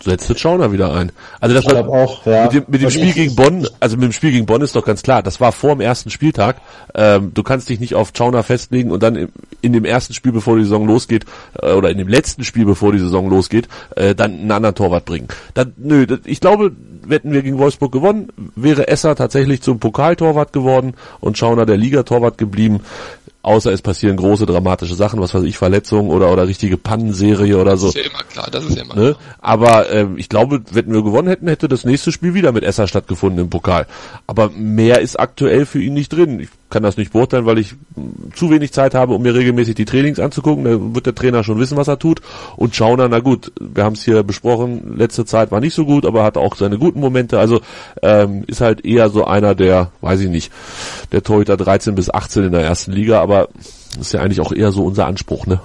setzt 0.03 0.29
den 0.29 0.37
Schauner 0.37 0.71
wieder 0.71 0.93
ein. 0.93 1.11
Also 1.39 1.55
das 1.55 1.65
Ich 1.65 1.71
war 1.71 1.87
auch, 1.87 2.25
ja. 2.25 2.43
mit 2.43 2.53
dem, 2.53 2.63
mit 2.67 2.81
dem 2.81 2.85
Und 2.85 2.91
Spiel 2.91 3.13
gegen 3.13 3.35
Bonn, 3.35 3.67
also 3.79 3.97
mit 3.97 4.03
dem 4.05 4.11
Spiel 4.11 4.31
gegen 4.31 4.45
Bonn 4.45 4.61
ist 4.61 4.75
doch 4.75 4.85
ganz 4.85 5.01
klar, 5.03 5.23
das 5.23 5.39
war 5.39 5.51
vor 5.51 5.71
dem 5.71 5.81
ersten 5.81 6.09
Spieltag. 6.09 6.57
Ähm, 6.93 7.31
du 7.33 7.43
kannst 7.43 7.69
dich 7.69 7.79
nicht 7.79 7.95
auf 7.95 8.11
Schauner 8.15 8.43
festlegen 8.43 8.91
und 8.91 9.03
dann 9.03 9.29
in 9.61 9.73
dem 9.73 9.85
ersten 9.85 10.13
Spiel, 10.13 10.31
bevor 10.31 10.57
die 10.57 10.63
Saison 10.63 10.87
losgeht, 10.87 11.25
äh, 11.61 11.71
oder 11.73 11.89
in 11.89 11.97
dem 11.97 12.07
letzten 12.07 12.43
Spiel, 12.43 12.65
bevor 12.65 12.91
die 12.91 12.99
Saison 12.99 13.29
losgeht, 13.29 13.67
äh, 13.95 14.15
dann 14.15 14.31
einen 14.31 14.51
anderen 14.51 14.75
Torwart 14.75 15.05
bringen. 15.05 15.27
Dann, 15.53 15.73
nö, 15.77 16.05
das, 16.05 16.19
ich 16.25 16.39
glaube, 16.39 16.71
hätten 17.09 17.31
wir 17.31 17.41
gegen 17.41 17.57
Wolfsburg 17.57 17.91
gewonnen, 17.91 18.29
wäre 18.55 18.87
Esser 18.87 19.15
tatsächlich 19.15 19.61
zum 19.61 19.79
Pokaltorwart 19.79 20.53
geworden 20.53 20.95
und 21.19 21.37
Schauner 21.37 21.65
der 21.65 21.77
Ligatorwart 21.77 22.37
geblieben. 22.37 22.81
Außer 23.45 23.71
es 23.71 23.83
passieren 23.83 24.17
große 24.17 24.47
dramatische 24.47 24.95
Sachen, 24.95 25.19
was 25.19 25.35
weiß 25.35 25.43
ich, 25.43 25.55
Verletzungen 25.55 26.09
oder 26.09 26.31
oder 26.31 26.47
richtige 26.47 26.77
Pannenserie 26.77 27.59
oder 27.59 27.77
so. 27.77 27.91
Das 27.91 27.95
ist 27.95 28.03
ja 28.03 28.09
immer 28.09 28.23
klar, 28.23 28.49
das 28.51 28.65
ist 28.65 28.75
ja 28.75 28.81
immer 28.83 28.95
Ne? 28.95 29.13
klar. 29.13 29.35
Aber 29.39 29.91
ähm, 29.91 30.17
ich 30.17 30.29
glaube, 30.29 30.63
wenn 30.71 30.91
wir 30.91 31.03
gewonnen 31.03 31.27
hätten, 31.27 31.47
hätte 31.47 31.67
das 31.67 31.85
nächste 31.85 32.11
Spiel 32.11 32.33
wieder 32.33 32.51
mit 32.51 32.63
Esser 32.63 32.87
stattgefunden 32.87 33.41
im 33.43 33.51
Pokal. 33.51 33.85
Aber 34.25 34.49
mehr 34.49 34.99
ist 35.01 35.19
aktuell 35.19 35.67
für 35.67 35.79
ihn 35.79 35.93
nicht 35.93 36.09
drin. 36.09 36.39
Ich 36.39 36.49
kann 36.75 36.83
das 36.83 36.97
nicht 36.97 37.13
beurteilen, 37.13 37.45
weil 37.45 37.57
ich 37.57 37.73
zu 38.35 38.51
wenig 38.51 38.73
Zeit 38.73 38.95
habe, 38.95 39.13
um 39.13 39.21
mir 39.21 39.33
regelmäßig 39.33 39.75
die 39.75 39.85
Trainings 39.85 40.19
anzugucken. 40.19 40.65
Da 40.65 40.71
wird 40.93 41.05
der 41.05 41.15
Trainer 41.15 41.41
schon 41.41 41.57
wissen, 41.57 41.77
was 41.77 41.87
er 41.87 41.99
tut. 41.99 42.19
Und 42.57 42.75
Schauner, 42.75 43.07
na 43.07 43.19
gut, 43.19 43.53
wir 43.61 43.85
haben 43.85 43.93
es 43.93 44.03
hier 44.03 44.23
besprochen, 44.23 44.97
letzte 44.97 45.23
Zeit 45.23 45.51
war 45.53 45.61
nicht 45.61 45.73
so 45.73 45.85
gut, 45.85 46.05
aber 46.05 46.25
hat 46.25 46.35
auch 46.35 46.57
seine 46.57 46.77
guten 46.77 46.99
Momente. 46.99 47.39
Also 47.39 47.61
ähm, 48.01 48.43
ist 48.47 48.59
halt 48.59 48.83
eher 48.83 49.09
so 49.09 49.23
einer 49.23 49.55
der, 49.55 49.91
weiß 50.01 50.19
ich 50.19 50.29
nicht, 50.29 50.51
der 51.13 51.23
Torhüter 51.23 51.55
13 51.55 51.95
bis 51.95 52.13
18 52.13 52.43
in 52.43 52.51
der 52.51 52.63
ersten 52.63 52.91
Liga, 52.91 53.21
aber 53.21 53.47
ist 53.97 54.11
ja 54.11 54.19
eigentlich 54.19 54.41
auch 54.41 54.51
eher 54.51 54.73
so 54.73 54.83
unser 54.83 55.05
Anspruch, 55.05 55.47
ne? 55.47 55.61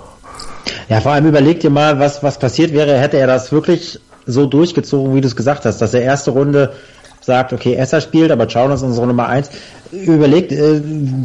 Ja, 0.88 1.00
vor 1.00 1.10
allem 1.10 1.26
überleg 1.26 1.58
dir 1.58 1.70
mal, 1.70 1.98
was, 1.98 2.22
was 2.22 2.38
passiert 2.38 2.72
wäre, 2.72 2.96
hätte 3.00 3.16
er 3.16 3.26
das 3.26 3.50
wirklich 3.50 3.98
so 4.26 4.46
durchgezogen, 4.46 5.12
wie 5.16 5.22
du 5.22 5.26
es 5.26 5.34
gesagt 5.34 5.64
hast, 5.64 5.82
dass 5.82 5.92
er 5.92 6.02
erste 6.02 6.30
Runde 6.30 6.72
sagt, 7.20 7.52
okay, 7.52 7.74
Esser 7.74 8.00
spielt, 8.00 8.30
aber 8.30 8.48
Schauner 8.48 8.74
ist 8.74 8.82
unsere 8.82 9.06
Nummer 9.06 9.28
eins. 9.28 9.50
Überlegt, 9.92 10.52
äh, 10.52 10.80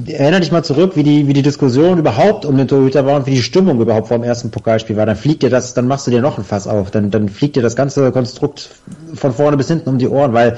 erinnere 0.08 0.42
dich 0.42 0.52
mal 0.52 0.64
zurück, 0.64 0.94
wie 0.96 1.04
die, 1.04 1.28
wie 1.28 1.34
die 1.34 1.44
Diskussion 1.44 2.00
überhaupt 2.00 2.46
um 2.46 2.58
den 2.58 2.68
Torhüter 2.68 3.06
war 3.06 3.18
und 3.18 3.28
wie 3.28 3.32
die 3.32 3.42
Stimmung 3.42 3.80
überhaupt 3.80 4.08
vor 4.08 4.18
dem 4.18 4.24
ersten 4.24 4.50
Pokalspiel 4.50 4.98
war. 4.98 5.06
Dann 5.06 5.16
fliegt 5.16 5.44
dir 5.44 5.50
das, 5.50 5.74
dann 5.74 5.88
machst 5.88 6.08
du 6.08 6.12
dir 6.12 6.22
noch 6.22 6.38
ein 6.38 6.44
Fass 6.44 6.68
auf. 6.68 6.92
Dann, 6.92 7.12
dann 7.12 7.30
fliegt 7.30 7.56
dir 7.56 7.62
das 7.62 7.76
ganze 7.76 8.12
Konstrukt 8.12 8.70
von 9.14 9.34
vorne 9.34 9.56
bis 9.56 9.68
hinten 9.68 9.90
um 9.90 9.98
die 9.98 10.08
Ohren, 10.08 10.34
weil 10.34 10.58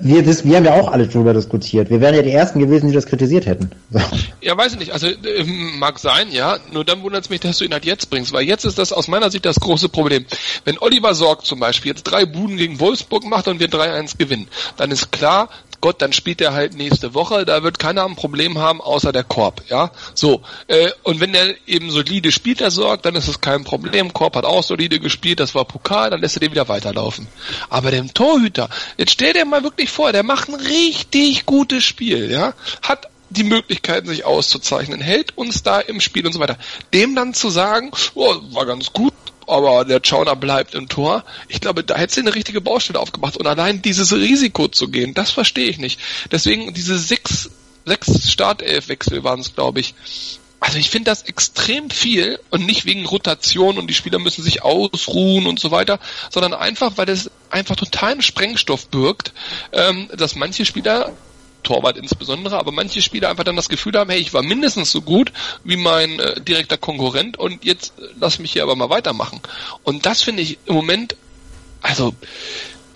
wir, 0.00 0.22
das, 0.22 0.44
wir 0.44 0.56
haben 0.56 0.64
ja 0.64 0.74
auch 0.74 0.92
alle 0.92 1.06
drüber 1.06 1.32
diskutiert. 1.32 1.90
Wir 1.90 2.00
wären 2.00 2.14
ja 2.14 2.22
die 2.22 2.32
Ersten 2.32 2.58
gewesen, 2.58 2.88
die 2.88 2.94
das 2.94 3.06
kritisiert 3.06 3.46
hätten. 3.46 3.70
So. 3.90 4.00
Ja, 4.40 4.56
weiß 4.56 4.72
ich 4.74 4.78
nicht. 4.78 4.92
Also 4.92 5.06
äh, 5.06 5.44
mag 5.78 5.98
sein, 5.98 6.30
ja. 6.30 6.58
Nur 6.72 6.84
dann 6.84 7.02
wundert 7.02 7.24
es 7.24 7.30
mich, 7.30 7.40
dass 7.40 7.58
du 7.58 7.64
ihn 7.64 7.72
halt 7.72 7.84
jetzt 7.84 8.10
bringst, 8.10 8.32
weil 8.32 8.44
jetzt 8.44 8.64
ist 8.64 8.78
das 8.78 8.92
aus 8.92 9.08
meiner 9.08 9.30
Sicht 9.30 9.44
das 9.46 9.60
große 9.60 9.88
Problem. 9.88 10.26
Wenn 10.64 10.78
Oliver 10.78 11.14
Sorg 11.14 11.44
zum 11.44 11.60
Beispiel 11.60 11.92
jetzt 11.92 12.04
drei 12.04 12.26
Buden 12.26 12.56
gegen 12.56 12.80
Wolfsburg 12.80 13.24
macht 13.24 13.48
und 13.48 13.60
wir 13.60 13.68
3-1 13.68 14.18
gewinnen, 14.18 14.48
dann 14.76 14.90
ist 14.90 15.12
klar, 15.12 15.48
Gott, 15.80 16.02
dann 16.02 16.12
spielt 16.12 16.40
er 16.40 16.52
halt 16.52 16.74
nächste 16.74 17.14
Woche. 17.14 17.44
Da 17.44 17.62
wird 17.62 17.78
keiner 17.78 18.04
ein 18.04 18.16
Problem 18.16 18.58
haben, 18.58 18.80
außer 18.80 19.12
der 19.12 19.24
Korb, 19.24 19.62
ja. 19.68 19.90
So. 20.14 20.42
Äh, 20.66 20.90
und 21.02 21.20
wenn 21.20 21.34
er 21.34 21.54
eben 21.66 21.90
solide 21.90 22.32
spielt, 22.32 22.60
der 22.60 22.70
Sorg, 22.70 23.02
dann 23.02 23.14
ist 23.14 23.28
es 23.28 23.40
kein 23.40 23.64
Problem. 23.64 24.12
Korb 24.12 24.36
hat 24.36 24.44
auch 24.44 24.62
solide 24.62 25.00
gespielt, 25.00 25.40
das 25.40 25.54
war 25.54 25.64
Pokal, 25.64 26.10
dann 26.10 26.20
lässt 26.20 26.36
er 26.36 26.40
den 26.40 26.52
wieder 26.52 26.68
weiterlaufen. 26.68 27.28
Aber 27.68 27.90
dem 27.90 28.12
Torhüter, 28.12 28.68
jetzt 28.96 29.12
stell 29.12 29.32
dir 29.32 29.44
mal 29.44 29.62
wirklich 29.62 29.90
vor, 29.90 30.12
der 30.12 30.22
macht 30.22 30.48
ein 30.48 30.54
richtig 30.54 31.46
gutes 31.46 31.84
Spiel, 31.84 32.30
ja. 32.30 32.54
Hat 32.82 33.08
die 33.30 33.44
Möglichkeiten, 33.44 34.08
sich 34.08 34.24
auszuzeichnen, 34.24 35.00
hält 35.00 35.38
uns 35.38 35.62
da 35.62 35.80
im 35.80 36.00
Spiel 36.00 36.26
und 36.26 36.32
so 36.32 36.40
weiter. 36.40 36.58
Dem 36.92 37.14
dann 37.14 37.32
zu 37.32 37.48
sagen, 37.48 37.92
oh, 38.14 38.34
war 38.50 38.66
ganz 38.66 38.92
gut, 38.92 39.14
aber 39.50 39.84
der 39.84 40.00
Schauner 40.02 40.36
bleibt 40.36 40.74
im 40.74 40.88
Tor. 40.88 41.24
Ich 41.48 41.60
glaube, 41.60 41.84
da 41.84 41.96
hätte 41.96 42.14
sie 42.14 42.20
eine 42.20 42.34
richtige 42.34 42.60
Baustelle 42.60 43.00
aufgemacht. 43.00 43.36
Und 43.36 43.46
allein 43.46 43.82
dieses 43.82 44.12
Risiko 44.12 44.68
zu 44.68 44.88
gehen, 44.88 45.14
das 45.14 45.30
verstehe 45.30 45.68
ich 45.68 45.78
nicht. 45.78 46.00
Deswegen 46.30 46.72
diese 46.72 46.98
sechs, 46.98 47.50
sechs 47.84 48.30
Startelfwechsel 48.30 49.24
waren 49.24 49.40
es, 49.40 49.54
glaube 49.54 49.80
ich. 49.80 49.94
Also 50.60 50.76
ich 50.76 50.90
finde 50.90 51.10
das 51.10 51.22
extrem 51.22 51.88
viel 51.88 52.38
und 52.50 52.66
nicht 52.66 52.84
wegen 52.84 53.06
Rotation 53.06 53.78
und 53.78 53.86
die 53.86 53.94
Spieler 53.94 54.18
müssen 54.18 54.42
sich 54.42 54.62
ausruhen 54.62 55.46
und 55.46 55.58
so 55.58 55.70
weiter, 55.70 55.98
sondern 56.28 56.52
einfach, 56.52 56.92
weil 56.96 57.06
das 57.06 57.30
einfach 57.48 57.76
totalen 57.76 58.20
Sprengstoff 58.20 58.88
birgt, 58.88 59.32
ähm, 59.72 60.10
dass 60.16 60.36
manche 60.36 60.66
Spieler 60.66 61.12
Torwart 61.62 61.96
insbesondere, 61.96 62.58
aber 62.58 62.72
manche 62.72 63.02
Spieler 63.02 63.30
einfach 63.30 63.44
dann 63.44 63.56
das 63.56 63.68
Gefühl 63.68 63.94
haben, 63.94 64.10
hey, 64.10 64.20
ich 64.20 64.34
war 64.34 64.42
mindestens 64.42 64.90
so 64.90 65.02
gut 65.02 65.32
wie 65.64 65.76
mein 65.76 66.18
äh, 66.18 66.40
direkter 66.40 66.76
Konkurrent 66.76 67.38
und 67.38 67.64
jetzt 67.64 67.92
äh, 67.98 68.02
lass 68.18 68.38
mich 68.38 68.52
hier 68.52 68.62
aber 68.62 68.76
mal 68.76 68.90
weitermachen. 68.90 69.40
Und 69.82 70.06
das 70.06 70.22
finde 70.22 70.42
ich 70.42 70.58
im 70.66 70.74
Moment, 70.74 71.16
also, 71.82 72.14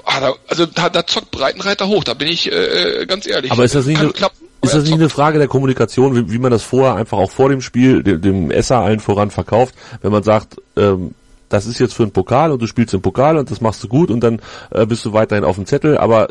ah, 0.04 0.20
da, 0.20 0.34
also 0.48 0.66
da, 0.66 0.88
da 0.88 1.06
zockt 1.06 1.30
Breitenreiter 1.30 1.88
hoch, 1.88 2.04
da 2.04 2.14
bin 2.14 2.28
ich 2.28 2.50
äh, 2.50 3.02
äh, 3.02 3.06
ganz 3.06 3.26
ehrlich. 3.26 3.52
Aber 3.52 3.64
ist 3.64 3.74
das 3.74 3.86
nicht, 3.86 3.96
Kann 3.96 4.06
eine, 4.06 4.12
klappen, 4.12 4.48
ist 4.62 4.74
das 4.74 4.84
nicht 4.84 4.94
eine. 4.94 5.08
Frage 5.08 5.38
der 5.38 5.48
Kommunikation, 5.48 6.16
wie, 6.16 6.32
wie 6.32 6.38
man 6.38 6.50
das 6.50 6.62
vorher 6.62 6.94
einfach 6.94 7.18
auch 7.18 7.30
vor 7.30 7.48
dem 7.48 7.60
Spiel 7.60 8.02
dem, 8.02 8.20
dem 8.20 8.50
Esser 8.50 8.78
allen 8.78 9.00
voran 9.00 9.30
verkauft, 9.30 9.74
wenn 10.02 10.12
man 10.12 10.22
sagt, 10.22 10.56
ähm, 10.76 11.14
das 11.48 11.66
ist 11.66 11.78
jetzt 11.78 11.94
für 11.94 12.02
einen 12.02 12.12
Pokal 12.12 12.50
und 12.50 12.60
du 12.60 12.66
spielst 12.66 12.94
im 12.94 13.02
Pokal 13.02 13.36
und 13.36 13.50
das 13.50 13.60
machst 13.60 13.82
du 13.84 13.88
gut 13.88 14.10
und 14.10 14.20
dann 14.20 14.40
äh, 14.70 14.86
bist 14.86 15.04
du 15.04 15.12
weiterhin 15.12 15.44
auf 15.44 15.56
dem 15.56 15.66
Zettel, 15.66 15.96
aber 15.98 16.28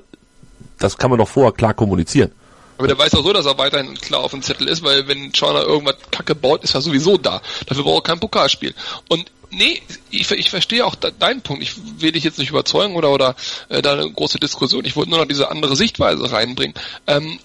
das 0.79 0.97
kann 0.97 1.09
man 1.09 1.19
doch 1.19 1.27
vorher 1.27 1.51
klar 1.51 1.73
kommunizieren. 1.73 2.31
Aber 2.77 2.87
der 2.87 2.97
weiß 2.97 3.13
auch 3.13 3.23
so, 3.23 3.33
dass 3.33 3.45
er 3.45 3.57
weiterhin 3.57 3.95
klar 3.95 4.21
auf 4.21 4.31
dem 4.31 4.41
Zettel 4.41 4.67
ist, 4.67 4.83
weil 4.83 5.07
wenn 5.07 5.33
Schauner 5.33 5.61
irgendwas 5.61 5.95
Kacke 6.11 6.35
baut, 6.35 6.63
ist 6.63 6.73
er 6.73 6.81
sowieso 6.81 7.17
da. 7.17 7.41
Dafür 7.67 7.83
braucht 7.83 8.05
er 8.05 8.11
kein 8.11 8.19
Pokalspiel. 8.19 8.73
Und 9.09 9.31
nee, 9.51 9.81
ich, 10.09 10.29
ich 10.31 10.49
verstehe 10.49 10.85
auch 10.85 10.95
de, 10.95 11.11
deinen 11.17 11.41
Punkt. 11.41 11.61
Ich 11.61 11.75
will 12.01 12.11
dich 12.11 12.23
jetzt 12.23 12.39
nicht 12.39 12.49
überzeugen 12.49 12.95
oder 12.95 13.11
oder 13.11 13.35
äh, 13.69 13.81
da 13.81 13.93
eine 13.93 14.09
große 14.11 14.39
Diskussion. 14.39 14.85
Ich 14.85 14.95
wollte 14.95 15.11
nur 15.11 15.19
noch 15.19 15.27
diese 15.27 15.49
andere 15.49 15.75
Sichtweise 15.75 16.31
reinbringen. 16.31 16.75
Ähm, 17.07 17.39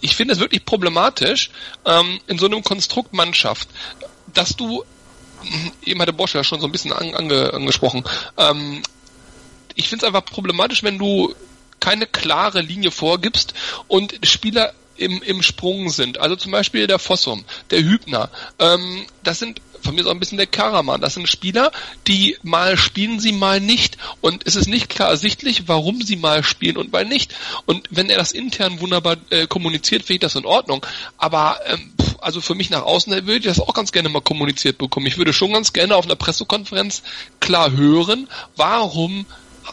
ich 0.00 0.16
finde 0.16 0.34
es 0.34 0.40
wirklich 0.40 0.64
problematisch 0.64 1.50
ähm, 1.84 2.18
in 2.26 2.38
so 2.38 2.46
einem 2.46 2.62
Konstrukt 2.62 3.12
Mannschaft, 3.12 3.68
dass 4.32 4.56
du 4.56 4.84
eben 5.84 6.00
hatte 6.00 6.12
Bosch 6.12 6.34
ja 6.34 6.44
schon 6.44 6.60
so 6.60 6.66
ein 6.66 6.72
bisschen 6.72 6.92
an, 6.92 7.14
ange, 7.14 7.52
angesprochen. 7.52 8.04
Ähm, 8.36 8.82
ich 9.74 9.88
finde 9.88 10.04
es 10.04 10.08
einfach 10.08 10.24
problematisch, 10.24 10.82
wenn 10.82 10.98
du 10.98 11.34
keine 11.80 12.06
klare 12.06 12.60
Linie 12.60 12.90
vorgibst 12.90 13.54
und 13.88 14.14
Spieler 14.22 14.72
im, 14.96 15.22
im 15.22 15.42
Sprung 15.42 15.88
sind. 15.90 16.18
Also 16.18 16.36
zum 16.36 16.52
Beispiel 16.52 16.86
der 16.86 16.98
Fossum, 16.98 17.44
der 17.70 17.82
Hübner. 17.82 18.30
Ähm, 18.58 19.06
das 19.22 19.38
sind 19.38 19.60
von 19.82 19.94
mir 19.94 20.06
auch 20.06 20.10
ein 20.10 20.20
bisschen 20.20 20.36
der 20.36 20.46
Karaman. 20.46 21.00
Das 21.00 21.14
sind 21.14 21.26
Spieler, 21.26 21.72
die 22.06 22.36
mal 22.42 22.76
spielen 22.76 23.18
sie, 23.18 23.32
mal 23.32 23.60
nicht. 23.60 23.96
Und 24.20 24.46
es 24.46 24.56
ist 24.56 24.68
nicht 24.68 24.90
klar 24.90 25.08
ersichtlich, 25.08 25.68
warum 25.68 26.02
sie 26.02 26.16
mal 26.16 26.44
spielen 26.44 26.76
und 26.76 26.92
mal 26.92 27.06
nicht. 27.06 27.34
Und 27.64 27.88
wenn 27.90 28.10
er 28.10 28.18
das 28.18 28.32
intern 28.32 28.80
wunderbar 28.80 29.16
äh, 29.30 29.46
kommuniziert, 29.46 30.02
finde 30.02 30.14
ich 30.14 30.20
das 30.20 30.34
in 30.34 30.44
Ordnung. 30.44 30.84
Aber 31.16 31.58
ähm, 31.66 31.92
also 32.20 32.42
für 32.42 32.54
mich 32.54 32.68
nach 32.68 32.82
außen 32.82 33.12
würde 33.12 33.38
ich 33.38 33.44
das 33.44 33.60
auch 33.60 33.72
ganz 33.72 33.92
gerne 33.92 34.10
mal 34.10 34.20
kommuniziert 34.20 34.76
bekommen. 34.76 35.06
Ich 35.06 35.16
würde 35.16 35.32
schon 35.32 35.54
ganz 35.54 35.72
gerne 35.72 35.96
auf 35.96 36.04
einer 36.04 36.16
Pressekonferenz 36.16 37.02
klar 37.40 37.72
hören, 37.72 38.28
warum 38.56 39.24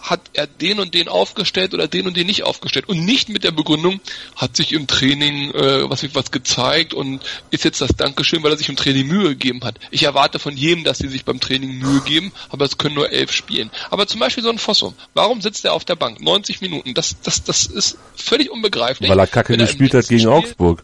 hat 0.01 0.21
er 0.33 0.47
den 0.47 0.79
und 0.79 0.93
den 0.93 1.07
aufgestellt 1.07 1.73
oder 1.73 1.87
den 1.87 2.07
und 2.07 2.17
den 2.17 2.27
nicht 2.27 2.43
aufgestellt 2.43 2.87
und 2.89 3.03
nicht 3.05 3.29
mit 3.29 3.43
der 3.43 3.51
Begründung, 3.51 3.99
hat 4.35 4.55
sich 4.55 4.73
im 4.73 4.87
Training 4.87 5.51
äh, 5.51 5.89
was 5.89 6.03
was 6.15 6.31
gezeigt 6.31 6.93
und 6.93 7.21
ist 7.51 7.63
jetzt 7.63 7.81
das 7.81 7.91
Dankeschön, 7.95 8.43
weil 8.43 8.51
er 8.51 8.57
sich 8.57 8.69
im 8.69 8.75
Training 8.75 9.07
Mühe 9.07 9.29
gegeben 9.29 9.61
hat. 9.63 9.75
Ich 9.91 10.03
erwarte 10.03 10.39
von 10.39 10.55
jedem, 10.55 10.83
dass 10.83 10.99
sie 10.99 11.07
sich 11.07 11.25
beim 11.25 11.39
Training 11.39 11.77
Mühe 11.79 12.01
geben, 12.01 12.31
aber 12.49 12.65
es 12.65 12.77
können 12.77 12.95
nur 12.95 13.11
elf 13.11 13.31
spielen. 13.31 13.71
Aber 13.89 14.07
zum 14.07 14.19
Beispiel 14.19 14.43
so 14.43 14.49
ein 14.49 14.57
Fossum, 14.57 14.93
warum 15.13 15.41
sitzt 15.41 15.65
er 15.65 15.73
auf 15.73 15.85
der 15.85 15.95
Bank 15.95 16.21
90 16.21 16.61
Minuten? 16.61 16.93
Das 16.93 17.15
das 17.21 17.43
das 17.43 17.65
ist 17.65 17.97
völlig 18.15 18.51
unbegreiflich. 18.51 19.09
Weil 19.09 19.19
er 19.19 19.27
kacke 19.27 19.53
im 19.53 19.59
gespielt 19.59 19.93
hat 19.93 20.07
gegen 20.07 20.21
Spiel- 20.21 20.31
Augsburg. 20.31 20.83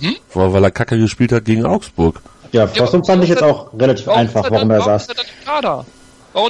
Hm? 0.00 0.16
Weil, 0.34 0.52
weil 0.52 0.64
er 0.64 0.70
Kacke 0.70 0.98
gespielt 0.98 1.32
hat 1.32 1.44
gegen 1.44 1.64
Augsburg. 1.64 2.20
Ja, 2.52 2.66
Fossum 2.66 3.00
ja, 3.00 3.06
fand 3.06 3.24
ich 3.24 3.30
jetzt 3.30 3.42
auch 3.42 3.72
relativ 3.78 4.08
einfach, 4.08 4.50
warum 4.50 4.70
er, 4.70 4.82
saß. 4.82 5.08
Warum 5.44 5.86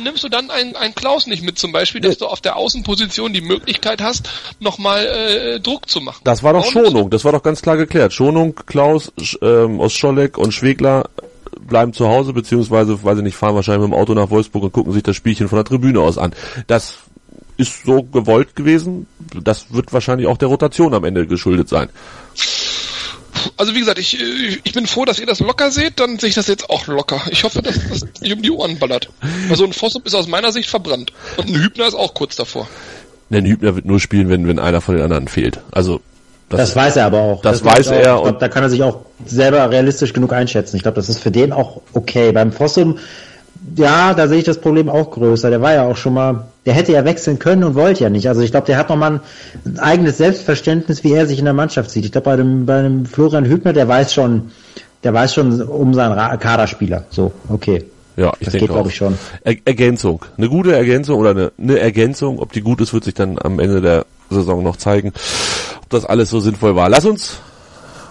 nimmst 0.01 0.25
du 0.25 0.29
dann 0.29 0.51
einen, 0.51 0.75
einen 0.75 0.95
Klaus 0.95 1.27
nicht 1.27 1.43
mit 1.43 1.59
zum 1.59 1.73
Beispiel, 1.73 2.01
dass 2.01 2.19
du 2.19 2.27
auf 2.27 2.41
der 2.41 2.57
Außenposition 2.57 3.33
die 3.33 3.41
Möglichkeit 3.41 4.03
hast, 4.03 4.29
nochmal 4.59 5.07
äh, 5.07 5.61
Druck 5.61 5.89
zu 5.89 6.01
machen? 6.01 6.21
Das 6.25 6.43
war 6.43 6.53
doch 6.53 6.67
Warum 6.75 6.87
Schonung, 6.87 7.11
das 7.11 7.25
war 7.25 7.33
doch 7.33 7.43
ganz 7.43 7.63
klar 7.63 7.77
geklärt. 7.77 8.13
Schonung, 8.13 8.57
Klaus, 8.67 9.13
ähm, 9.41 9.79
Oscholek 9.81 10.39
und 10.39 10.53
Schwegler 10.53 11.09
bleiben 11.61 11.93
zu 11.93 12.09
Hause, 12.09 12.33
beziehungsweise, 12.33 13.03
weiß 13.03 13.19
ich 13.19 13.25
nicht, 13.25 13.37
fahren 13.37 13.55
wahrscheinlich 13.55 13.89
mit 13.89 13.97
dem 13.97 14.01
Auto 14.01 14.15
nach 14.15 14.31
Wolfsburg 14.31 14.65
und 14.65 14.73
gucken 14.73 14.93
sich 14.93 15.03
das 15.03 15.17
Spielchen 15.17 15.49
von 15.49 15.57
der 15.57 15.65
Tribüne 15.65 16.01
aus 16.01 16.19
an. 16.19 16.35
Das 16.67 16.99
ist 17.57 17.85
so 17.85 18.03
gewollt 18.03 18.57
gewesen. 18.57 19.07
Das 19.41 19.73
wird 19.73 19.93
wahrscheinlich 19.93 20.27
auch 20.27 20.37
der 20.37 20.49
Rotation 20.49 20.95
am 20.95 21.05
Ende 21.05 21.27
geschuldet 21.27 21.69
sein 21.69 21.89
also 23.57 23.75
wie 23.75 23.81
gesagt, 23.81 23.99
ich, 23.99 24.19
ich 24.65 24.73
bin 24.73 24.87
froh, 24.87 25.05
dass 25.05 25.19
ihr 25.19 25.27
das 25.27 25.41
locker 25.41 25.71
seht, 25.71 25.99
dann 26.01 26.19
sehe 26.19 26.29
ich 26.29 26.35
das 26.35 26.47
jetzt 26.47 26.71
auch 26.71 26.87
locker. 26.87 27.21
Ich 27.31 27.45
hoffe, 27.45 27.63
dass 27.63 27.77
das 27.89 28.05
nicht 28.21 28.33
um 28.33 28.43
die 28.43 28.51
Ohren 28.51 28.79
ballert. 28.79 29.11
Also 29.51 29.65
ein 29.65 29.73
Fossum 29.73 30.03
ist 30.05 30.15
aus 30.15 30.27
meiner 30.27 30.53
Sicht 30.53 30.69
verbrannt. 30.69 31.13
Und 31.37 31.49
ein 31.49 31.55
Hübner 31.55 31.87
ist 31.87 31.95
auch 31.95 32.15
kurz 32.15 32.37
davor. 32.37 32.69
Ein 33.31 33.45
Hübner 33.45 33.75
wird 33.75 33.85
nur 33.85 34.01
spielen, 34.01 34.29
wenn, 34.29 34.47
wenn 34.47 34.59
einer 34.59 34.81
von 34.81 34.95
den 34.95 35.05
anderen 35.05 35.29
fehlt. 35.29 35.61
Also 35.73 36.01
das, 36.49 36.61
das 36.61 36.77
weiß 36.77 36.97
er 36.97 37.07
aber 37.07 37.21
auch. 37.21 37.43
Das, 37.43 37.61
das 37.61 37.65
weiß 37.65 37.87
er. 37.89 38.17
Auch, 38.17 38.19
ich 38.19 38.29
glaub, 38.29 38.39
da 38.39 38.49
kann 38.49 38.63
er 38.63 38.71
sich 38.71 38.83
auch 38.83 39.01
selber 39.25 39.69
realistisch 39.71 40.13
genug 40.13 40.33
einschätzen. 40.33 40.77
Ich 40.77 40.83
glaube, 40.83 40.97
das 40.97 41.09
ist 41.09 41.19
für 41.19 41.33
den 41.33 41.53
auch 41.53 41.81
okay. 41.93 42.31
Beim 42.33 42.53
Fossum 42.53 42.99
ja, 43.75 44.15
da 44.15 44.29
sehe 44.29 44.39
ich 44.39 44.45
das 44.45 44.59
Problem 44.59 44.89
auch 44.89 45.11
größer. 45.11 45.51
Der 45.51 45.61
war 45.61 45.75
ja 45.75 45.85
auch 45.85 45.97
schon 45.97 46.15
mal, 46.15 46.47
der 46.65 46.75
hätte 46.75 46.93
ja 46.93 47.05
wechseln 47.05 47.39
können 47.39 47.65
und 47.65 47.75
wollte 47.75 48.05
ja 48.05 48.11
nicht. 48.11 48.29
Also 48.29 48.43
ich 48.43 48.51
glaube, 48.51 48.67
der 48.67 48.77
hat 48.79 48.89
nochmal 48.89 49.21
ein 49.65 49.79
eigenes 49.79 50.19
Selbstverständnis, 50.19 51.03
wie 51.05 51.13
er 51.13 51.27
sich 51.27 51.39
in 51.39 51.45
der 51.45 51.55
Mannschaft 51.55 51.91
sieht. 51.91 52.05
Ich 52.05 52.13
glaube, 52.13 52.27
bei 52.27 52.37
dem, 52.37 52.67
bei 52.67 52.83
dem 52.83 53.07
Florian 53.07 53.45
Hübner, 53.45 53.73
der 53.73 53.89
weiß 53.89 54.15
schon, 54.15 54.51
der 55.03 55.13
weiß 55.15 55.35
schon 55.35 55.63
um 55.63 55.95
seinen 55.95 56.17
Kaderspieler. 56.39 57.05
So, 57.11 57.33
okay. 57.49 57.85
Ja, 58.17 58.33
ich 58.39 58.47
das 58.47 58.53
denke 58.53 58.67
geht, 58.67 58.75
glaube 58.75 58.89
ich, 58.89 58.97
schon. 58.97 59.19
Er 59.45 59.57
Ergänzung. 59.65 60.25
Eine 60.39 60.49
gute 60.49 60.75
Ergänzung 60.75 61.19
oder 61.19 61.31
eine, 61.31 61.53
eine 61.59 61.79
Ergänzung. 61.79 62.39
Ob 62.39 62.53
die 62.53 62.63
gut 62.63 62.81
ist, 62.81 62.95
wird 62.95 63.05
sich 63.05 63.15
dann 63.15 63.39
am 63.39 63.59
Ende 63.59 63.81
der 63.81 64.07
Saison 64.31 64.63
noch 64.63 64.77
zeigen, 64.77 65.13
ob 65.83 65.91
das 65.91 66.05
alles 66.05 66.31
so 66.31 66.41
sinnvoll 66.41 66.77
war. 66.77 66.89
Lass 66.89 67.05
uns 67.05 67.41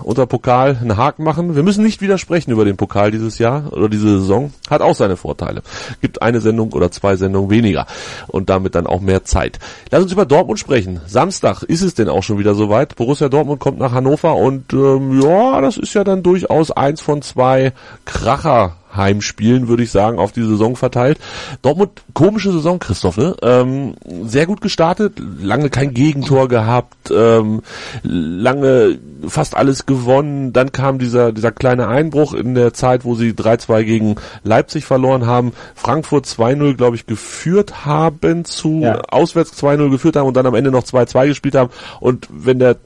unter 0.05 0.27
Pokal 0.27 0.77
einen 0.79 0.97
Haken 0.97 1.23
machen. 1.23 1.55
Wir 1.55 1.63
müssen 1.63 1.83
nicht 1.83 2.01
widersprechen 2.01 2.51
über 2.51 2.63
den 2.63 2.77
Pokal 2.77 3.11
dieses 3.11 3.39
Jahr 3.39 3.73
oder 3.73 3.89
diese 3.89 4.19
Saison. 4.19 4.53
Hat 4.69 4.81
auch 4.81 4.95
seine 4.95 5.17
Vorteile. 5.17 5.63
Gibt 5.99 6.21
eine 6.21 6.41
Sendung 6.41 6.73
oder 6.73 6.91
zwei 6.91 7.15
Sendungen 7.15 7.49
weniger 7.49 7.87
und 8.27 8.49
damit 8.49 8.75
dann 8.75 8.85
auch 8.85 9.01
mehr 9.01 9.23
Zeit. 9.23 9.59
Lass 9.89 10.03
uns 10.03 10.11
über 10.11 10.25
Dortmund 10.25 10.59
sprechen. 10.59 11.01
Samstag 11.07 11.63
ist 11.63 11.81
es 11.81 11.95
denn 11.95 12.07
auch 12.07 12.21
schon 12.21 12.37
wieder 12.37 12.53
soweit. 12.53 12.95
Borussia 12.95 13.29
Dortmund 13.29 13.59
kommt 13.59 13.79
nach 13.79 13.93
Hannover 13.93 14.35
und 14.35 14.71
ähm, 14.73 15.19
ja, 15.21 15.59
das 15.61 15.77
ist 15.77 15.95
ja 15.95 16.03
dann 16.03 16.21
durchaus 16.21 16.69
eins 16.69 17.01
von 17.01 17.23
zwei 17.23 17.73
Kracher 18.05 18.75
Heimspielen, 18.95 19.67
würde 19.67 19.83
ich 19.83 19.91
sagen, 19.91 20.19
auf 20.19 20.31
die 20.31 20.43
Saison 20.43 20.75
verteilt. 20.75 21.19
Dortmund, 21.61 22.03
komische 22.13 22.51
Saison, 22.51 22.79
Christoph, 22.79 23.17
ne? 23.17 23.35
Ähm, 23.41 23.95
sehr 24.23 24.45
gut 24.45 24.61
gestartet, 24.61 25.19
lange 25.41 25.69
kein 25.69 25.93
Gegentor 25.93 26.47
gehabt, 26.47 27.11
ähm, 27.11 27.61
lange 28.03 28.99
fast 29.27 29.55
alles 29.55 29.85
gewonnen. 29.85 30.53
Dann 30.53 30.71
kam 30.71 30.99
dieser, 30.99 31.31
dieser 31.31 31.51
kleine 31.51 31.87
Einbruch 31.87 32.33
in 32.33 32.55
der 32.55 32.73
Zeit, 32.73 33.05
wo 33.05 33.15
sie 33.15 33.31
3-2 33.31 33.83
gegen 33.83 34.15
Leipzig 34.43 34.85
verloren 34.85 35.25
haben, 35.25 35.53
Frankfurt 35.75 36.25
2-0, 36.25 36.75
glaube 36.75 36.95
ich, 36.95 37.05
geführt 37.05 37.85
haben 37.85 38.45
zu, 38.45 38.81
ja. 38.81 39.01
auswärts 39.09 39.61
2-0 39.61 39.89
geführt 39.89 40.15
haben 40.15 40.27
und 40.27 40.37
dann 40.37 40.45
am 40.45 40.55
Ende 40.55 40.71
noch 40.71 40.83
2-2 40.83 41.27
gespielt 41.27 41.55
haben. 41.55 41.71
Und 41.99 42.27
wenn 42.31 42.59
der 42.59 42.77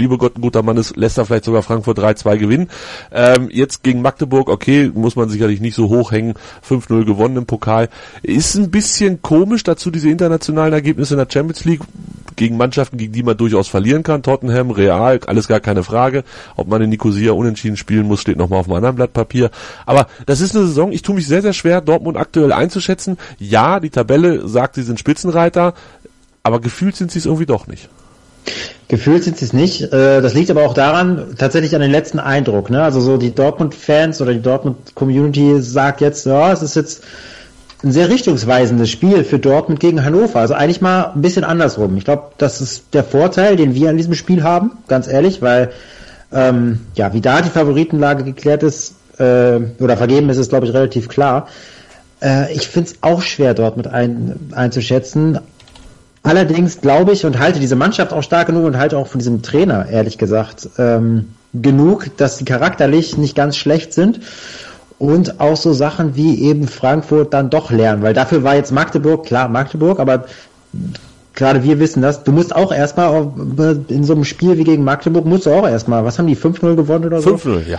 liebe 0.00 0.18
Gott, 0.18 0.36
ein 0.36 0.40
guter 0.40 0.62
Mann 0.62 0.76
ist, 0.76 0.96
lässt 0.96 1.18
er 1.18 1.26
vielleicht 1.26 1.44
sogar 1.44 1.62
Frankfurt 1.62 1.98
3-2 1.98 2.38
gewinnen. 2.38 2.68
Ähm, 3.12 3.48
jetzt 3.52 3.82
gegen 3.82 4.02
Magdeburg, 4.02 4.48
okay, 4.48 4.90
muss 4.92 5.14
man 5.14 5.28
sicherlich 5.28 5.60
nicht 5.60 5.74
so 5.74 5.88
hoch 5.88 6.10
hängen, 6.10 6.34
5-0 6.68 7.04
gewonnen 7.04 7.36
im 7.36 7.46
Pokal. 7.46 7.88
Ist 8.22 8.56
ein 8.56 8.70
bisschen 8.70 9.22
komisch 9.22 9.62
dazu 9.62 9.90
diese 9.90 10.08
internationalen 10.08 10.72
Ergebnisse 10.72 11.14
in 11.14 11.18
der 11.18 11.28
Champions 11.30 11.64
League 11.64 11.82
gegen 12.36 12.56
Mannschaften, 12.56 12.96
gegen 12.96 13.12
die 13.12 13.22
man 13.22 13.36
durchaus 13.36 13.68
verlieren 13.68 14.02
kann. 14.02 14.22
Tottenham, 14.22 14.70
Real, 14.70 15.20
alles 15.26 15.46
gar 15.46 15.60
keine 15.60 15.82
Frage. 15.82 16.24
Ob 16.56 16.68
man 16.68 16.80
in 16.80 16.88
Nicosia 16.88 17.32
unentschieden 17.32 17.76
spielen 17.76 18.06
muss, 18.06 18.22
steht 18.22 18.38
nochmal 18.38 18.60
auf 18.60 18.66
einem 18.66 18.76
anderen 18.76 18.96
Blatt 18.96 19.12
Papier. 19.12 19.50
Aber 19.84 20.06
das 20.26 20.40
ist 20.40 20.56
eine 20.56 20.66
Saison, 20.66 20.92
ich 20.92 21.02
tue 21.02 21.14
mich 21.14 21.26
sehr, 21.26 21.42
sehr 21.42 21.52
schwer, 21.52 21.82
Dortmund 21.82 22.16
aktuell 22.16 22.52
einzuschätzen. 22.52 23.18
Ja, 23.38 23.78
die 23.78 23.90
Tabelle 23.90 24.48
sagt, 24.48 24.76
sie 24.76 24.82
sind 24.82 24.98
Spitzenreiter, 24.98 25.74
aber 26.42 26.60
gefühlt 26.60 26.96
sind 26.96 27.12
sie 27.12 27.18
es 27.18 27.26
irgendwie 27.26 27.46
doch 27.46 27.66
nicht. 27.66 27.90
Gefühlt 28.88 29.22
sind 29.22 29.38
sie 29.38 29.44
es 29.44 29.52
nicht. 29.52 29.92
Äh, 29.92 30.20
das 30.20 30.34
liegt 30.34 30.50
aber 30.50 30.64
auch 30.64 30.74
daran, 30.74 31.36
tatsächlich 31.38 31.74
an 31.74 31.80
den 31.80 31.92
letzten 31.92 32.18
Eindruck. 32.18 32.70
Ne? 32.70 32.82
Also 32.82 33.00
so 33.00 33.18
die 33.18 33.34
Dortmund-Fans 33.34 34.20
oder 34.20 34.32
die 34.32 34.42
Dortmund-Community 34.42 35.62
sagt 35.62 36.00
jetzt, 36.00 36.26
ja, 36.26 36.52
es 36.52 36.62
ist 36.62 36.74
jetzt 36.74 37.04
ein 37.82 37.92
sehr 37.92 38.08
richtungsweisendes 38.08 38.90
Spiel 38.90 39.24
für 39.24 39.38
Dortmund 39.38 39.80
gegen 39.80 40.04
Hannover. 40.04 40.40
Also 40.40 40.54
eigentlich 40.54 40.80
mal 40.80 41.12
ein 41.14 41.22
bisschen 41.22 41.44
andersrum. 41.44 41.96
Ich 41.96 42.04
glaube, 42.04 42.32
das 42.38 42.60
ist 42.60 42.92
der 42.92 43.04
Vorteil, 43.04 43.56
den 43.56 43.74
wir 43.74 43.90
an 43.90 43.96
diesem 43.96 44.14
Spiel 44.14 44.42
haben, 44.42 44.72
ganz 44.88 45.06
ehrlich, 45.06 45.40
weil 45.40 45.70
ähm, 46.32 46.80
ja, 46.94 47.12
wie 47.12 47.20
da 47.20 47.40
die 47.42 47.48
Favoritenlage 47.48 48.24
geklärt 48.24 48.62
ist 48.62 48.94
äh, 49.18 49.60
oder 49.78 49.96
vergeben 49.96 50.28
ist, 50.30 50.36
ist 50.36 50.50
glaube 50.50 50.66
ich 50.66 50.74
relativ 50.74 51.08
klar. 51.08 51.48
Äh, 52.20 52.52
ich 52.52 52.68
finde 52.68 52.90
es 52.90 52.96
auch 53.02 53.22
schwer, 53.22 53.54
dort 53.54 53.76
mit 53.76 53.86
ein, 53.86 54.50
einzuschätzen. 54.52 55.38
Allerdings 56.22 56.80
glaube 56.80 57.12
ich 57.12 57.24
und 57.24 57.38
halte 57.38 57.60
diese 57.60 57.76
Mannschaft 57.76 58.12
auch 58.12 58.22
stark 58.22 58.48
genug 58.48 58.64
und 58.64 58.76
halte 58.76 58.98
auch 58.98 59.06
von 59.06 59.18
diesem 59.18 59.42
Trainer, 59.42 59.88
ehrlich 59.88 60.18
gesagt, 60.18 60.68
ähm, 60.78 61.30
genug, 61.54 62.16
dass 62.16 62.38
sie 62.38 62.44
charakterlich 62.44 63.16
nicht 63.16 63.34
ganz 63.34 63.56
schlecht 63.56 63.94
sind 63.94 64.20
und 64.98 65.40
auch 65.40 65.56
so 65.56 65.72
Sachen 65.72 66.14
wie 66.14 66.42
eben 66.42 66.68
Frankfurt 66.68 67.32
dann 67.32 67.48
doch 67.48 67.70
lernen, 67.70 68.02
weil 68.02 68.12
dafür 68.12 68.44
war 68.44 68.54
jetzt 68.54 68.70
Magdeburg, 68.70 69.24
klar 69.24 69.48
Magdeburg, 69.48 69.98
aber 69.98 70.26
gerade 71.34 71.64
wir 71.64 71.80
wissen 71.80 72.02
das, 72.02 72.22
du 72.22 72.32
musst 72.32 72.54
auch 72.54 72.70
erstmal 72.70 73.32
in 73.88 74.04
so 74.04 74.12
einem 74.12 74.24
Spiel 74.24 74.58
wie 74.58 74.64
gegen 74.64 74.84
Magdeburg 74.84 75.24
musst 75.24 75.46
du 75.46 75.52
auch 75.52 75.66
erstmal, 75.66 76.04
was 76.04 76.18
haben 76.18 76.26
die, 76.26 76.36
5-0 76.36 76.76
gewonnen 76.76 77.06
oder 77.06 77.22
so? 77.22 77.36
5-0, 77.36 77.66
ja. 77.66 77.78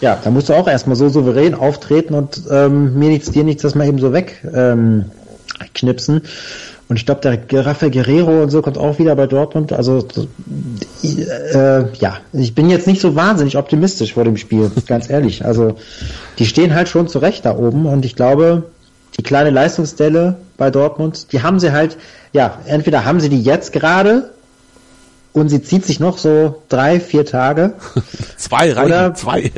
Ja, 0.00 0.18
da 0.22 0.30
musst 0.30 0.48
du 0.48 0.54
auch 0.54 0.66
erstmal 0.66 0.96
so 0.96 1.10
souverän 1.10 1.54
auftreten 1.54 2.14
und 2.14 2.40
ähm, 2.50 2.98
mir 2.98 3.10
nichts, 3.10 3.32
dir 3.32 3.44
nichts, 3.44 3.62
das 3.62 3.74
mal 3.74 3.86
eben 3.86 3.98
so 3.98 4.14
wegknipsen. 4.14 6.14
Ähm, 6.14 6.22
und 6.90 6.96
ich 6.96 7.06
glaube, 7.06 7.20
der 7.20 7.66
Rafael 7.66 7.92
Guerrero 7.92 8.42
und 8.42 8.50
so 8.50 8.62
kommt 8.62 8.76
auch 8.76 8.98
wieder 8.98 9.14
bei 9.14 9.28
Dortmund. 9.28 9.72
Also 9.72 10.04
äh, 11.04 11.84
ja, 11.94 12.16
ich 12.32 12.52
bin 12.56 12.68
jetzt 12.68 12.88
nicht 12.88 13.00
so 13.00 13.14
wahnsinnig 13.14 13.56
optimistisch 13.56 14.14
vor 14.14 14.24
dem 14.24 14.36
Spiel, 14.36 14.72
ganz 14.88 15.08
ehrlich. 15.08 15.44
Also 15.44 15.76
die 16.40 16.46
stehen 16.46 16.74
halt 16.74 16.88
schon 16.88 17.06
zurecht 17.06 17.46
da 17.46 17.56
oben 17.56 17.86
und 17.86 18.04
ich 18.04 18.16
glaube, 18.16 18.64
die 19.16 19.22
kleine 19.22 19.50
Leistungsstelle 19.50 20.34
bei 20.56 20.72
Dortmund, 20.72 21.32
die 21.32 21.44
haben 21.44 21.60
sie 21.60 21.70
halt, 21.70 21.96
ja, 22.32 22.58
entweder 22.66 23.04
haben 23.04 23.20
sie 23.20 23.28
die 23.28 23.40
jetzt 23.40 23.72
gerade 23.72 24.30
und 25.32 25.48
sie 25.48 25.62
zieht 25.62 25.86
sich 25.86 26.00
noch 26.00 26.18
so 26.18 26.62
drei, 26.68 26.98
vier 26.98 27.24
Tage. 27.24 27.74
zwei 28.36 28.72
reichen, 28.72 28.86
oder, 28.86 29.14
zwei. 29.14 29.52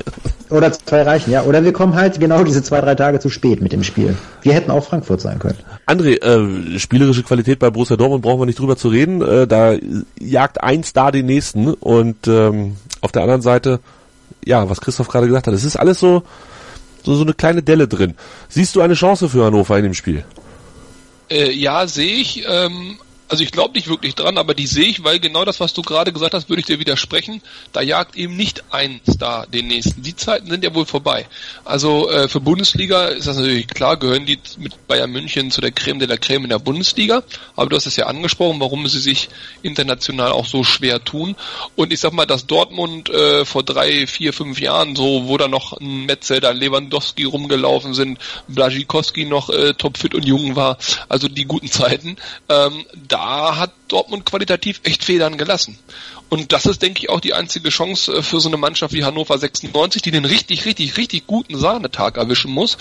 Oder 0.51 0.73
zwei 0.73 1.03
reichen, 1.03 1.31
ja. 1.31 1.45
Oder 1.45 1.65
wir 1.65 1.73
kommen 1.73 1.95
halt 1.95 2.21
genau 2.21 2.45
diese 2.45 2.63
zwei, 2.63 2.81
drei 2.81 2.95
Tage 2.95 3.21
zu 3.21 3.31
spät 3.31 3.63
mit 3.63 3.73
dem 3.73 3.83
Spiel. 3.83 4.17
Wir 4.43 4.53
hätten 4.53 4.71
auch 4.71 4.85
Frankfurt 4.85 5.23
sein 5.23 5.39
können. 5.39 5.59
André, 5.87 6.23
äh, 6.23 6.79
spielerische 6.79 7.23
Qualität 7.23 7.59
bei 7.59 7.71
Borussia 7.71 7.97
Dortmund 7.97 8.23
brauchen 8.23 8.41
wir 8.41 8.47
nicht 8.47 8.59
drüber 8.59 8.77
zu 8.77 8.89
reden. 8.89 9.23
Äh, 9.23 9.47
da 9.47 9.75
jagt 10.21 10.63
ein 10.63 10.85
Star 10.85 11.11
den 11.11 11.27
nächsten 11.27 11.73
und 11.73 12.29
ähm, 12.29 12.77
auf 13.01 13.13
der 13.13 13.23
anderen 13.23 13.43
Seite, 13.43 13.81
ja, 14.45 14.69
was 14.69 14.81
Christoph 14.81 15.09
gerade 15.09 15.27
gesagt 15.27 15.47
hat, 15.47 15.55
es 15.55 15.65
ist 15.65 15.77
alles 15.77 15.99
so, 15.99 16.23
so, 17.03 17.15
so 17.15 17.23
eine 17.23 17.33
kleine 17.33 17.63
Delle 17.63 17.89
drin. 17.89 18.15
Siehst 18.49 18.77
du 18.77 18.83
eine 18.83 18.95
Chance 18.95 19.31
für 19.31 19.45
Hannover 19.45 19.79
in 19.79 19.85
dem 19.85 19.95
Spiel? 19.95 20.25
Äh, 21.31 21.51
ja, 21.53 21.87
sehe 21.87 22.17
ich. 22.17 22.45
Ähm, 22.47 22.99
also 23.33 23.45
ich 23.45 23.51
glaube 23.51 23.73
nicht 23.73 23.89
wirklich 23.89 24.15
dran, 24.15 24.37
aber 24.37 24.53
die 24.53 24.67
sehe 24.67 24.85
ich, 24.85 25.05
weil 25.05 25.19
genau 25.19 25.47
das, 25.47 25.59
was 25.59 25.73
du 25.73 25.81
gerade 25.81 26.13
gesagt 26.13 26.35
hast, 26.35 26.51
würde 26.51 26.61
ich 26.61 26.67
dir 26.67 26.79
widersprechen. 26.79 27.41
Da 27.73 27.81
jagt 27.81 28.15
eben 28.15 28.37
nicht 28.37 28.63
ein 28.71 29.01
Star 29.11 29.47
den 29.47 29.69
nächsten. 29.69 30.03
Die 30.03 30.15
Zeiten 30.15 30.51
sind 30.51 30.63
ja 30.63 30.75
wohl 30.75 30.85
vorbei. 30.85 31.27
Also 31.65 32.11
äh, 32.11 32.29
für 32.29 32.41
Bundesliga 32.41 33.07
ist 33.07 33.27
das 33.27 33.39
natürlich 33.39 33.69
klar, 33.69 33.97
gehören 33.97 34.27
die 34.27 34.39
mit 34.59 34.87
Bayern 34.87 35.11
München 35.11 35.51
zu 35.51 35.63
der 35.63 35.71
Creme 35.71 36.01
de 36.01 36.09
la 36.09 36.19
Creme 36.19 36.45
in 36.45 36.51
der 36.51 36.59
Bundesliga. 36.59 37.23
Aber 37.57 37.71
du 37.71 37.77
hast 37.77 37.87
es 37.87 37.97
ja 37.97 38.05
angesprochen, 38.05 38.61
warum 38.61 38.87
sie 38.87 39.01
sich 39.01 39.31
international 39.63 40.33
auch 40.33 40.45
so 40.45 40.63
schwer 40.63 41.03
tun. 41.03 41.35
Und 41.75 41.91
ich 41.91 42.01
sag 42.01 42.13
mal, 42.13 42.27
dass 42.27 42.47
Dortmund 42.47 43.09
äh, 43.09 43.47
vor 43.47 43.63
drei, 43.63 44.07
vier, 44.07 44.35
fünf 44.35 44.61
Jahren 44.61 44.95
so, 44.95 45.27
wo 45.29 45.39
da 45.39 45.49
noch 45.49 45.73
ein 45.81 46.05
Metzelder, 46.05 46.51
ein 46.51 46.59
Lewandowski 46.59 47.25
rumgelaufen 47.25 47.95
sind, 47.95 48.19
Blazikowski 48.49 49.25
noch 49.25 49.49
äh, 49.49 49.73
topfit 49.73 50.15
und 50.15 50.27
jung 50.27 50.55
war, 50.55 50.77
also 51.09 51.29
die 51.29 51.47
guten 51.47 51.69
Zeiten, 51.69 52.17
ähm, 52.51 52.85
da 53.09 53.22
da 53.23 53.57
hat 53.57 53.73
Dortmund 53.87 54.27
qualitativ 54.27 54.81
echt 54.83 55.05
Federn 55.05 55.39
gelassen. 55.39 55.79
Und 56.29 56.53
das 56.53 56.67
ist, 56.67 56.83
denke 56.83 57.01
ich, 57.01 57.09
auch 57.09 57.21
die 57.21 57.35
einzige 57.35 57.69
Chance 57.69 58.17
äh, 58.17 58.23
für 58.23 58.41
so 58.41 58.49
eine 58.49 58.57
Mannschaft 58.57 58.95
wie 58.95 59.05
Hannover 59.05 59.39
96, 59.39 60.03
die 60.03 60.11
den 60.11 60.25
richtig, 60.25 60.65
richtig, 60.65 60.97
richtig 60.97 61.29
guten 61.29 61.57
Sahnetag 61.57 62.17
erwischen 62.17 62.51
muss 62.51 62.79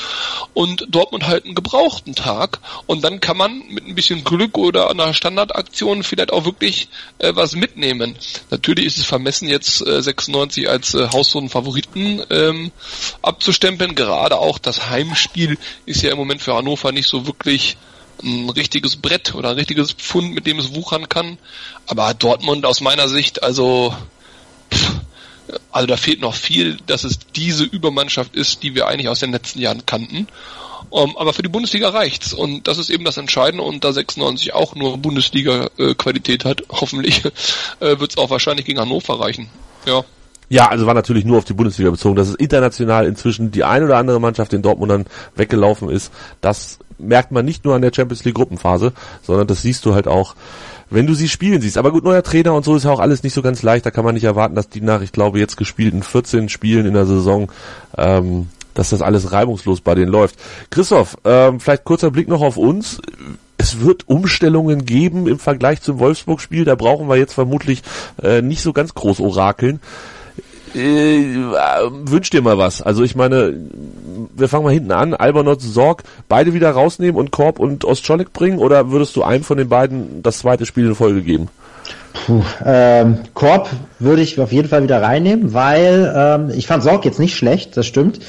und 0.56 0.88
Dortmund 0.90 1.28
halt 1.28 1.46
einen 1.46 1.54
gebrauchten 1.54 2.16
Tag. 2.16 2.60
Und 2.88 3.04
dann 3.04 3.20
kann 3.20 3.38
man 3.38 3.60
mit 3.68 3.86
ein 3.86 3.94
bisschen 3.94 4.24
Glück 4.24 4.58
oder 4.58 4.90
einer 4.90 5.14
Standardaktion 5.14 6.02
vielleicht 6.02 6.34
auch 6.34 6.46
wirklich 6.46 6.88
äh, 7.20 7.36
was 7.36 7.56
mitnehmen. 7.56 8.16
Natürlich 8.50 8.86
ist 8.86 8.98
es 8.98 9.06
vermessen, 9.06 9.48
jetzt 9.48 9.86
äh, 9.86 10.02
96 10.02 10.68
als 10.70 10.96
äh, 10.96 11.10
Haussohn-Favoriten 11.10 12.24
ähm, 12.32 12.72
abzustempeln. 13.22 13.94
Gerade 13.94 14.38
auch 14.38 14.58
das 14.58 14.90
Heimspiel 14.90 15.60
ist 15.86 16.02
ja 16.02 16.12
im 16.12 16.18
Moment 16.18 16.42
für 16.42 16.56
Hannover 16.56 16.92
nicht 16.92 17.08
so 17.08 17.28
wirklich 17.28 17.78
ein 18.24 18.50
richtiges 18.50 18.96
Brett 18.96 19.36
oder 19.36 19.50
ein 19.50 19.56
richtiges 19.56 19.94
Pfund, 19.94 20.34
mit 20.34 20.48
dem 20.48 20.60
es 20.60 20.74
wuchern 20.74 21.10
kann. 21.10 21.38
Aber 21.88 22.14
Dortmund 22.14 22.66
aus 22.66 22.82
meiner 22.82 23.08
Sicht, 23.08 23.44
also, 23.44 23.96
pff, 24.74 24.92
also 25.72 25.88
da 25.88 25.98
fehlt 25.98 26.22
noch 26.22 26.36
viel, 26.36 26.78
dass 26.88 27.04
es 27.04 27.20
diese 27.36 27.64
Übermannschaft 27.64 28.36
ist, 28.36 28.64
die 28.64 28.76
wir 28.76 28.88
eigentlich 28.88 29.10
aus 29.10 29.20
den 29.20 29.32
letzten 29.32 29.60
Jahren 29.60 29.86
kannten. 29.86 30.28
Um, 30.90 31.16
aber 31.16 31.32
für 31.32 31.44
die 31.44 31.50
Bundesliga 31.50 31.90
reicht's 31.90 32.34
und 32.34 32.68
das 32.68 32.78
ist 32.78 32.90
eben 32.90 33.06
das 33.06 33.16
Entscheidende 33.16 33.64
und 33.64 33.84
da 33.84 33.94
96 33.94 34.54
auch 34.54 34.76
nur 34.76 34.98
Bundesliga-Qualität 34.98 36.44
hat, 36.44 36.64
hoffentlich, 36.70 37.24
äh, 37.80 38.00
wird's 38.00 38.18
auch 38.18 38.30
wahrscheinlich 38.30 38.66
gegen 38.66 38.80
Hannover 38.80 39.20
reichen. 39.20 39.50
Ja. 39.86 40.04
Ja, 40.52 40.68
also 40.68 40.86
war 40.86 40.94
natürlich 40.94 41.24
nur 41.24 41.38
auf 41.38 41.46
die 41.46 41.54
Bundesliga 41.54 41.90
bezogen, 41.92 42.18
dass 42.18 42.28
es 42.28 42.36
international 42.36 43.06
inzwischen 43.06 43.52
die 43.52 43.64
ein 43.64 43.86
oder 43.86 43.96
andere 43.96 44.20
Mannschaft 44.20 44.52
den 44.52 44.62
Dortmundern 44.62 45.06
weggelaufen 45.34 45.90
ist. 45.90 46.12
Das 46.42 46.78
merkt 46.98 47.32
man 47.32 47.46
nicht 47.46 47.64
nur 47.64 47.74
an 47.74 47.82
der 47.82 47.94
Champions 47.96 48.26
League 48.26 48.36
Gruppenphase, 48.36 48.92
sondern 49.24 49.48
das 49.48 49.62
siehst 49.62 49.86
du 49.86 49.94
halt 49.94 50.10
auch, 50.10 50.36
wenn 50.90 51.08
du 51.08 51.14
sie 51.14 51.30
spielen 51.30 51.62
siehst. 51.62 51.78
Aber 51.78 51.94
gut, 51.94 52.04
neuer 52.04 52.22
Trainer 52.22 52.54
und 52.54 52.66
so 52.66 52.76
ist 52.76 52.84
ja 52.84 52.92
auch 52.92 53.00
alles 53.00 53.24
nicht 53.24 53.34
so 53.34 53.42
ganz 53.42 53.64
leicht. 53.64 53.86
Da 53.86 53.92
kann 53.92 54.04
man 54.04 54.14
nicht 54.14 54.26
erwarten, 54.26 54.56
dass 54.56 54.68
die 54.68 54.82
nach, 54.82 55.02
ich 55.02 55.14
glaube, 55.14 55.40
jetzt 55.40 55.56
gespielten 55.56 56.04
14 56.04 56.50
Spielen 56.50 56.86
in 56.86 56.96
der 56.96 57.06
Saison, 57.06 57.50
ähm, 57.98 58.50
dass 58.74 58.90
das 58.90 59.02
alles 59.02 59.32
reibungslos 59.32 59.80
bei 59.80 59.96
denen 59.96 60.12
läuft. 60.12 60.36
Christoph, 60.70 61.16
ähm, 61.24 61.62
vielleicht 61.62 61.86
kurzer 61.86 62.12
Blick 62.12 62.28
noch 62.28 62.42
auf 62.42 62.58
uns 62.58 63.00
es 63.58 63.80
wird 63.80 64.10
Umstellungen 64.10 64.86
geben 64.86 65.28
im 65.28 65.38
Vergleich 65.38 65.84
zum 65.84 66.00
Wolfsburg-Spiel. 66.00 66.66
Da 66.66 66.74
brauchen 66.74 67.08
wir 67.08 67.18
jetzt 67.18 67.34
vermutlich 67.34 67.84
äh, 68.22 68.42
nicht 68.42 68.64
so 68.64 68.74
ganz 68.74 68.96
groß 68.96 69.20
orakeln. 69.20 69.80
Äh, 70.76 71.36
wünsch 71.90 72.30
dir 72.30 72.42
mal 72.42 72.58
was. 72.58 72.82
Also 72.82 73.04
ich 73.04 73.16
meine, 73.16 73.54
wir 74.36 74.48
fangen 74.48 74.64
mal 74.64 74.74
hinten 74.74 74.92
an. 74.92 75.14
Albernot, 75.14 75.62
Sorg, 75.62 76.04
beide 76.30 76.54
wieder 76.54 76.72
rausnehmen 76.72 77.16
und 77.16 77.32
Korb 77.32 77.60
und 77.60 77.86
Ostscholek 77.86 78.34
bringen? 78.34 78.60
Oder 78.60 78.92
würdest 78.92 79.16
du 79.16 79.24
einem 79.24 79.44
von 79.44 79.58
den 79.58 79.70
beiden 79.70 80.24
das 80.24 80.40
zweite 80.40 80.66
Spiel 80.66 80.88
in 80.88 80.96
Folge 80.96 81.22
geben? 81.22 81.50
Puh, 82.14 82.44
ähm, 82.66 83.20
Korb 83.34 83.70
würde 84.00 84.22
ich 84.22 84.40
auf 84.40 84.52
jeden 84.52 84.68
Fall 84.68 84.84
wieder 84.84 85.02
reinnehmen, 85.02 85.54
weil 85.54 86.14
ähm, 86.16 86.52
ich 86.56 86.68
fand 86.68 86.84
Sorg 86.84 87.06
jetzt 87.06 87.20
nicht 87.20 87.36
schlecht, 87.36 87.78
das 87.78 87.86
stimmt. 87.86 88.20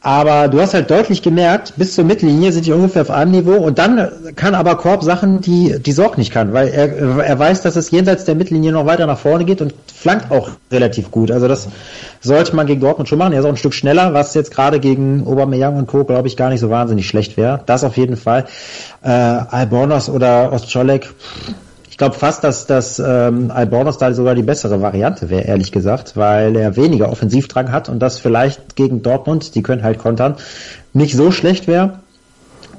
Aber 0.00 0.46
du 0.46 0.60
hast 0.60 0.74
halt 0.74 0.90
deutlich 0.90 1.22
gemerkt, 1.22 1.74
bis 1.76 1.94
zur 1.94 2.04
Mittellinie 2.04 2.52
sind 2.52 2.66
die 2.66 2.72
ungefähr 2.72 3.02
auf 3.02 3.10
einem 3.10 3.32
Niveau 3.32 3.56
und 3.56 3.78
dann 3.78 4.08
kann 4.36 4.54
aber 4.54 4.76
Korb 4.76 5.02
Sachen, 5.02 5.40
die 5.40 5.76
die 5.80 5.90
Sorg 5.92 6.18
nicht 6.18 6.32
kann, 6.32 6.52
weil 6.52 6.68
er, 6.68 7.24
er 7.24 7.38
weiß, 7.38 7.62
dass 7.62 7.74
es 7.74 7.90
jenseits 7.90 8.24
der 8.24 8.36
Mittellinie 8.36 8.70
noch 8.70 8.86
weiter 8.86 9.06
nach 9.06 9.18
vorne 9.18 9.44
geht 9.44 9.60
und 9.60 9.74
flankt 9.92 10.30
auch 10.30 10.50
relativ 10.70 11.10
gut. 11.10 11.32
Also 11.32 11.48
das 11.48 11.68
sollte 12.20 12.54
man 12.54 12.68
gegen 12.68 12.80
Dortmund 12.80 13.08
schon 13.08 13.18
machen. 13.18 13.32
Er 13.32 13.40
ist 13.40 13.44
auch 13.44 13.50
ein 13.50 13.56
Stück 13.56 13.74
schneller, 13.74 14.14
was 14.14 14.34
jetzt 14.34 14.52
gerade 14.52 14.78
gegen 14.78 15.26
Aubameyang 15.26 15.76
und 15.76 15.88
Co. 15.88 16.04
glaube 16.04 16.28
ich 16.28 16.36
gar 16.36 16.50
nicht 16.50 16.60
so 16.60 16.70
wahnsinnig 16.70 17.08
schlecht 17.08 17.36
wäre. 17.36 17.60
Das 17.66 17.82
auf 17.82 17.96
jeden 17.96 18.16
Fall. 18.16 18.44
Äh, 19.02 19.08
Albornoz 19.08 20.08
oder 20.08 20.52
Ostscholek, 20.52 21.12
glaube 21.98 22.16
fast, 22.16 22.44
dass 22.44 22.66
das 22.66 22.98
ähm, 23.04 23.50
Albornoz 23.50 23.98
da 23.98 24.12
sogar 24.14 24.34
die 24.34 24.42
bessere 24.42 24.80
Variante 24.80 25.28
wäre, 25.28 25.42
ehrlich 25.42 25.72
gesagt, 25.72 26.16
weil 26.16 26.56
er 26.56 26.76
weniger 26.76 27.10
Offensivdrang 27.10 27.70
hat 27.72 27.88
und 27.88 27.98
das 27.98 28.18
vielleicht 28.18 28.76
gegen 28.76 29.02
Dortmund, 29.02 29.54
die 29.54 29.62
können 29.62 29.82
halt 29.82 29.98
kontern, 29.98 30.36
nicht 30.94 31.14
so 31.14 31.30
schlecht 31.30 31.66
wäre. 31.66 31.98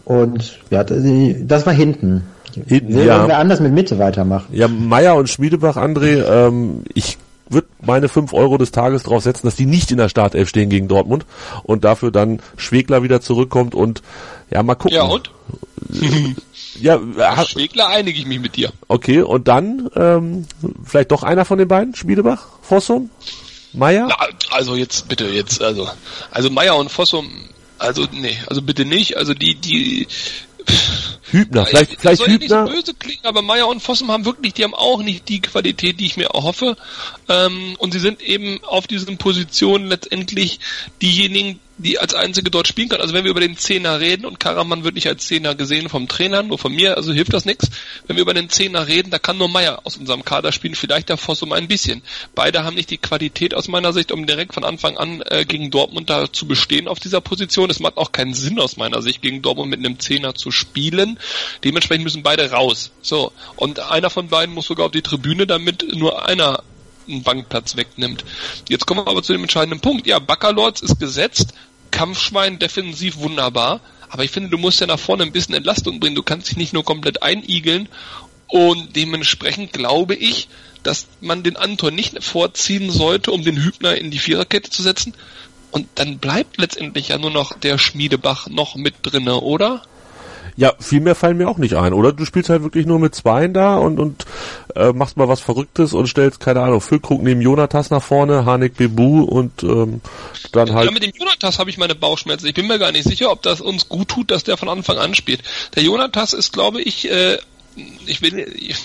Und 0.05 0.59
ja, 0.71 0.83
das 0.83 1.65
war 1.65 1.73
hinten. 1.73 2.23
Hinten, 2.65 2.95
Will 2.95 3.05
ja. 3.05 3.27
wir 3.27 3.37
anders 3.37 3.59
mit 3.59 3.73
Mitte 3.73 3.99
weitermachen. 3.99 4.47
Ja, 4.51 4.67
Meier 4.67 5.15
und 5.15 5.29
Schmiedebach, 5.29 5.77
André, 5.77 6.23
ähm, 6.25 6.83
ich 6.95 7.19
würde 7.49 7.67
meine 7.81 8.07
5 8.07 8.33
Euro 8.33 8.57
des 8.57 8.71
Tages 8.71 9.03
drauf 9.03 9.23
setzen, 9.23 9.47
dass 9.47 9.55
die 9.55 9.65
nicht 9.65 9.91
in 9.91 9.97
der 9.97 10.09
Startelf 10.09 10.49
stehen 10.49 10.69
gegen 10.69 10.87
Dortmund 10.87 11.25
und 11.63 11.83
dafür 11.83 12.11
dann 12.11 12.39
Schwegler 12.57 13.03
wieder 13.03 13.21
zurückkommt 13.21 13.75
und 13.75 14.01
ja, 14.49 14.63
mal 14.63 14.75
gucken. 14.75 14.95
Ja, 14.95 15.03
und? 15.03 15.31
Ja, 16.75 16.99
hast, 17.17 17.51
Schwegler 17.51 17.87
einige 17.87 18.19
ich 18.19 18.25
mich 18.25 18.39
mit 18.39 18.55
dir. 18.55 18.71
Okay, 18.87 19.21
und 19.21 19.47
dann 19.47 19.89
ähm, 19.95 20.45
vielleicht 20.83 21.11
doch 21.11 21.23
einer 21.23 21.45
von 21.45 21.57
den 21.57 21.67
beiden, 21.67 21.95
Schmiedebach, 21.95 22.45
Fossum, 22.61 23.09
Meier? 23.73 24.07
Na, 24.09 24.17
also 24.51 24.75
jetzt 24.75 25.07
bitte, 25.07 25.25
jetzt, 25.27 25.61
also, 25.61 25.89
also 26.31 26.49
Meier 26.49 26.75
und 26.77 26.91
Fossum, 26.91 27.29
also 27.77 28.05
nee, 28.11 28.37
also 28.47 28.61
bitte 28.61 28.85
nicht, 28.85 29.17
also 29.17 29.33
die, 29.33 29.55
die 29.55 30.07
Hübner, 31.31 31.65
vielleicht, 31.65 31.93
ich, 31.93 31.99
vielleicht 31.99 32.17
soll 32.17 32.27
Hübner. 32.27 32.63
nicht 32.63 32.71
so 32.71 32.75
böse 32.77 32.93
klingen, 32.93 33.25
aber 33.25 33.41
Meier 33.41 33.67
und 33.67 33.81
Fossum 33.81 34.11
haben 34.11 34.25
wirklich, 34.25 34.53
die 34.53 34.63
haben 34.63 34.73
auch 34.73 35.01
nicht 35.01 35.29
die 35.29 35.41
Qualität, 35.41 35.99
die 35.99 36.05
ich 36.05 36.17
mir 36.17 36.29
erhoffe. 36.29 36.75
Ähm, 37.27 37.75
und 37.77 37.93
sie 37.93 37.99
sind 37.99 38.21
eben 38.21 38.63
auf 38.63 38.87
diesen 38.87 39.17
Positionen 39.17 39.87
letztendlich 39.87 40.59
diejenigen, 41.01 41.59
die 41.79 41.97
als 41.97 42.13
einzige 42.13 42.51
dort 42.51 42.67
spielen 42.67 42.89
kann. 42.89 43.01
Also 43.01 43.13
wenn 43.13 43.23
wir 43.23 43.31
über 43.31 43.39
den 43.39 43.57
Zehner 43.57 43.99
reden 43.99 44.25
und 44.25 44.39
Karaman 44.39 44.83
wird 44.83 44.95
nicht 44.95 45.07
als 45.07 45.25
Zehner 45.25 45.55
gesehen 45.55 45.89
vom 45.89 46.07
Trainer, 46.07 46.43
nur 46.43 46.59
von 46.59 46.73
mir, 46.73 46.97
also 46.97 47.13
hilft 47.13 47.33
das 47.33 47.45
nichts. 47.45 47.69
Wenn 48.05 48.17
wir 48.17 48.21
über 48.21 48.33
den 48.33 48.49
Zehner 48.49 48.87
reden, 48.87 49.09
da 49.09 49.17
kann 49.17 49.37
nur 49.37 49.47
Meier 49.47 49.81
aus 49.85 49.97
unserem 49.97 50.25
Kader 50.25 50.51
spielen, 50.51 50.75
vielleicht 50.75 51.09
der 51.09 51.17
Fossum 51.17 51.53
ein 51.53 51.67
bisschen. 51.67 52.03
Beide 52.35 52.63
haben 52.63 52.75
nicht 52.75 52.89
die 52.89 52.97
Qualität 52.97 53.53
aus 53.53 53.69
meiner 53.69 53.93
Sicht, 53.93 54.11
um 54.11 54.27
direkt 54.27 54.53
von 54.53 54.65
Anfang 54.65 54.97
an 54.97 55.21
äh, 55.25 55.45
gegen 55.45 55.71
Dortmund 55.71 56.09
da 56.09 56.31
zu 56.31 56.47
bestehen 56.47 56.87
auf 56.87 56.99
dieser 56.99 57.21
Position. 57.21 57.69
Es 57.69 57.79
macht 57.79 57.97
auch 57.97 58.11
keinen 58.11 58.33
Sinn 58.33 58.59
aus 58.59 58.75
meiner 58.75 59.01
Sicht, 59.01 59.21
gegen 59.21 59.41
Dortmund 59.41 59.69
mit 59.69 59.79
einem 59.79 59.99
Zehner 59.99 60.35
zu 60.35 60.51
spielen. 60.51 61.17
Dementsprechend 61.63 62.03
müssen 62.03 62.23
beide 62.23 62.51
raus. 62.51 62.91
So. 63.01 63.31
Und 63.55 63.79
einer 63.79 64.09
von 64.09 64.27
beiden 64.27 64.53
muss 64.53 64.67
sogar 64.67 64.87
auf 64.87 64.91
die 64.91 65.01
Tribüne, 65.01 65.47
damit 65.47 65.95
nur 65.95 66.27
einer 66.27 66.63
einen 67.09 67.23
Bankplatz 67.23 67.75
wegnimmt. 67.75 68.23
Jetzt 68.67 68.85
kommen 68.85 69.05
wir 69.05 69.09
aber 69.09 69.23
zu 69.23 69.33
dem 69.33 69.41
entscheidenden 69.41 69.81
Punkt. 69.81 70.07
Ja, 70.07 70.19
Baccalords 70.19 70.81
ist 70.81 70.99
gesetzt, 70.99 71.53
Kampfschwein 71.91 72.59
defensiv 72.59 73.17
wunderbar, 73.17 73.81
aber 74.09 74.23
ich 74.23 74.31
finde, 74.31 74.49
du 74.49 74.57
musst 74.57 74.81
ja 74.81 74.87
nach 74.87 74.99
vorne 74.99 75.23
ein 75.23 75.31
bisschen 75.31 75.55
Entlastung 75.55 75.99
bringen. 75.99 76.15
Du 76.15 76.23
kannst 76.23 76.49
dich 76.49 76.57
nicht 76.57 76.73
nur 76.73 76.83
komplett 76.83 77.21
einigeln 77.21 77.89
und 78.47 78.95
dementsprechend 78.95 79.73
glaube 79.73 80.15
ich, 80.15 80.47
dass 80.83 81.07
man 81.21 81.43
den 81.43 81.55
Anton 81.55 81.93
nicht 81.93 82.23
vorziehen 82.23 82.89
sollte, 82.89 83.31
um 83.31 83.43
den 83.43 83.63
Hübner 83.63 83.95
in 83.95 84.11
die 84.11 84.19
Viererkette 84.19 84.69
zu 84.69 84.81
setzen. 84.81 85.13
Und 85.71 85.87
dann 85.95 86.17
bleibt 86.17 86.57
letztendlich 86.57 87.09
ja 87.09 87.17
nur 87.17 87.29
noch 87.29 87.57
der 87.59 87.77
Schmiedebach 87.77 88.47
noch 88.47 88.75
mit 88.75 88.95
drinne, 89.03 89.39
oder? 89.41 89.83
Ja, 90.59 90.73
viel 90.77 90.99
mehr 90.99 91.15
fallen 91.15 91.37
mir 91.37 91.47
auch 91.47 91.57
nicht 91.57 91.75
ein, 91.75 91.93
oder? 91.93 92.11
Du 92.11 92.25
spielst 92.25 92.49
halt 92.49 92.63
wirklich 92.63 92.85
nur 92.85 92.99
mit 92.99 93.15
Zweien 93.15 93.53
da 93.53 93.77
und, 93.77 93.97
und 93.97 94.25
äh, 94.75 94.91
machst 94.91 95.15
mal 95.15 95.29
was 95.29 95.39
Verrücktes 95.39 95.93
und 95.93 96.07
stellst, 96.07 96.41
keine 96.41 96.59
Ahnung, 96.59 96.81
Füllkrug 96.81 97.23
neben 97.23 97.39
Jonatas 97.39 97.91
nach 97.91 98.03
vorne, 98.03 98.43
Hanek 98.43 98.75
Bebu 98.75 99.23
und 99.23 99.63
ähm, 99.63 100.01
dann 100.51 100.73
halt... 100.73 100.87
Ja, 100.87 100.91
mit 100.91 101.01
dem 101.01 101.13
Jonatas 101.17 101.59
habe 101.59 101.69
ich 101.69 101.77
meine 101.77 101.95
Bauchschmerzen. 101.95 102.45
Ich 102.45 102.55
bin 102.55 102.67
mir 102.67 102.77
gar 102.77 102.91
nicht 102.91 103.05
sicher, 103.05 103.31
ob 103.31 103.41
das 103.41 103.61
uns 103.61 103.87
gut 103.87 104.09
tut, 104.09 104.31
dass 104.31 104.43
der 104.43 104.57
von 104.57 104.67
Anfang 104.67 104.97
an 104.97 105.15
spielt. 105.15 105.43
Der 105.75 105.83
Jonatas 105.83 106.33
ist, 106.33 106.51
glaube 106.51 106.81
ich, 106.81 107.09
äh, 107.09 107.37
ich 108.05 108.21
will, 108.21 108.39
ich, 108.55 108.75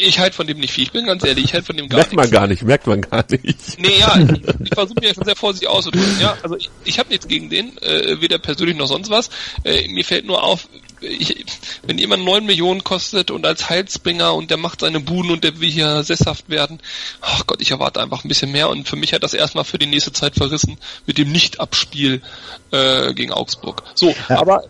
ich 0.00 0.18
halte 0.18 0.36
von 0.36 0.46
dem 0.46 0.58
nicht 0.58 0.72
viel. 0.72 0.84
Ich 0.84 0.92
bin 0.92 1.06
ganz 1.06 1.24
ehrlich, 1.24 1.46
ich 1.46 1.54
halte 1.54 1.66
von 1.66 1.76
dem 1.76 1.88
gar 1.88 1.96
merkt 1.96 2.12
nichts. 2.12 2.16
Merkt 2.16 2.32
man 2.32 2.40
gar 2.40 2.46
nicht, 2.46 2.62
merkt 2.62 2.86
man 2.86 3.00
gar 3.00 3.24
nicht. 3.28 3.80
Nee, 3.80 3.98
ja, 3.98 4.16
ich, 4.16 4.66
ich 4.66 4.74
versuche 4.74 5.00
mir 5.00 5.14
schon 5.14 5.24
sehr 5.24 5.36
vorsichtig 5.36 5.68
auszudrücken. 5.68 6.20
Ja, 6.20 6.36
also 6.42 6.56
ich, 6.56 6.70
ich 6.84 6.98
habe 6.98 7.08
nichts 7.08 7.26
gegen 7.26 7.50
den, 7.50 7.76
äh, 7.78 8.20
weder 8.20 8.38
persönlich 8.38 8.76
noch 8.76 8.86
sonst 8.86 9.10
was. 9.10 9.30
Äh, 9.64 9.88
mir 9.88 10.04
fällt 10.04 10.26
nur 10.26 10.42
auf, 10.42 10.68
ich, 11.02 11.44
wenn 11.82 11.98
jemand 11.98 12.24
neun 12.24 12.46
Millionen 12.46 12.84
kostet 12.84 13.30
und 13.30 13.46
als 13.46 13.68
Heilsbringer 13.68 14.34
und 14.34 14.50
der 14.50 14.56
macht 14.56 14.80
seine 14.80 15.00
Buden 15.00 15.30
und 15.30 15.44
der 15.44 15.60
will 15.60 15.70
hier 15.70 16.02
sesshaft 16.02 16.48
werden, 16.48 16.80
ach 17.20 17.46
Gott, 17.46 17.60
ich 17.60 17.70
erwarte 17.70 18.00
einfach 18.00 18.24
ein 18.24 18.28
bisschen 18.28 18.52
mehr 18.52 18.68
und 18.68 18.88
für 18.88 18.96
mich 18.96 19.12
hat 19.12 19.22
das 19.22 19.34
erstmal 19.34 19.64
für 19.64 19.78
die 19.78 19.86
nächste 19.86 20.12
Zeit 20.12 20.34
verrissen 20.34 20.78
mit 21.06 21.18
dem 21.18 21.32
Nicht-Abspiel 21.32 22.22
äh, 22.70 23.14
gegen 23.14 23.32
Augsburg. 23.32 23.82
So, 23.94 24.14
ja. 24.28 24.38
aber 24.38 24.64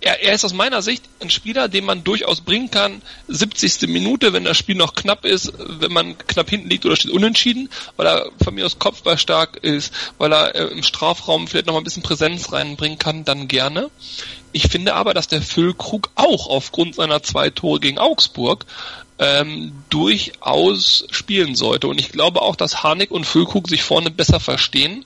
er, 0.00 0.22
er 0.22 0.34
ist 0.34 0.44
aus 0.44 0.52
meiner 0.52 0.82
Sicht 0.82 1.04
ein 1.20 1.30
Spieler, 1.30 1.68
den 1.68 1.84
man 1.84 2.04
durchaus 2.04 2.40
bringen 2.40 2.70
kann. 2.70 3.02
70. 3.28 3.88
Minute, 3.88 4.32
wenn 4.32 4.44
das 4.44 4.56
Spiel 4.56 4.76
noch 4.76 4.94
knapp 4.94 5.24
ist, 5.24 5.52
wenn 5.58 5.92
man 5.92 6.16
knapp 6.18 6.48
hinten 6.48 6.68
liegt 6.68 6.86
oder 6.86 6.96
steht 6.96 7.10
unentschieden, 7.10 7.68
weil 7.96 8.06
er 8.06 8.30
von 8.42 8.54
mir 8.54 8.66
aus 8.66 8.78
Kopfball 8.78 9.18
stark 9.18 9.56
ist, 9.56 9.92
weil 10.18 10.32
er 10.32 10.54
äh, 10.54 10.64
im 10.66 10.82
Strafraum 10.82 11.48
vielleicht 11.48 11.66
noch 11.66 11.74
mal 11.74 11.80
ein 11.80 11.84
bisschen 11.84 12.02
Präsenz 12.02 12.52
reinbringen 12.52 12.98
kann, 12.98 13.24
dann 13.24 13.48
gerne. 13.48 13.90
Ich 14.52 14.68
finde 14.68 14.94
aber, 14.94 15.14
dass 15.14 15.28
der 15.28 15.42
Füllkrug 15.42 16.10
auch 16.14 16.48
aufgrund 16.48 16.94
seiner 16.94 17.22
zwei 17.22 17.50
Tore 17.50 17.80
gegen 17.80 17.98
Augsburg 17.98 18.64
ähm, 19.18 19.72
durchaus 19.90 21.06
spielen 21.10 21.54
sollte. 21.54 21.88
Und 21.88 22.00
ich 22.00 22.10
glaube 22.10 22.42
auch, 22.42 22.56
dass 22.56 22.82
Harnik 22.82 23.10
und 23.10 23.26
Füllkrug 23.26 23.68
sich 23.68 23.82
vorne 23.82 24.10
besser 24.10 24.40
verstehen. 24.40 25.04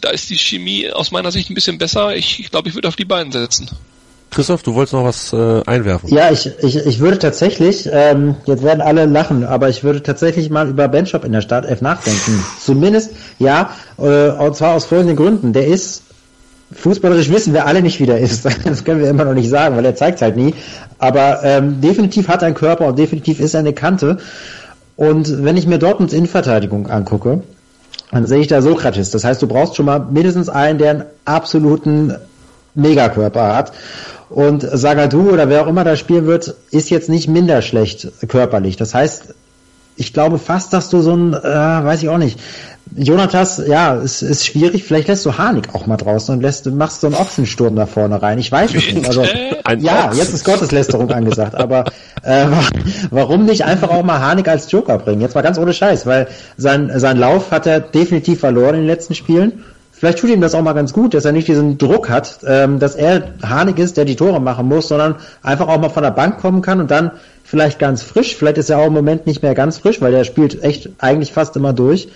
Da 0.00 0.10
ist 0.10 0.30
die 0.30 0.38
Chemie 0.38 0.90
aus 0.90 1.10
meiner 1.10 1.30
Sicht 1.30 1.50
ein 1.50 1.54
bisschen 1.54 1.78
besser. 1.78 2.14
Ich, 2.16 2.40
ich 2.40 2.50
glaube, 2.50 2.68
ich 2.68 2.74
würde 2.74 2.88
auf 2.88 2.96
die 2.96 3.04
beiden 3.04 3.32
setzen. 3.32 3.68
Christoph, 4.30 4.62
du 4.62 4.74
wolltest 4.74 4.92
noch 4.92 5.04
was 5.04 5.32
äh, 5.32 5.62
einwerfen. 5.66 6.08
Ja, 6.08 6.30
ich, 6.30 6.48
ich, 6.62 6.76
ich 6.76 7.00
würde 7.00 7.18
tatsächlich, 7.18 7.88
ähm, 7.92 8.36
jetzt 8.46 8.62
werden 8.62 8.80
alle 8.80 9.06
lachen, 9.06 9.44
aber 9.44 9.68
ich 9.68 9.82
würde 9.82 10.02
tatsächlich 10.02 10.50
mal 10.50 10.68
über 10.68 10.86
Benchop 10.86 11.24
in 11.24 11.32
der 11.32 11.40
Startelf 11.40 11.80
nachdenken. 11.80 12.44
Zumindest, 12.60 13.10
ja, 13.40 13.74
äh, 13.98 14.28
und 14.30 14.54
zwar 14.54 14.74
aus 14.76 14.84
folgenden 14.84 15.16
Gründen. 15.16 15.52
Der 15.52 15.66
ist, 15.66 16.04
fußballerisch 16.72 17.30
wissen 17.30 17.52
wir 17.52 17.66
alle 17.66 17.82
nicht, 17.82 18.00
wie 18.00 18.06
der 18.06 18.18
ist. 18.18 18.46
Das 18.64 18.84
können 18.84 19.00
wir 19.00 19.08
immer 19.08 19.24
noch 19.24 19.34
nicht 19.34 19.48
sagen, 19.48 19.76
weil 19.76 19.84
er 19.84 19.94
zeigt 19.94 20.22
halt 20.22 20.36
nie. 20.36 20.54
Aber 20.98 21.40
ähm, 21.42 21.80
definitiv 21.80 22.28
hat 22.28 22.42
er 22.42 22.46
einen 22.46 22.54
Körper 22.54 22.86
und 22.86 22.98
definitiv 22.98 23.40
ist 23.40 23.54
er 23.54 23.60
eine 23.60 23.72
Kante. 23.72 24.18
Und 24.96 25.44
wenn 25.44 25.56
ich 25.56 25.66
mir 25.66 25.78
Dortmunds 25.78 26.12
Innenverteidigung 26.12 26.88
angucke, 26.88 27.42
dann 28.10 28.26
sehe 28.26 28.40
ich 28.40 28.48
da 28.48 28.60
Sokrates. 28.60 29.10
Das 29.10 29.24
heißt, 29.24 29.40
du 29.40 29.46
brauchst 29.46 29.76
schon 29.76 29.86
mal 29.86 29.98
mindestens 29.98 30.48
einen, 30.48 30.78
der 30.78 30.90
einen 30.90 31.04
absoluten 31.24 32.14
Megakörper 32.74 33.56
hat. 33.56 33.72
Und 34.28 34.62
Sagadu 34.62 35.30
oder 35.30 35.48
wer 35.48 35.62
auch 35.62 35.66
immer 35.66 35.84
da 35.84 35.96
spielen 35.96 36.26
wird, 36.26 36.54
ist 36.70 36.90
jetzt 36.90 37.08
nicht 37.08 37.28
minder 37.28 37.62
schlecht 37.62 38.08
körperlich. 38.28 38.76
Das 38.76 38.94
heißt, 38.94 39.34
ich 39.96 40.12
glaube 40.12 40.38
fast, 40.38 40.72
dass 40.72 40.88
du 40.88 41.00
so 41.00 41.14
ein, 41.14 41.34
äh, 41.34 41.38
weiß 41.42 42.02
ich 42.02 42.08
auch 42.08 42.18
nicht, 42.18 42.38
Jonatas, 42.96 43.62
ja, 43.66 43.96
es 43.96 44.22
ist 44.22 44.46
schwierig. 44.46 44.84
Vielleicht 44.84 45.08
lässt 45.08 45.24
du 45.24 45.38
Harnik 45.38 45.74
auch 45.74 45.86
mal 45.86 45.96
draußen 45.96 46.34
und 46.34 46.40
lässt, 46.40 46.66
machst 46.66 47.00
so 47.00 47.06
einen 47.06 47.16
Ochsensturm 47.16 47.76
da 47.76 47.86
vorne 47.86 48.20
rein. 48.20 48.38
Ich 48.38 48.50
weiß 48.50 48.74
es 48.74 48.92
nicht. 48.92 49.06
Also, 49.06 49.22
ja, 49.78 50.12
jetzt 50.12 50.34
ist 50.34 50.44
Gotteslästerung 50.44 51.10
angesagt. 51.10 51.54
Aber 51.54 51.84
äh, 52.22 52.46
warum 53.10 53.44
nicht 53.44 53.64
einfach 53.64 53.90
auch 53.90 54.02
mal 54.02 54.18
Harnik 54.18 54.48
als 54.48 54.70
Joker 54.72 54.98
bringen? 54.98 55.20
Jetzt 55.20 55.34
mal 55.34 55.42
ganz 55.42 55.58
ohne 55.58 55.72
Scheiß, 55.72 56.06
weil 56.06 56.28
sein, 56.56 56.90
sein 56.96 57.16
Lauf 57.16 57.52
hat 57.52 57.66
er 57.66 57.80
definitiv 57.80 58.40
verloren 58.40 58.74
in 58.74 58.80
den 58.82 58.88
letzten 58.88 59.14
Spielen. 59.14 59.62
Vielleicht 59.92 60.18
tut 60.18 60.30
ihm 60.30 60.40
das 60.40 60.54
auch 60.54 60.62
mal 60.62 60.72
ganz 60.72 60.94
gut, 60.94 61.12
dass 61.12 61.26
er 61.26 61.32
nicht 61.32 61.46
diesen 61.46 61.76
Druck 61.76 62.08
hat, 62.08 62.38
ähm, 62.46 62.78
dass 62.78 62.94
er 62.94 63.34
Harnik 63.42 63.78
ist, 63.78 63.98
der 63.98 64.06
die 64.06 64.16
Tore 64.16 64.40
machen 64.40 64.66
muss, 64.66 64.88
sondern 64.88 65.16
einfach 65.42 65.68
auch 65.68 65.78
mal 65.78 65.90
von 65.90 66.02
der 66.02 66.10
Bank 66.10 66.38
kommen 66.38 66.62
kann 66.62 66.80
und 66.80 66.90
dann 66.90 67.10
vielleicht 67.44 67.78
ganz 67.78 68.02
frisch, 68.02 68.34
vielleicht 68.34 68.56
ist 68.56 68.70
er 68.70 68.78
auch 68.78 68.86
im 68.86 68.94
Moment 68.94 69.26
nicht 69.26 69.42
mehr 69.42 69.54
ganz 69.54 69.76
frisch, 69.76 70.00
weil 70.00 70.12
der 70.12 70.24
spielt 70.24 70.62
echt 70.64 70.88
eigentlich 70.98 71.32
fast 71.32 71.54
immer 71.56 71.74
durch, 71.74 72.08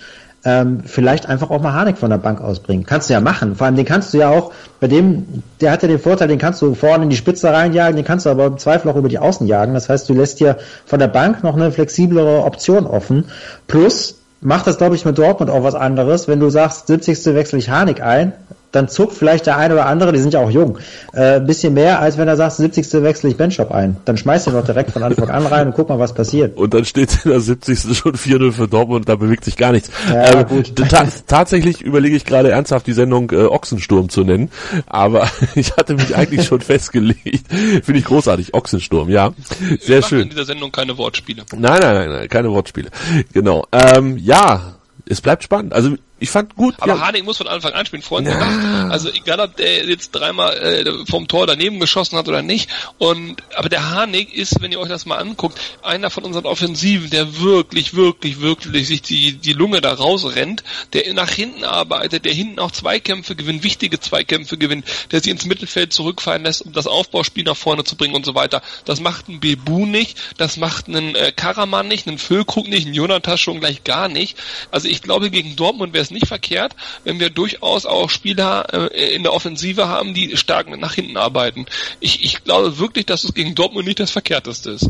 ähm, 0.45 0.83
vielleicht 0.85 1.27
einfach 1.27 1.49
auch 1.49 1.61
mal 1.61 1.73
Harnik 1.73 1.97
von 1.97 2.11
der 2.11 2.19
Bank 2.19 2.39
ausbringen. 2.39 2.85
Kannst 2.85 3.09
du 3.09 3.13
ja 3.13 3.19
machen. 3.19 3.55
Vor 3.55 3.65
allem 3.65 3.75
den 3.75 3.85
kannst 3.85 4.13
du 4.13 4.19
ja 4.19 4.29
auch, 4.29 4.51
bei 4.79 4.87
dem, 4.87 5.43
der 5.59 5.71
hat 5.71 5.81
ja 5.81 5.87
den 5.87 5.99
Vorteil, 5.99 6.27
den 6.27 6.37
kannst 6.37 6.61
du 6.61 6.75
vorne 6.75 7.03
in 7.03 7.09
die 7.09 7.15
Spitze 7.15 7.51
reinjagen, 7.51 7.95
den 7.95 8.05
kannst 8.05 8.27
du 8.27 8.29
aber 8.29 8.45
im 8.45 8.57
Zweifel 8.59 8.89
auch 8.89 8.95
über 8.95 9.09
die 9.09 9.19
Außen 9.19 9.47
jagen. 9.47 9.73
Das 9.73 9.89
heißt, 9.89 10.07
du 10.07 10.13
lässt 10.13 10.39
dir 10.39 10.57
von 10.85 10.99
der 10.99 11.07
Bank 11.07 11.43
noch 11.43 11.55
eine 11.55 11.71
flexiblere 11.71 12.43
Option 12.43 12.85
offen. 12.85 13.25
Plus, 13.67 14.19
macht 14.39 14.67
das, 14.67 14.77
glaube 14.77 14.95
ich, 14.95 15.03
mit 15.03 15.17
Dortmund 15.17 15.49
auch 15.49 15.63
was 15.63 15.75
anderes. 15.75 16.27
Wenn 16.27 16.39
du 16.39 16.49
sagst, 16.49 16.87
70. 16.87 17.25
wechsle 17.33 17.57
ich 17.57 17.69
Harnik 17.69 18.01
ein, 18.01 18.33
dann 18.75 18.89
zuckt 18.89 19.13
vielleicht 19.13 19.45
der 19.45 19.57
eine 19.57 19.73
oder 19.73 19.85
andere, 19.85 20.11
die 20.11 20.19
sind 20.19 20.33
ja 20.33 20.39
auch 20.41 20.51
jung, 20.51 20.77
äh, 21.13 21.37
ein 21.37 21.45
bisschen 21.47 21.73
mehr, 21.73 21.99
als 21.99 22.17
wenn 22.17 22.27
er 22.27 22.35
sagt, 22.35 22.53
70. 22.53 23.01
wechsle 23.03 23.29
ich 23.29 23.37
Benchop 23.37 23.71
ein. 23.71 23.97
Dann 24.05 24.17
schmeißt 24.17 24.47
er 24.47 24.53
doch 24.53 24.65
direkt 24.65 24.91
von 24.91 25.03
Anfang 25.03 25.29
an 25.29 25.45
rein 25.45 25.67
und 25.67 25.73
guck 25.75 25.89
mal, 25.89 25.99
was 25.99 26.13
passiert. 26.13 26.57
Und 26.57 26.73
dann 26.73 26.85
steht 26.85 27.25
in 27.25 27.31
der 27.31 27.39
70. 27.39 27.97
schon 27.97 28.15
4-0 28.15 28.51
für 28.51 28.67
Dortmund, 28.67 29.07
da 29.07 29.15
bewegt 29.15 29.45
sich 29.45 29.55
gar 29.55 29.71
nichts. 29.71 29.89
Ja, 30.09 30.41
ähm, 30.41 30.47
gut. 30.47 30.75
Ta 30.75 31.07
tatsächlich 31.27 31.81
überlege 31.81 32.15
ich 32.15 32.25
gerade 32.25 32.51
ernsthaft, 32.51 32.87
die 32.87 32.93
Sendung 32.93 33.31
äh, 33.31 33.45
Ochsensturm 33.45 34.09
zu 34.09 34.23
nennen, 34.23 34.51
aber 34.87 35.29
ich 35.55 35.75
hatte 35.77 35.93
mich 35.93 36.15
eigentlich 36.15 36.45
schon 36.45 36.61
festgelegt. 36.61 37.51
Finde 37.51 37.99
ich 37.99 38.05
großartig, 38.05 38.53
Ochsensturm, 38.53 39.09
ja. 39.09 39.31
Sehr 39.79 39.97
Wir 39.97 40.03
schön. 40.03 40.21
in 40.21 40.29
dieser 40.29 40.45
Sendung 40.45 40.71
keine 40.71 40.97
Wortspiele. 40.97 41.43
Nein, 41.55 41.79
nein, 41.81 41.95
nein, 41.95 42.09
nein, 42.09 42.29
keine 42.29 42.51
Wortspiele. 42.51 42.89
Genau. 43.33 43.65
Ähm, 43.71 44.17
ja, 44.17 44.75
es 45.07 45.21
bleibt 45.21 45.43
spannend. 45.43 45.73
Also 45.73 45.95
ich 46.17 46.29
fand 46.29 46.55
gut. 46.55 46.75
Aber 46.79 46.93
ja, 46.95 46.99
Harnik 47.01 47.25
muss 47.25 47.37
von 47.37 47.47
Anfang 47.47 47.73
an 47.73 47.85
spielen, 47.85 48.01
vorhin 48.01 48.31
gesagt. 48.31 48.91
Also 48.91 49.09
egal, 49.09 49.41
ob 49.41 49.57
der 49.57 49.85
jetzt 49.85 50.11
dreimal 50.11 50.57
äh, 50.57 51.05
vom 51.05 51.27
Tor 51.27 51.45
daneben 51.45 51.79
geschossen 51.81 52.17
hat 52.17 52.29
oder 52.29 52.41
nicht. 52.41 52.69
Und 52.97 53.43
aber 53.55 53.67
der 53.67 53.89
Harnik 53.89 54.33
ist, 54.33 54.61
wenn 54.61 54.71
ihr 54.71 54.79
euch 54.79 54.87
das 54.87 55.05
mal 55.05 55.17
anguckt, 55.17 55.59
einer 55.83 56.09
von 56.09 56.23
unseren 56.23 56.45
Offensiven, 56.45 57.09
der 57.09 57.41
wirklich, 57.41 57.95
wirklich, 57.95 58.39
wirklich 58.39 58.87
sich 58.87 59.01
die 59.01 59.33
die 59.33 59.51
Lunge 59.51 59.81
da 59.81 59.93
rausrennt, 59.93 60.63
der 60.93 61.13
nach 61.13 61.31
hinten 61.31 61.65
arbeitet, 61.65 62.23
der 62.23 62.33
hinten 62.33 62.59
auch 62.59 62.71
Zweikämpfe 62.71 63.35
gewinnt, 63.35 63.63
wichtige 63.63 63.99
Zweikämpfe 63.99 64.57
gewinnt, 64.57 64.85
der 65.11 65.19
sich 65.19 65.31
ins 65.31 65.45
Mittelfeld 65.45 65.91
zurückfallen 65.91 66.43
lässt, 66.43 66.61
um 66.61 66.71
das 66.71 66.87
Aufbauspiel 66.87 67.43
nach 67.43 67.57
vorne 67.57 67.83
zu 67.83 67.97
bringen 67.97 68.15
und 68.15 68.25
so 68.25 68.35
weiter. 68.35 68.61
Das 68.85 69.01
macht 69.01 69.27
ein 69.27 69.41
Bebu 69.41 69.85
nicht, 69.85 70.17
das 70.37 70.55
macht 70.55 70.87
einen 70.87 71.13
äh, 71.15 71.33
Karaman 71.35 71.89
nicht, 71.89 72.07
einen 72.07 72.19
Füllkrug 72.19 72.69
nicht, 72.69 72.85
einen 72.85 72.95
Jonatas 72.95 73.41
schon 73.41 73.59
gleich 73.59 73.83
gar 73.83 74.07
nicht. 74.07 74.37
Also 74.71 74.87
ich 74.87 75.01
glaube, 75.01 75.29
gegen 75.29 75.57
Dortmund 75.57 75.93
wäre 75.93 76.04
es 76.05 76.11
nicht 76.11 76.27
verkehrt, 76.27 76.75
wenn 77.03 77.19
wir 77.19 77.29
durchaus 77.29 77.85
auch 77.85 78.09
Spieler 78.09 78.91
äh, 78.93 79.15
in 79.15 79.23
der 79.23 79.33
Offensive 79.33 79.87
haben, 79.87 80.13
die 80.13 80.37
stark 80.37 80.69
nach 80.77 80.93
hinten 80.93 81.17
arbeiten. 81.17 81.65
Ich, 81.99 82.23
ich 82.23 82.43
glaube 82.43 82.79
wirklich, 82.79 83.05
dass 83.05 83.23
es 83.23 83.33
gegen 83.33 83.55
Dortmund 83.55 83.85
nicht 83.87 83.99
das 83.99 84.11
Verkehrteste 84.11 84.71
ist. 84.71 84.89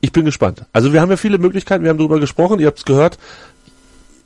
ich 0.00 0.12
bin 0.12 0.24
gespannt. 0.24 0.64
Also 0.72 0.92
wir 0.92 1.00
haben 1.00 1.10
ja 1.10 1.16
viele 1.16 1.38
Möglichkeiten, 1.38 1.84
wir 1.84 1.90
haben 1.90 1.98
darüber 1.98 2.20
gesprochen, 2.20 2.58
ihr 2.58 2.66
habt 2.66 2.78
es 2.78 2.84
gehört. 2.84 3.18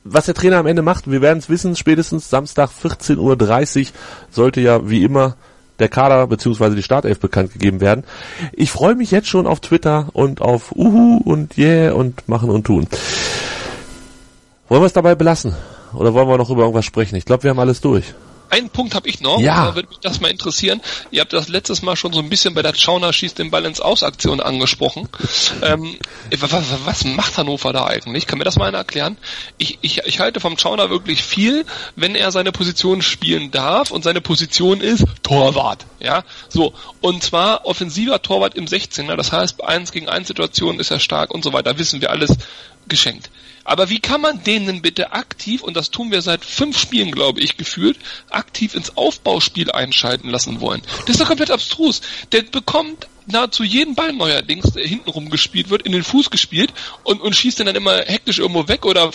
Was 0.03 0.25
der 0.25 0.35
Trainer 0.35 0.57
am 0.57 0.67
Ende 0.67 0.81
macht, 0.81 1.11
wir 1.11 1.21
werden 1.21 1.39
es 1.39 1.49
wissen, 1.49 1.75
spätestens 1.75 2.29
Samstag 2.29 2.69
14.30 2.69 3.17
Uhr 3.17 3.87
sollte 4.31 4.61
ja 4.61 4.89
wie 4.89 5.03
immer 5.03 5.35
der 5.79 5.89
Kader 5.89 6.27
bzw. 6.27 6.75
die 6.75 6.83
Startelf 6.83 7.19
bekannt 7.19 7.53
gegeben 7.53 7.81
werden. 7.81 8.03
Ich 8.53 8.71
freue 8.71 8.95
mich 8.95 9.11
jetzt 9.11 9.27
schon 9.27 9.47
auf 9.47 9.59
Twitter 9.59 10.07
und 10.13 10.41
auf 10.41 10.71
Uhu 10.75 11.17
und 11.23 11.57
Yeah 11.57 11.93
und 11.93 12.27
machen 12.27 12.49
und 12.49 12.65
tun. 12.65 12.87
Wollen 14.69 14.81
wir 14.81 14.87
es 14.87 14.93
dabei 14.93 15.15
belassen? 15.15 15.55
Oder 15.97 16.13
wollen 16.13 16.27
wir 16.27 16.37
noch 16.37 16.49
über 16.49 16.61
irgendwas 16.61 16.85
sprechen? 16.85 17.15
Ich 17.15 17.25
glaube, 17.25 17.43
wir 17.43 17.49
haben 17.49 17.59
alles 17.59 17.81
durch. 17.81 18.05
Einen 18.49 18.69
Punkt 18.69 18.95
habe 18.95 19.09
ich 19.09 19.19
noch, 19.19 19.39
Ja. 19.41 19.65
da 19.65 19.75
würde 19.75 19.89
mich 19.89 19.99
das 19.99 20.21
mal 20.21 20.31
interessieren. 20.31 20.79
Ihr 21.11 21.19
habt 21.19 21.33
das 21.33 21.49
letztes 21.49 21.81
Mal 21.81 21.97
schon 21.97 22.13
so 22.13 22.19
ein 22.19 22.29
bisschen 22.29 22.53
bei 22.53 22.61
der 22.61 22.73
Schauner 22.73 23.11
schießt 23.11 23.37
den 23.37 23.51
Ball 23.51 23.65
ins 23.65 23.81
Aus-Aktion 23.81 24.39
angesprochen. 24.39 25.09
ähm, 25.61 25.97
was, 26.39 26.51
was 26.85 27.03
macht 27.03 27.37
Hannover 27.37 27.73
da 27.73 27.85
eigentlich? 27.87 28.25
Kann 28.25 28.37
mir 28.37 28.45
das 28.45 28.55
mal 28.55 28.67
einer 28.67 28.77
erklären? 28.77 29.17
Ich, 29.57 29.79
ich, 29.81 29.97
ich 30.05 30.19
halte 30.21 30.39
vom 30.39 30.57
Schauner 30.57 30.89
wirklich 30.89 31.23
viel, 31.23 31.65
wenn 31.97 32.15
er 32.15 32.31
seine 32.31 32.53
Position 32.53 33.01
spielen 33.01 33.51
darf 33.51 33.91
und 33.91 34.03
seine 34.03 34.21
Position 34.21 34.79
ist 34.79 35.03
Torwart. 35.23 35.85
Ja, 35.99 36.23
so. 36.47 36.73
Und 37.01 37.23
zwar 37.23 37.65
offensiver 37.65 38.21
Torwart 38.21 38.55
im 38.55 38.65
16er, 38.65 39.17
das 39.17 39.33
heißt, 39.33 39.57
bei 39.57 39.67
1 39.67 39.91
gegen 39.91 40.07
1 40.07 40.25
Situationen 40.27 40.79
ist 40.79 40.91
er 40.91 41.01
stark 41.01 41.33
und 41.33 41.43
so 41.43 41.51
weiter. 41.51 41.77
Wissen 41.77 41.99
wir 41.99 42.11
alles 42.11 42.37
geschenkt. 42.87 43.29
Aber 43.67 43.89
wie 43.89 43.99
kann 43.99 44.21
man 44.21 44.41
den 44.45 44.65
denn 44.65 44.81
bitte 44.81 45.11
aktiv, 45.11 45.61
und 45.61 45.75
das 45.75 45.91
tun 45.91 46.09
wir 46.09 46.21
seit 46.21 46.45
fünf 46.45 46.79
Spielen, 46.79 47.11
glaube 47.11 47.41
ich, 47.41 47.57
gefühlt, 47.57 47.97
aktiv 48.29 48.73
ins 48.73 48.95
Aufbauspiel 48.95 49.69
einschalten 49.71 50.29
lassen 50.29 50.61
wollen? 50.61 50.81
Das 51.01 51.15
ist 51.15 51.19
doch 51.19 51.27
komplett 51.27 51.51
abstrus. 51.51 51.99
Der 52.31 52.43
bekommt 52.43 53.07
nahezu 53.25 53.65
jeden 53.65 53.93
Ball 53.93 54.13
neuerdings, 54.13 54.71
der 54.71 54.87
hintenrum 54.87 55.29
gespielt 55.29 55.69
wird, 55.69 55.81
in 55.81 55.91
den 55.91 56.05
Fuß 56.05 56.29
gespielt 56.29 56.73
und, 57.03 57.19
und 57.19 57.35
schießt 57.35 57.59
den 57.59 57.65
dann 57.65 57.75
immer 57.75 57.97
hektisch 58.05 58.39
irgendwo 58.39 58.69
weg 58.69 58.85
oder 58.85 59.11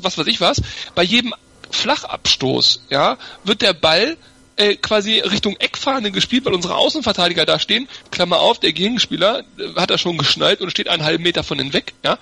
was 0.00 0.16
weiß 0.16 0.28
ich 0.28 0.40
was. 0.40 0.62
Bei 0.94 1.02
jedem 1.02 1.34
Flachabstoß, 1.72 2.84
ja, 2.90 3.18
wird 3.42 3.62
der 3.62 3.72
Ball 3.72 4.16
äh, 4.56 4.76
quasi 4.76 5.20
Richtung 5.20 5.56
Eckfahne 5.58 6.10
gespielt, 6.10 6.44
weil 6.44 6.54
unsere 6.54 6.76
Außenverteidiger 6.76 7.44
da 7.44 7.58
stehen. 7.58 7.88
Klammer 8.10 8.40
auf, 8.40 8.58
der 8.60 8.72
Gegenspieler 8.72 9.40
äh, 9.58 9.74
hat 9.80 9.90
er 9.90 9.98
schon 9.98 10.16
geschnallt 10.18 10.60
und 10.60 10.70
steht 10.70 10.88
einen 10.88 11.04
halben 11.04 11.22
Meter 11.22 11.42
von 11.42 11.58
denen 11.58 11.72
weg. 11.72 11.92
Ja, 12.04 12.18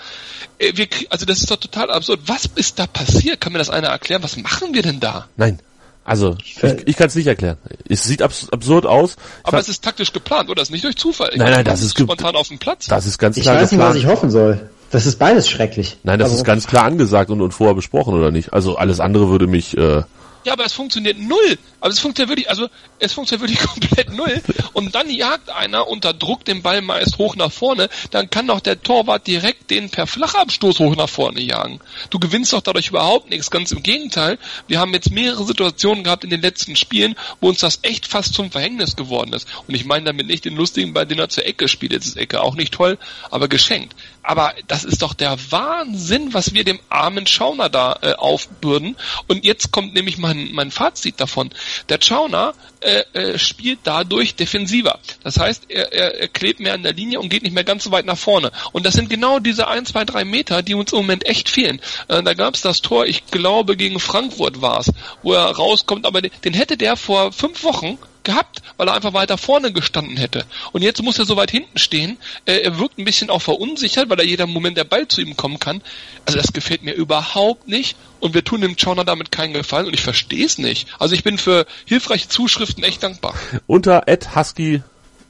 äh, 0.58 0.72
wir, 0.76 0.86
also 1.10 1.26
das 1.26 1.38
ist 1.38 1.50
doch 1.50 1.56
total 1.56 1.90
absurd. 1.90 2.20
Was 2.26 2.46
ist 2.54 2.78
da 2.78 2.86
passiert? 2.86 3.40
Kann 3.40 3.52
mir 3.52 3.58
das 3.58 3.70
einer 3.70 3.88
erklären? 3.88 4.22
Was 4.22 4.36
machen 4.36 4.72
wir 4.74 4.82
denn 4.82 5.00
da? 5.00 5.28
Nein. 5.36 5.58
Also, 6.04 6.36
ich, 6.44 6.56
ich 6.86 6.96
kann 6.96 7.06
es 7.06 7.14
nicht 7.14 7.28
erklären. 7.28 7.58
Es 7.88 8.02
sieht 8.02 8.22
abs 8.22 8.48
absurd 8.50 8.86
aus. 8.86 9.12
Ich 9.12 9.46
Aber 9.46 9.60
es 9.60 9.68
ist 9.68 9.84
taktisch 9.84 10.12
geplant, 10.12 10.48
oder? 10.50 10.56
Das 10.56 10.68
ist 10.68 10.72
nicht 10.72 10.82
durch 10.84 10.96
Zufall. 10.96 11.28
Ich 11.30 11.36
Nein, 11.38 11.44
meine, 11.52 11.56
nein, 11.58 11.64
das 11.64 11.78
kommt 11.80 11.86
ist 11.92 11.98
spontan 12.00 12.34
auf 12.34 12.48
den 12.48 12.58
Platz. 12.58 12.86
das 12.88 13.06
ist 13.06 13.18
ganz 13.18 13.36
Ich 13.36 13.44
klar 13.44 13.54
weiß 13.54 13.70
nicht, 13.70 13.80
was 13.80 13.92
geplant. 13.94 13.96
ich 13.98 14.06
hoffen 14.06 14.30
soll. 14.32 14.68
Das 14.90 15.06
ist 15.06 15.20
beides 15.20 15.48
schrecklich. 15.48 15.98
Nein, 16.02 16.18
das 16.18 16.30
Also, 16.30 16.40
ist 16.40 16.44
ganz 16.44 16.66
klar 16.66 16.84
angesagt 16.86 17.30
und, 17.30 17.40
und 17.40 17.52
vorher 17.52 17.74
besprochen, 17.76 18.14
oder 18.14 18.32
nicht? 18.32 18.52
Also 18.52 18.76
alles 18.76 18.98
andere 18.98 19.28
würde 19.28 19.46
mich... 19.46 19.76
Äh, 19.76 20.02
Ja, 20.44 20.54
aber 20.54 20.64
es 20.64 20.72
funktioniert 20.72 21.18
null. 21.18 21.58
Also 21.80 21.94
es 21.94 22.00
funktioniert 22.00 22.30
wirklich, 22.30 22.50
also 22.50 22.68
es 22.98 23.12
funktioniert 23.12 23.48
wirklich 23.48 23.68
komplett 23.68 24.12
null. 24.12 24.42
Und 24.72 24.94
dann 24.94 25.10
jagt 25.10 25.50
einer 25.50 25.88
unter 25.88 26.12
Druck 26.12 26.44
den 26.44 26.62
Ball 26.62 26.82
meist 26.82 27.18
hoch 27.18 27.36
nach 27.36 27.52
vorne, 27.52 27.88
dann 28.10 28.30
kann 28.30 28.46
doch 28.46 28.60
der 28.60 28.82
Torwart 28.82 29.26
direkt 29.26 29.70
den 29.70 29.90
per 29.90 30.06
Flachabstoß 30.06 30.80
hoch 30.80 30.96
nach 30.96 31.08
vorne 31.08 31.40
jagen. 31.40 31.80
Du 32.10 32.18
gewinnst 32.18 32.52
doch 32.52 32.60
dadurch 32.60 32.88
überhaupt 32.88 33.30
nichts. 33.30 33.50
Ganz 33.50 33.72
im 33.72 33.82
Gegenteil. 33.82 34.38
Wir 34.66 34.80
haben 34.80 34.92
jetzt 34.94 35.10
mehrere 35.10 35.44
Situationen 35.44 36.04
gehabt 36.04 36.24
in 36.24 36.30
den 36.30 36.42
letzten 36.42 36.76
Spielen, 36.76 37.14
wo 37.40 37.48
uns 37.48 37.60
das 37.60 37.80
echt 37.82 38.06
fast 38.06 38.34
zum 38.34 38.50
Verhängnis 38.50 38.96
geworden 38.96 39.32
ist. 39.32 39.46
Und 39.66 39.74
ich 39.74 39.84
meine 39.84 40.06
damit 40.06 40.26
nicht 40.26 40.44
den 40.44 40.56
lustigen 40.56 40.92
Ball, 40.92 41.06
den 41.06 41.18
er 41.18 41.28
zur 41.28 41.46
Ecke 41.46 41.68
spielt. 41.68 41.92
Jetzt 41.92 42.06
ist 42.06 42.16
Ecke 42.16 42.40
auch 42.42 42.54
nicht 42.54 42.74
toll, 42.74 42.98
aber 43.30 43.48
geschenkt. 43.48 43.94
Aber 44.22 44.54
das 44.68 44.84
ist 44.84 45.02
doch 45.02 45.14
der 45.14 45.36
Wahnsinn, 45.50 46.32
was 46.32 46.54
wir 46.54 46.64
dem 46.64 46.78
armen 46.88 47.26
Schauner 47.26 47.68
da 47.68 47.98
äh, 48.02 48.12
aufbürden. 48.12 48.96
Und 49.26 49.44
jetzt 49.44 49.72
kommt 49.72 49.94
nämlich 49.94 50.18
mein, 50.18 50.52
mein 50.52 50.70
Fazit 50.70 51.20
davon. 51.20 51.50
Der 51.88 51.98
Schauner 52.00 52.54
äh, 52.80 53.02
äh, 53.12 53.38
spielt 53.38 53.80
dadurch 53.82 54.36
defensiver. 54.36 54.98
Das 55.24 55.38
heißt, 55.38 55.64
er, 55.68 55.92
er, 55.92 56.20
er 56.20 56.28
klebt 56.28 56.60
mehr 56.60 56.74
an 56.74 56.84
der 56.84 56.92
Linie 56.92 57.20
und 57.20 57.30
geht 57.30 57.42
nicht 57.42 57.54
mehr 57.54 57.64
ganz 57.64 57.84
so 57.84 57.90
weit 57.90 58.06
nach 58.06 58.18
vorne. 58.18 58.52
Und 58.72 58.86
das 58.86 58.94
sind 58.94 59.10
genau 59.10 59.40
diese 59.40 59.66
1, 59.66 59.90
2, 59.90 60.04
3 60.04 60.24
Meter, 60.24 60.62
die 60.62 60.74
uns 60.74 60.92
im 60.92 60.98
Moment 60.98 61.26
echt 61.26 61.48
fehlen. 61.48 61.80
Äh, 62.08 62.22
da 62.22 62.34
gab 62.34 62.54
es 62.54 62.60
das 62.60 62.80
Tor, 62.80 63.06
ich 63.06 63.26
glaube, 63.26 63.76
gegen 63.76 63.98
Frankfurt 63.98 64.62
war 64.62 64.80
es, 64.80 64.92
wo 65.22 65.32
er 65.32 65.50
rauskommt, 65.50 66.06
aber 66.06 66.22
den, 66.22 66.30
den 66.44 66.54
hätte 66.54 66.76
der 66.76 66.96
vor 66.96 67.32
fünf 67.32 67.64
Wochen 67.64 67.98
gehabt, 68.24 68.62
weil 68.76 68.88
er 68.88 68.94
einfach 68.94 69.12
weiter 69.12 69.38
vorne 69.38 69.72
gestanden 69.72 70.16
hätte. 70.16 70.44
Und 70.72 70.82
jetzt 70.82 71.02
muss 71.02 71.18
er 71.18 71.24
so 71.24 71.36
weit 71.36 71.50
hinten 71.50 71.78
stehen. 71.78 72.18
Äh, 72.46 72.58
er 72.58 72.78
wirkt 72.78 72.98
ein 72.98 73.04
bisschen 73.04 73.30
auch 73.30 73.42
verunsichert, 73.42 74.08
weil 74.08 74.18
er 74.18 74.26
jeder 74.26 74.46
Moment 74.46 74.76
der 74.76 74.84
Ball 74.84 75.08
zu 75.08 75.20
ihm 75.20 75.36
kommen 75.36 75.58
kann. 75.58 75.82
Also 76.26 76.38
das 76.38 76.52
gefällt 76.52 76.82
mir 76.82 76.94
überhaupt 76.94 77.68
nicht. 77.68 77.96
Und 78.20 78.34
wir 78.34 78.44
tun 78.44 78.60
dem 78.60 78.76
Chauner 78.76 79.04
damit 79.04 79.32
keinen 79.32 79.52
Gefallen 79.52 79.86
und 79.86 79.94
ich 79.94 80.02
verstehe 80.02 80.46
es 80.46 80.58
nicht. 80.58 80.86
Also 80.98 81.14
ich 81.14 81.24
bin 81.24 81.38
für 81.38 81.66
hilfreiche 81.84 82.28
Zuschriften 82.28 82.84
echt 82.84 83.02
dankbar. 83.02 83.34
Unter 83.66 84.04
Ed 84.06 84.36
Husky 84.36 84.82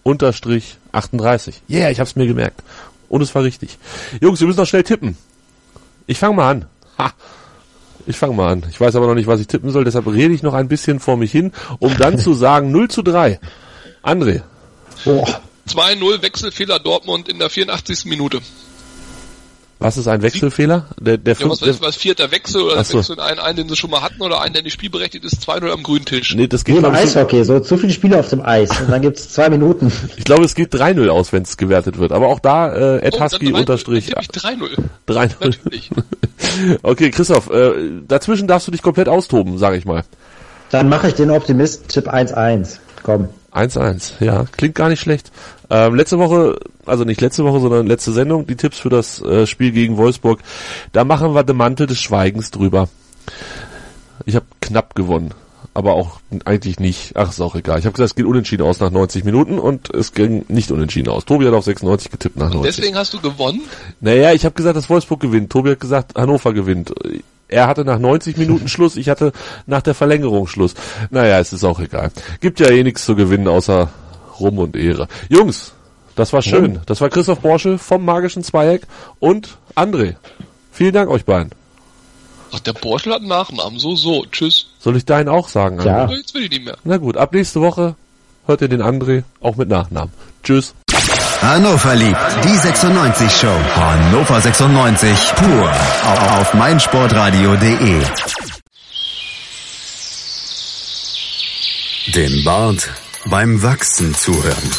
unterstrich 0.03 0.77
38. 0.93 1.63
Yeah, 1.71 1.91
ich 1.91 2.01
hab's 2.01 2.17
mir 2.17 2.27
gemerkt. 2.27 2.63
Und 3.09 3.23
es 3.23 3.35
war 3.35 3.45
richtig. 3.45 3.79
Jungs, 4.21 4.41
wir 4.41 4.47
müssen 4.47 4.59
noch 4.59 4.67
schnell 4.67 4.85
tippen. 4.85 5.17
Ich 6.07 6.19
fange 6.19 6.35
mal 6.35 6.51
an. 6.51 6.67
Ha. 6.99 7.13
Ich 8.07 8.17
fange 8.17 8.35
mal 8.35 8.53
an. 8.53 8.65
Ich 8.71 8.81
weiß 8.81 8.97
aber 8.97 9.07
noch 9.07 9.15
nicht, 9.15 9.27
was 9.27 9.41
ich 9.41 9.47
tippen 9.47 9.71
soll, 9.71 9.85
deshalb 9.85 10.07
rede 10.07 10.35
ich 10.35 10.43
noch 10.43 10.55
ein 10.55 10.69
bisschen 10.69 11.01
vor 11.01 11.17
mich 11.17 11.33
hin, 11.33 11.53
um 11.79 11.97
dann 11.97 12.19
zu 12.19 12.35
sagen 12.35 12.71
0 12.71 12.89
zu 12.89 13.03
3. 13.03 13.39
André. 14.03 14.43
Boah. 15.05 15.41
2-0 15.69 16.23
Wechselfehler 16.23 16.81
Dortmund 16.81 17.29
in 17.29 17.39
der 17.39 17.49
84. 17.49 18.05
Minute. 18.07 18.41
Was 19.83 19.97
ist 19.97 20.07
ein 20.07 20.23
Wechselfehler? 20.23 20.87
Der, 21.01 21.19
der 21.19 21.35
ja, 21.35 21.49
was, 21.49 21.59
der, 21.59 21.81
was 21.81 21.97
vierter 21.97 22.31
Wechsel 22.31 22.63
oder 22.63 22.85
so. 22.85 22.99
Wechsel 22.99 23.19
einen, 23.19 23.41
einen, 23.41 23.57
den 23.57 23.69
sie 23.69 23.77
schon 23.77 23.91
mal 23.91 24.01
hatten 24.01 24.23
oder 24.23 24.41
einen, 24.41 24.55
der 24.55 24.63
nicht 24.63 24.75
spielberechtigt 24.75 25.25
ist, 25.25 25.49
2-0 25.49 25.71
am 25.73 25.83
grünen 25.83 26.05
Tisch. 26.05 26.35
Nee, 26.37 26.47
das 26.47 26.65
geht 26.65 26.77
Wie 26.77 26.79
im 26.79 26.95
Eishockey, 26.95 27.45
so 27.45 27.59
zu 27.59 27.77
viele 27.77 27.93
Spieler 27.93 28.21
auf 28.21 28.29
dem 28.29 28.43
Eis 28.43 28.71
und 28.81 28.91
dann 28.91 29.03
gibt's 29.03 29.31
zwei 29.31 29.51
Minuten. 29.51 29.93
Ich 30.17 30.25
glaube, 30.25 30.45
es 30.45 30.55
geht 30.55 30.73
3-0 30.73 31.09
aus, 31.09 31.33
wenn 31.33 31.43
es 31.43 31.57
gewertet 31.57 31.99
wird. 31.99 32.13
Aber 32.13 32.29
auch 32.29 32.39
da 32.39 32.73
äh, 32.73 32.99
Ed 32.99 33.15
oh, 33.17 33.25
Husky 33.25 33.53
unterstrich. 33.53 34.15
3-0. 34.15 34.77
3-0. 35.09 35.57
okay, 36.83 37.11
Christoph, 37.11 37.51
äh, 37.51 37.73
dazwischen 38.07 38.47
darfst 38.47 38.69
du 38.69 38.73
dich 38.73 38.83
komplett 38.83 39.09
austoben, 39.09 39.59
sage 39.59 39.77
ich 39.77 39.85
mal. 39.85 40.05
Dann 40.71 40.89
mache 40.89 41.09
ich 41.09 41.15
den 41.15 41.31
Optimist-Tipp 41.31 42.09
1-1. 42.09 42.79
Komm. 43.03 43.29
1-1, 43.53 44.13
ja, 44.21 44.47
klingt 44.57 44.75
gar 44.75 44.89
nicht 44.89 45.01
schlecht. 45.01 45.31
Ähm, 45.73 45.95
letzte 45.95 46.19
Woche, 46.19 46.59
also 46.85 47.05
nicht 47.05 47.23
letzte 47.23 47.45
Woche, 47.45 47.59
sondern 47.59 47.87
letzte 47.87 48.13
Sendung, 48.13 48.47
die 48.47 48.57
Tipps 48.57 48.79
für 48.79 48.91
das 48.91 49.23
äh, 49.23 49.47
Spiel 49.47 49.73
gegen 49.73 49.97
Wolfsburg. 49.97 50.41
Da 50.93 51.05
machen 51.05 51.35
wir 51.35 51.45
den 51.45 51.57
Mantel 51.57 51.87
des 51.87 51.99
Schweigens 51.99 52.51
drüber. 52.51 52.91
Ich 54.27 54.37
habe 54.37 54.45
knapp 54.61 54.95
gewonnen, 54.95 55.33
aber 55.73 55.95
auch 55.95 56.21
eigentlich 56.45 56.79
nicht. 56.79 57.13
Ach, 57.15 57.31
ist 57.31 57.41
auch 57.41 57.55
egal. 57.55 57.79
Ich 57.79 57.87
habe 57.87 57.95
gesagt, 57.95 58.11
es 58.11 58.15
geht 58.15 58.27
unentschieden 58.27 58.65
aus 58.65 58.81
nach 58.81 58.91
90 58.91 59.25
Minuten 59.25 59.59
und 59.59 59.89
es 59.95 60.13
ging 60.13 60.45
nicht 60.49 60.71
unentschieden 60.71 61.09
aus. 61.09 61.25
Tobi 61.25 61.47
hat 61.47 61.55
auf 61.55 61.65
96 61.65 62.11
getippt 62.11 62.37
nach 62.37 62.53
90. 62.53 62.59
Und 62.59 62.67
deswegen 62.67 62.97
hast 62.99 63.15
du 63.15 63.21
gewonnen? 63.23 63.63
Naja, 64.03 64.35
ich 64.35 64.45
habe 64.45 64.55
gesagt, 64.55 64.77
dass 64.77 64.91
Wolfsburg 64.91 65.21
gewinnt. 65.21 65.49
Tobi 65.49 65.71
hat 65.71 65.81
gesagt, 65.81 66.17
Hannover 66.17 66.53
gewinnt. 66.53 66.93
Er 67.49 67.67
hatte 67.67 67.87
nach 67.87 67.99
90 67.99 68.37
Minuten 68.37 68.69
Schluss, 68.69 68.97
ich 68.97 69.09
hatte 69.09 69.33
nach 69.67 69.81
der 69.81 69.95
Verlängerung 69.95 70.49
Schluss. 70.49 70.75
Naja, 71.09 71.39
es 71.39 71.55
ist 71.55 71.65
auch 71.65 71.81
egal. 71.81 72.11
Gibt 72.41 72.61
ja 72.61 72.69
eh 72.69 72.83
nichts 72.83 73.07
zu 73.07 73.17
gewinnen, 73.17 73.49
außer 73.49 73.89
Ruhm 74.41 74.59
und 74.59 74.77
Ehre. 74.77 75.09
Jungs, 75.29 75.73
das 76.15 76.33
war 76.33 76.43
schön. 76.43 76.81
Das 76.87 77.01
war 77.01 77.09
Christoph 77.09 77.41
Borsche 77.41 77.79
vom 77.79 78.05
Magischen 78.05 78.43
Zweieck 78.43 78.83
und 79.19 79.57
André. 79.75 80.17
Vielen 80.71 80.93
Dank 80.93 81.11
euch 81.11 81.25
beiden. 81.25 81.51
Ach, 82.55 82.61
der 82.61 82.75
Borschel 82.75 83.13
hat 83.13 83.21
einen 83.21 83.29
Nachnamen. 83.29 83.79
So, 83.79 83.97
so. 83.97 84.27
Tschüss. 84.31 84.67
Soll 84.79 84.97
ich 84.97 85.07
deinen 85.07 85.29
auch 85.29 85.49
sagen? 85.49 85.81
André? 85.81 85.87
Ja. 85.87 86.11
Jetzt 86.11 86.35
will 86.35 86.45
ich 86.45 86.51
nicht 86.51 86.65
mehr. 86.65 86.77
Na 86.85 86.99
gut, 86.99 87.17
ab 87.17 87.33
nächste 87.33 87.61
Woche 87.61 87.95
hört 88.47 88.61
ihr 88.61 88.69
den 88.69 88.83
André 88.83 89.25
auch 89.41 89.57
mit 89.57 89.69
Nachnamen. 89.69 90.13
Tschüss. 90.43 90.75
Hannover 91.41 91.95
liebt 91.97 92.21
die 92.45 92.57
96 92.57 93.33
Show. 93.33 93.57
Hannover 93.75 94.41
96 94.41 95.35
pur 95.35 95.73
auf 96.39 96.55
meinsportradio.de. 96.55 98.03
Den 102.15 102.45
Bart 102.45 102.91
beim 103.27 103.63
Wachsen 103.63 104.15
zuhören. 104.15 104.71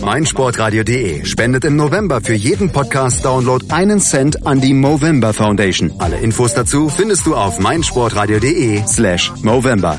meinsportradio.de 0.00 1.24
spendet 1.24 1.64
im 1.64 1.76
November 1.76 2.20
für 2.20 2.34
jeden 2.34 2.70
Podcast-Download 2.70 3.64
einen 3.70 4.00
Cent 4.00 4.46
an 4.46 4.60
die 4.60 4.74
Movember 4.74 5.32
Foundation. 5.32 5.92
Alle 5.98 6.18
Infos 6.18 6.54
dazu 6.54 6.88
findest 6.88 7.26
du 7.26 7.34
auf 7.34 7.58
meinsportradio.de 7.58 8.84
slash 8.86 9.32
Movember. 9.42 9.98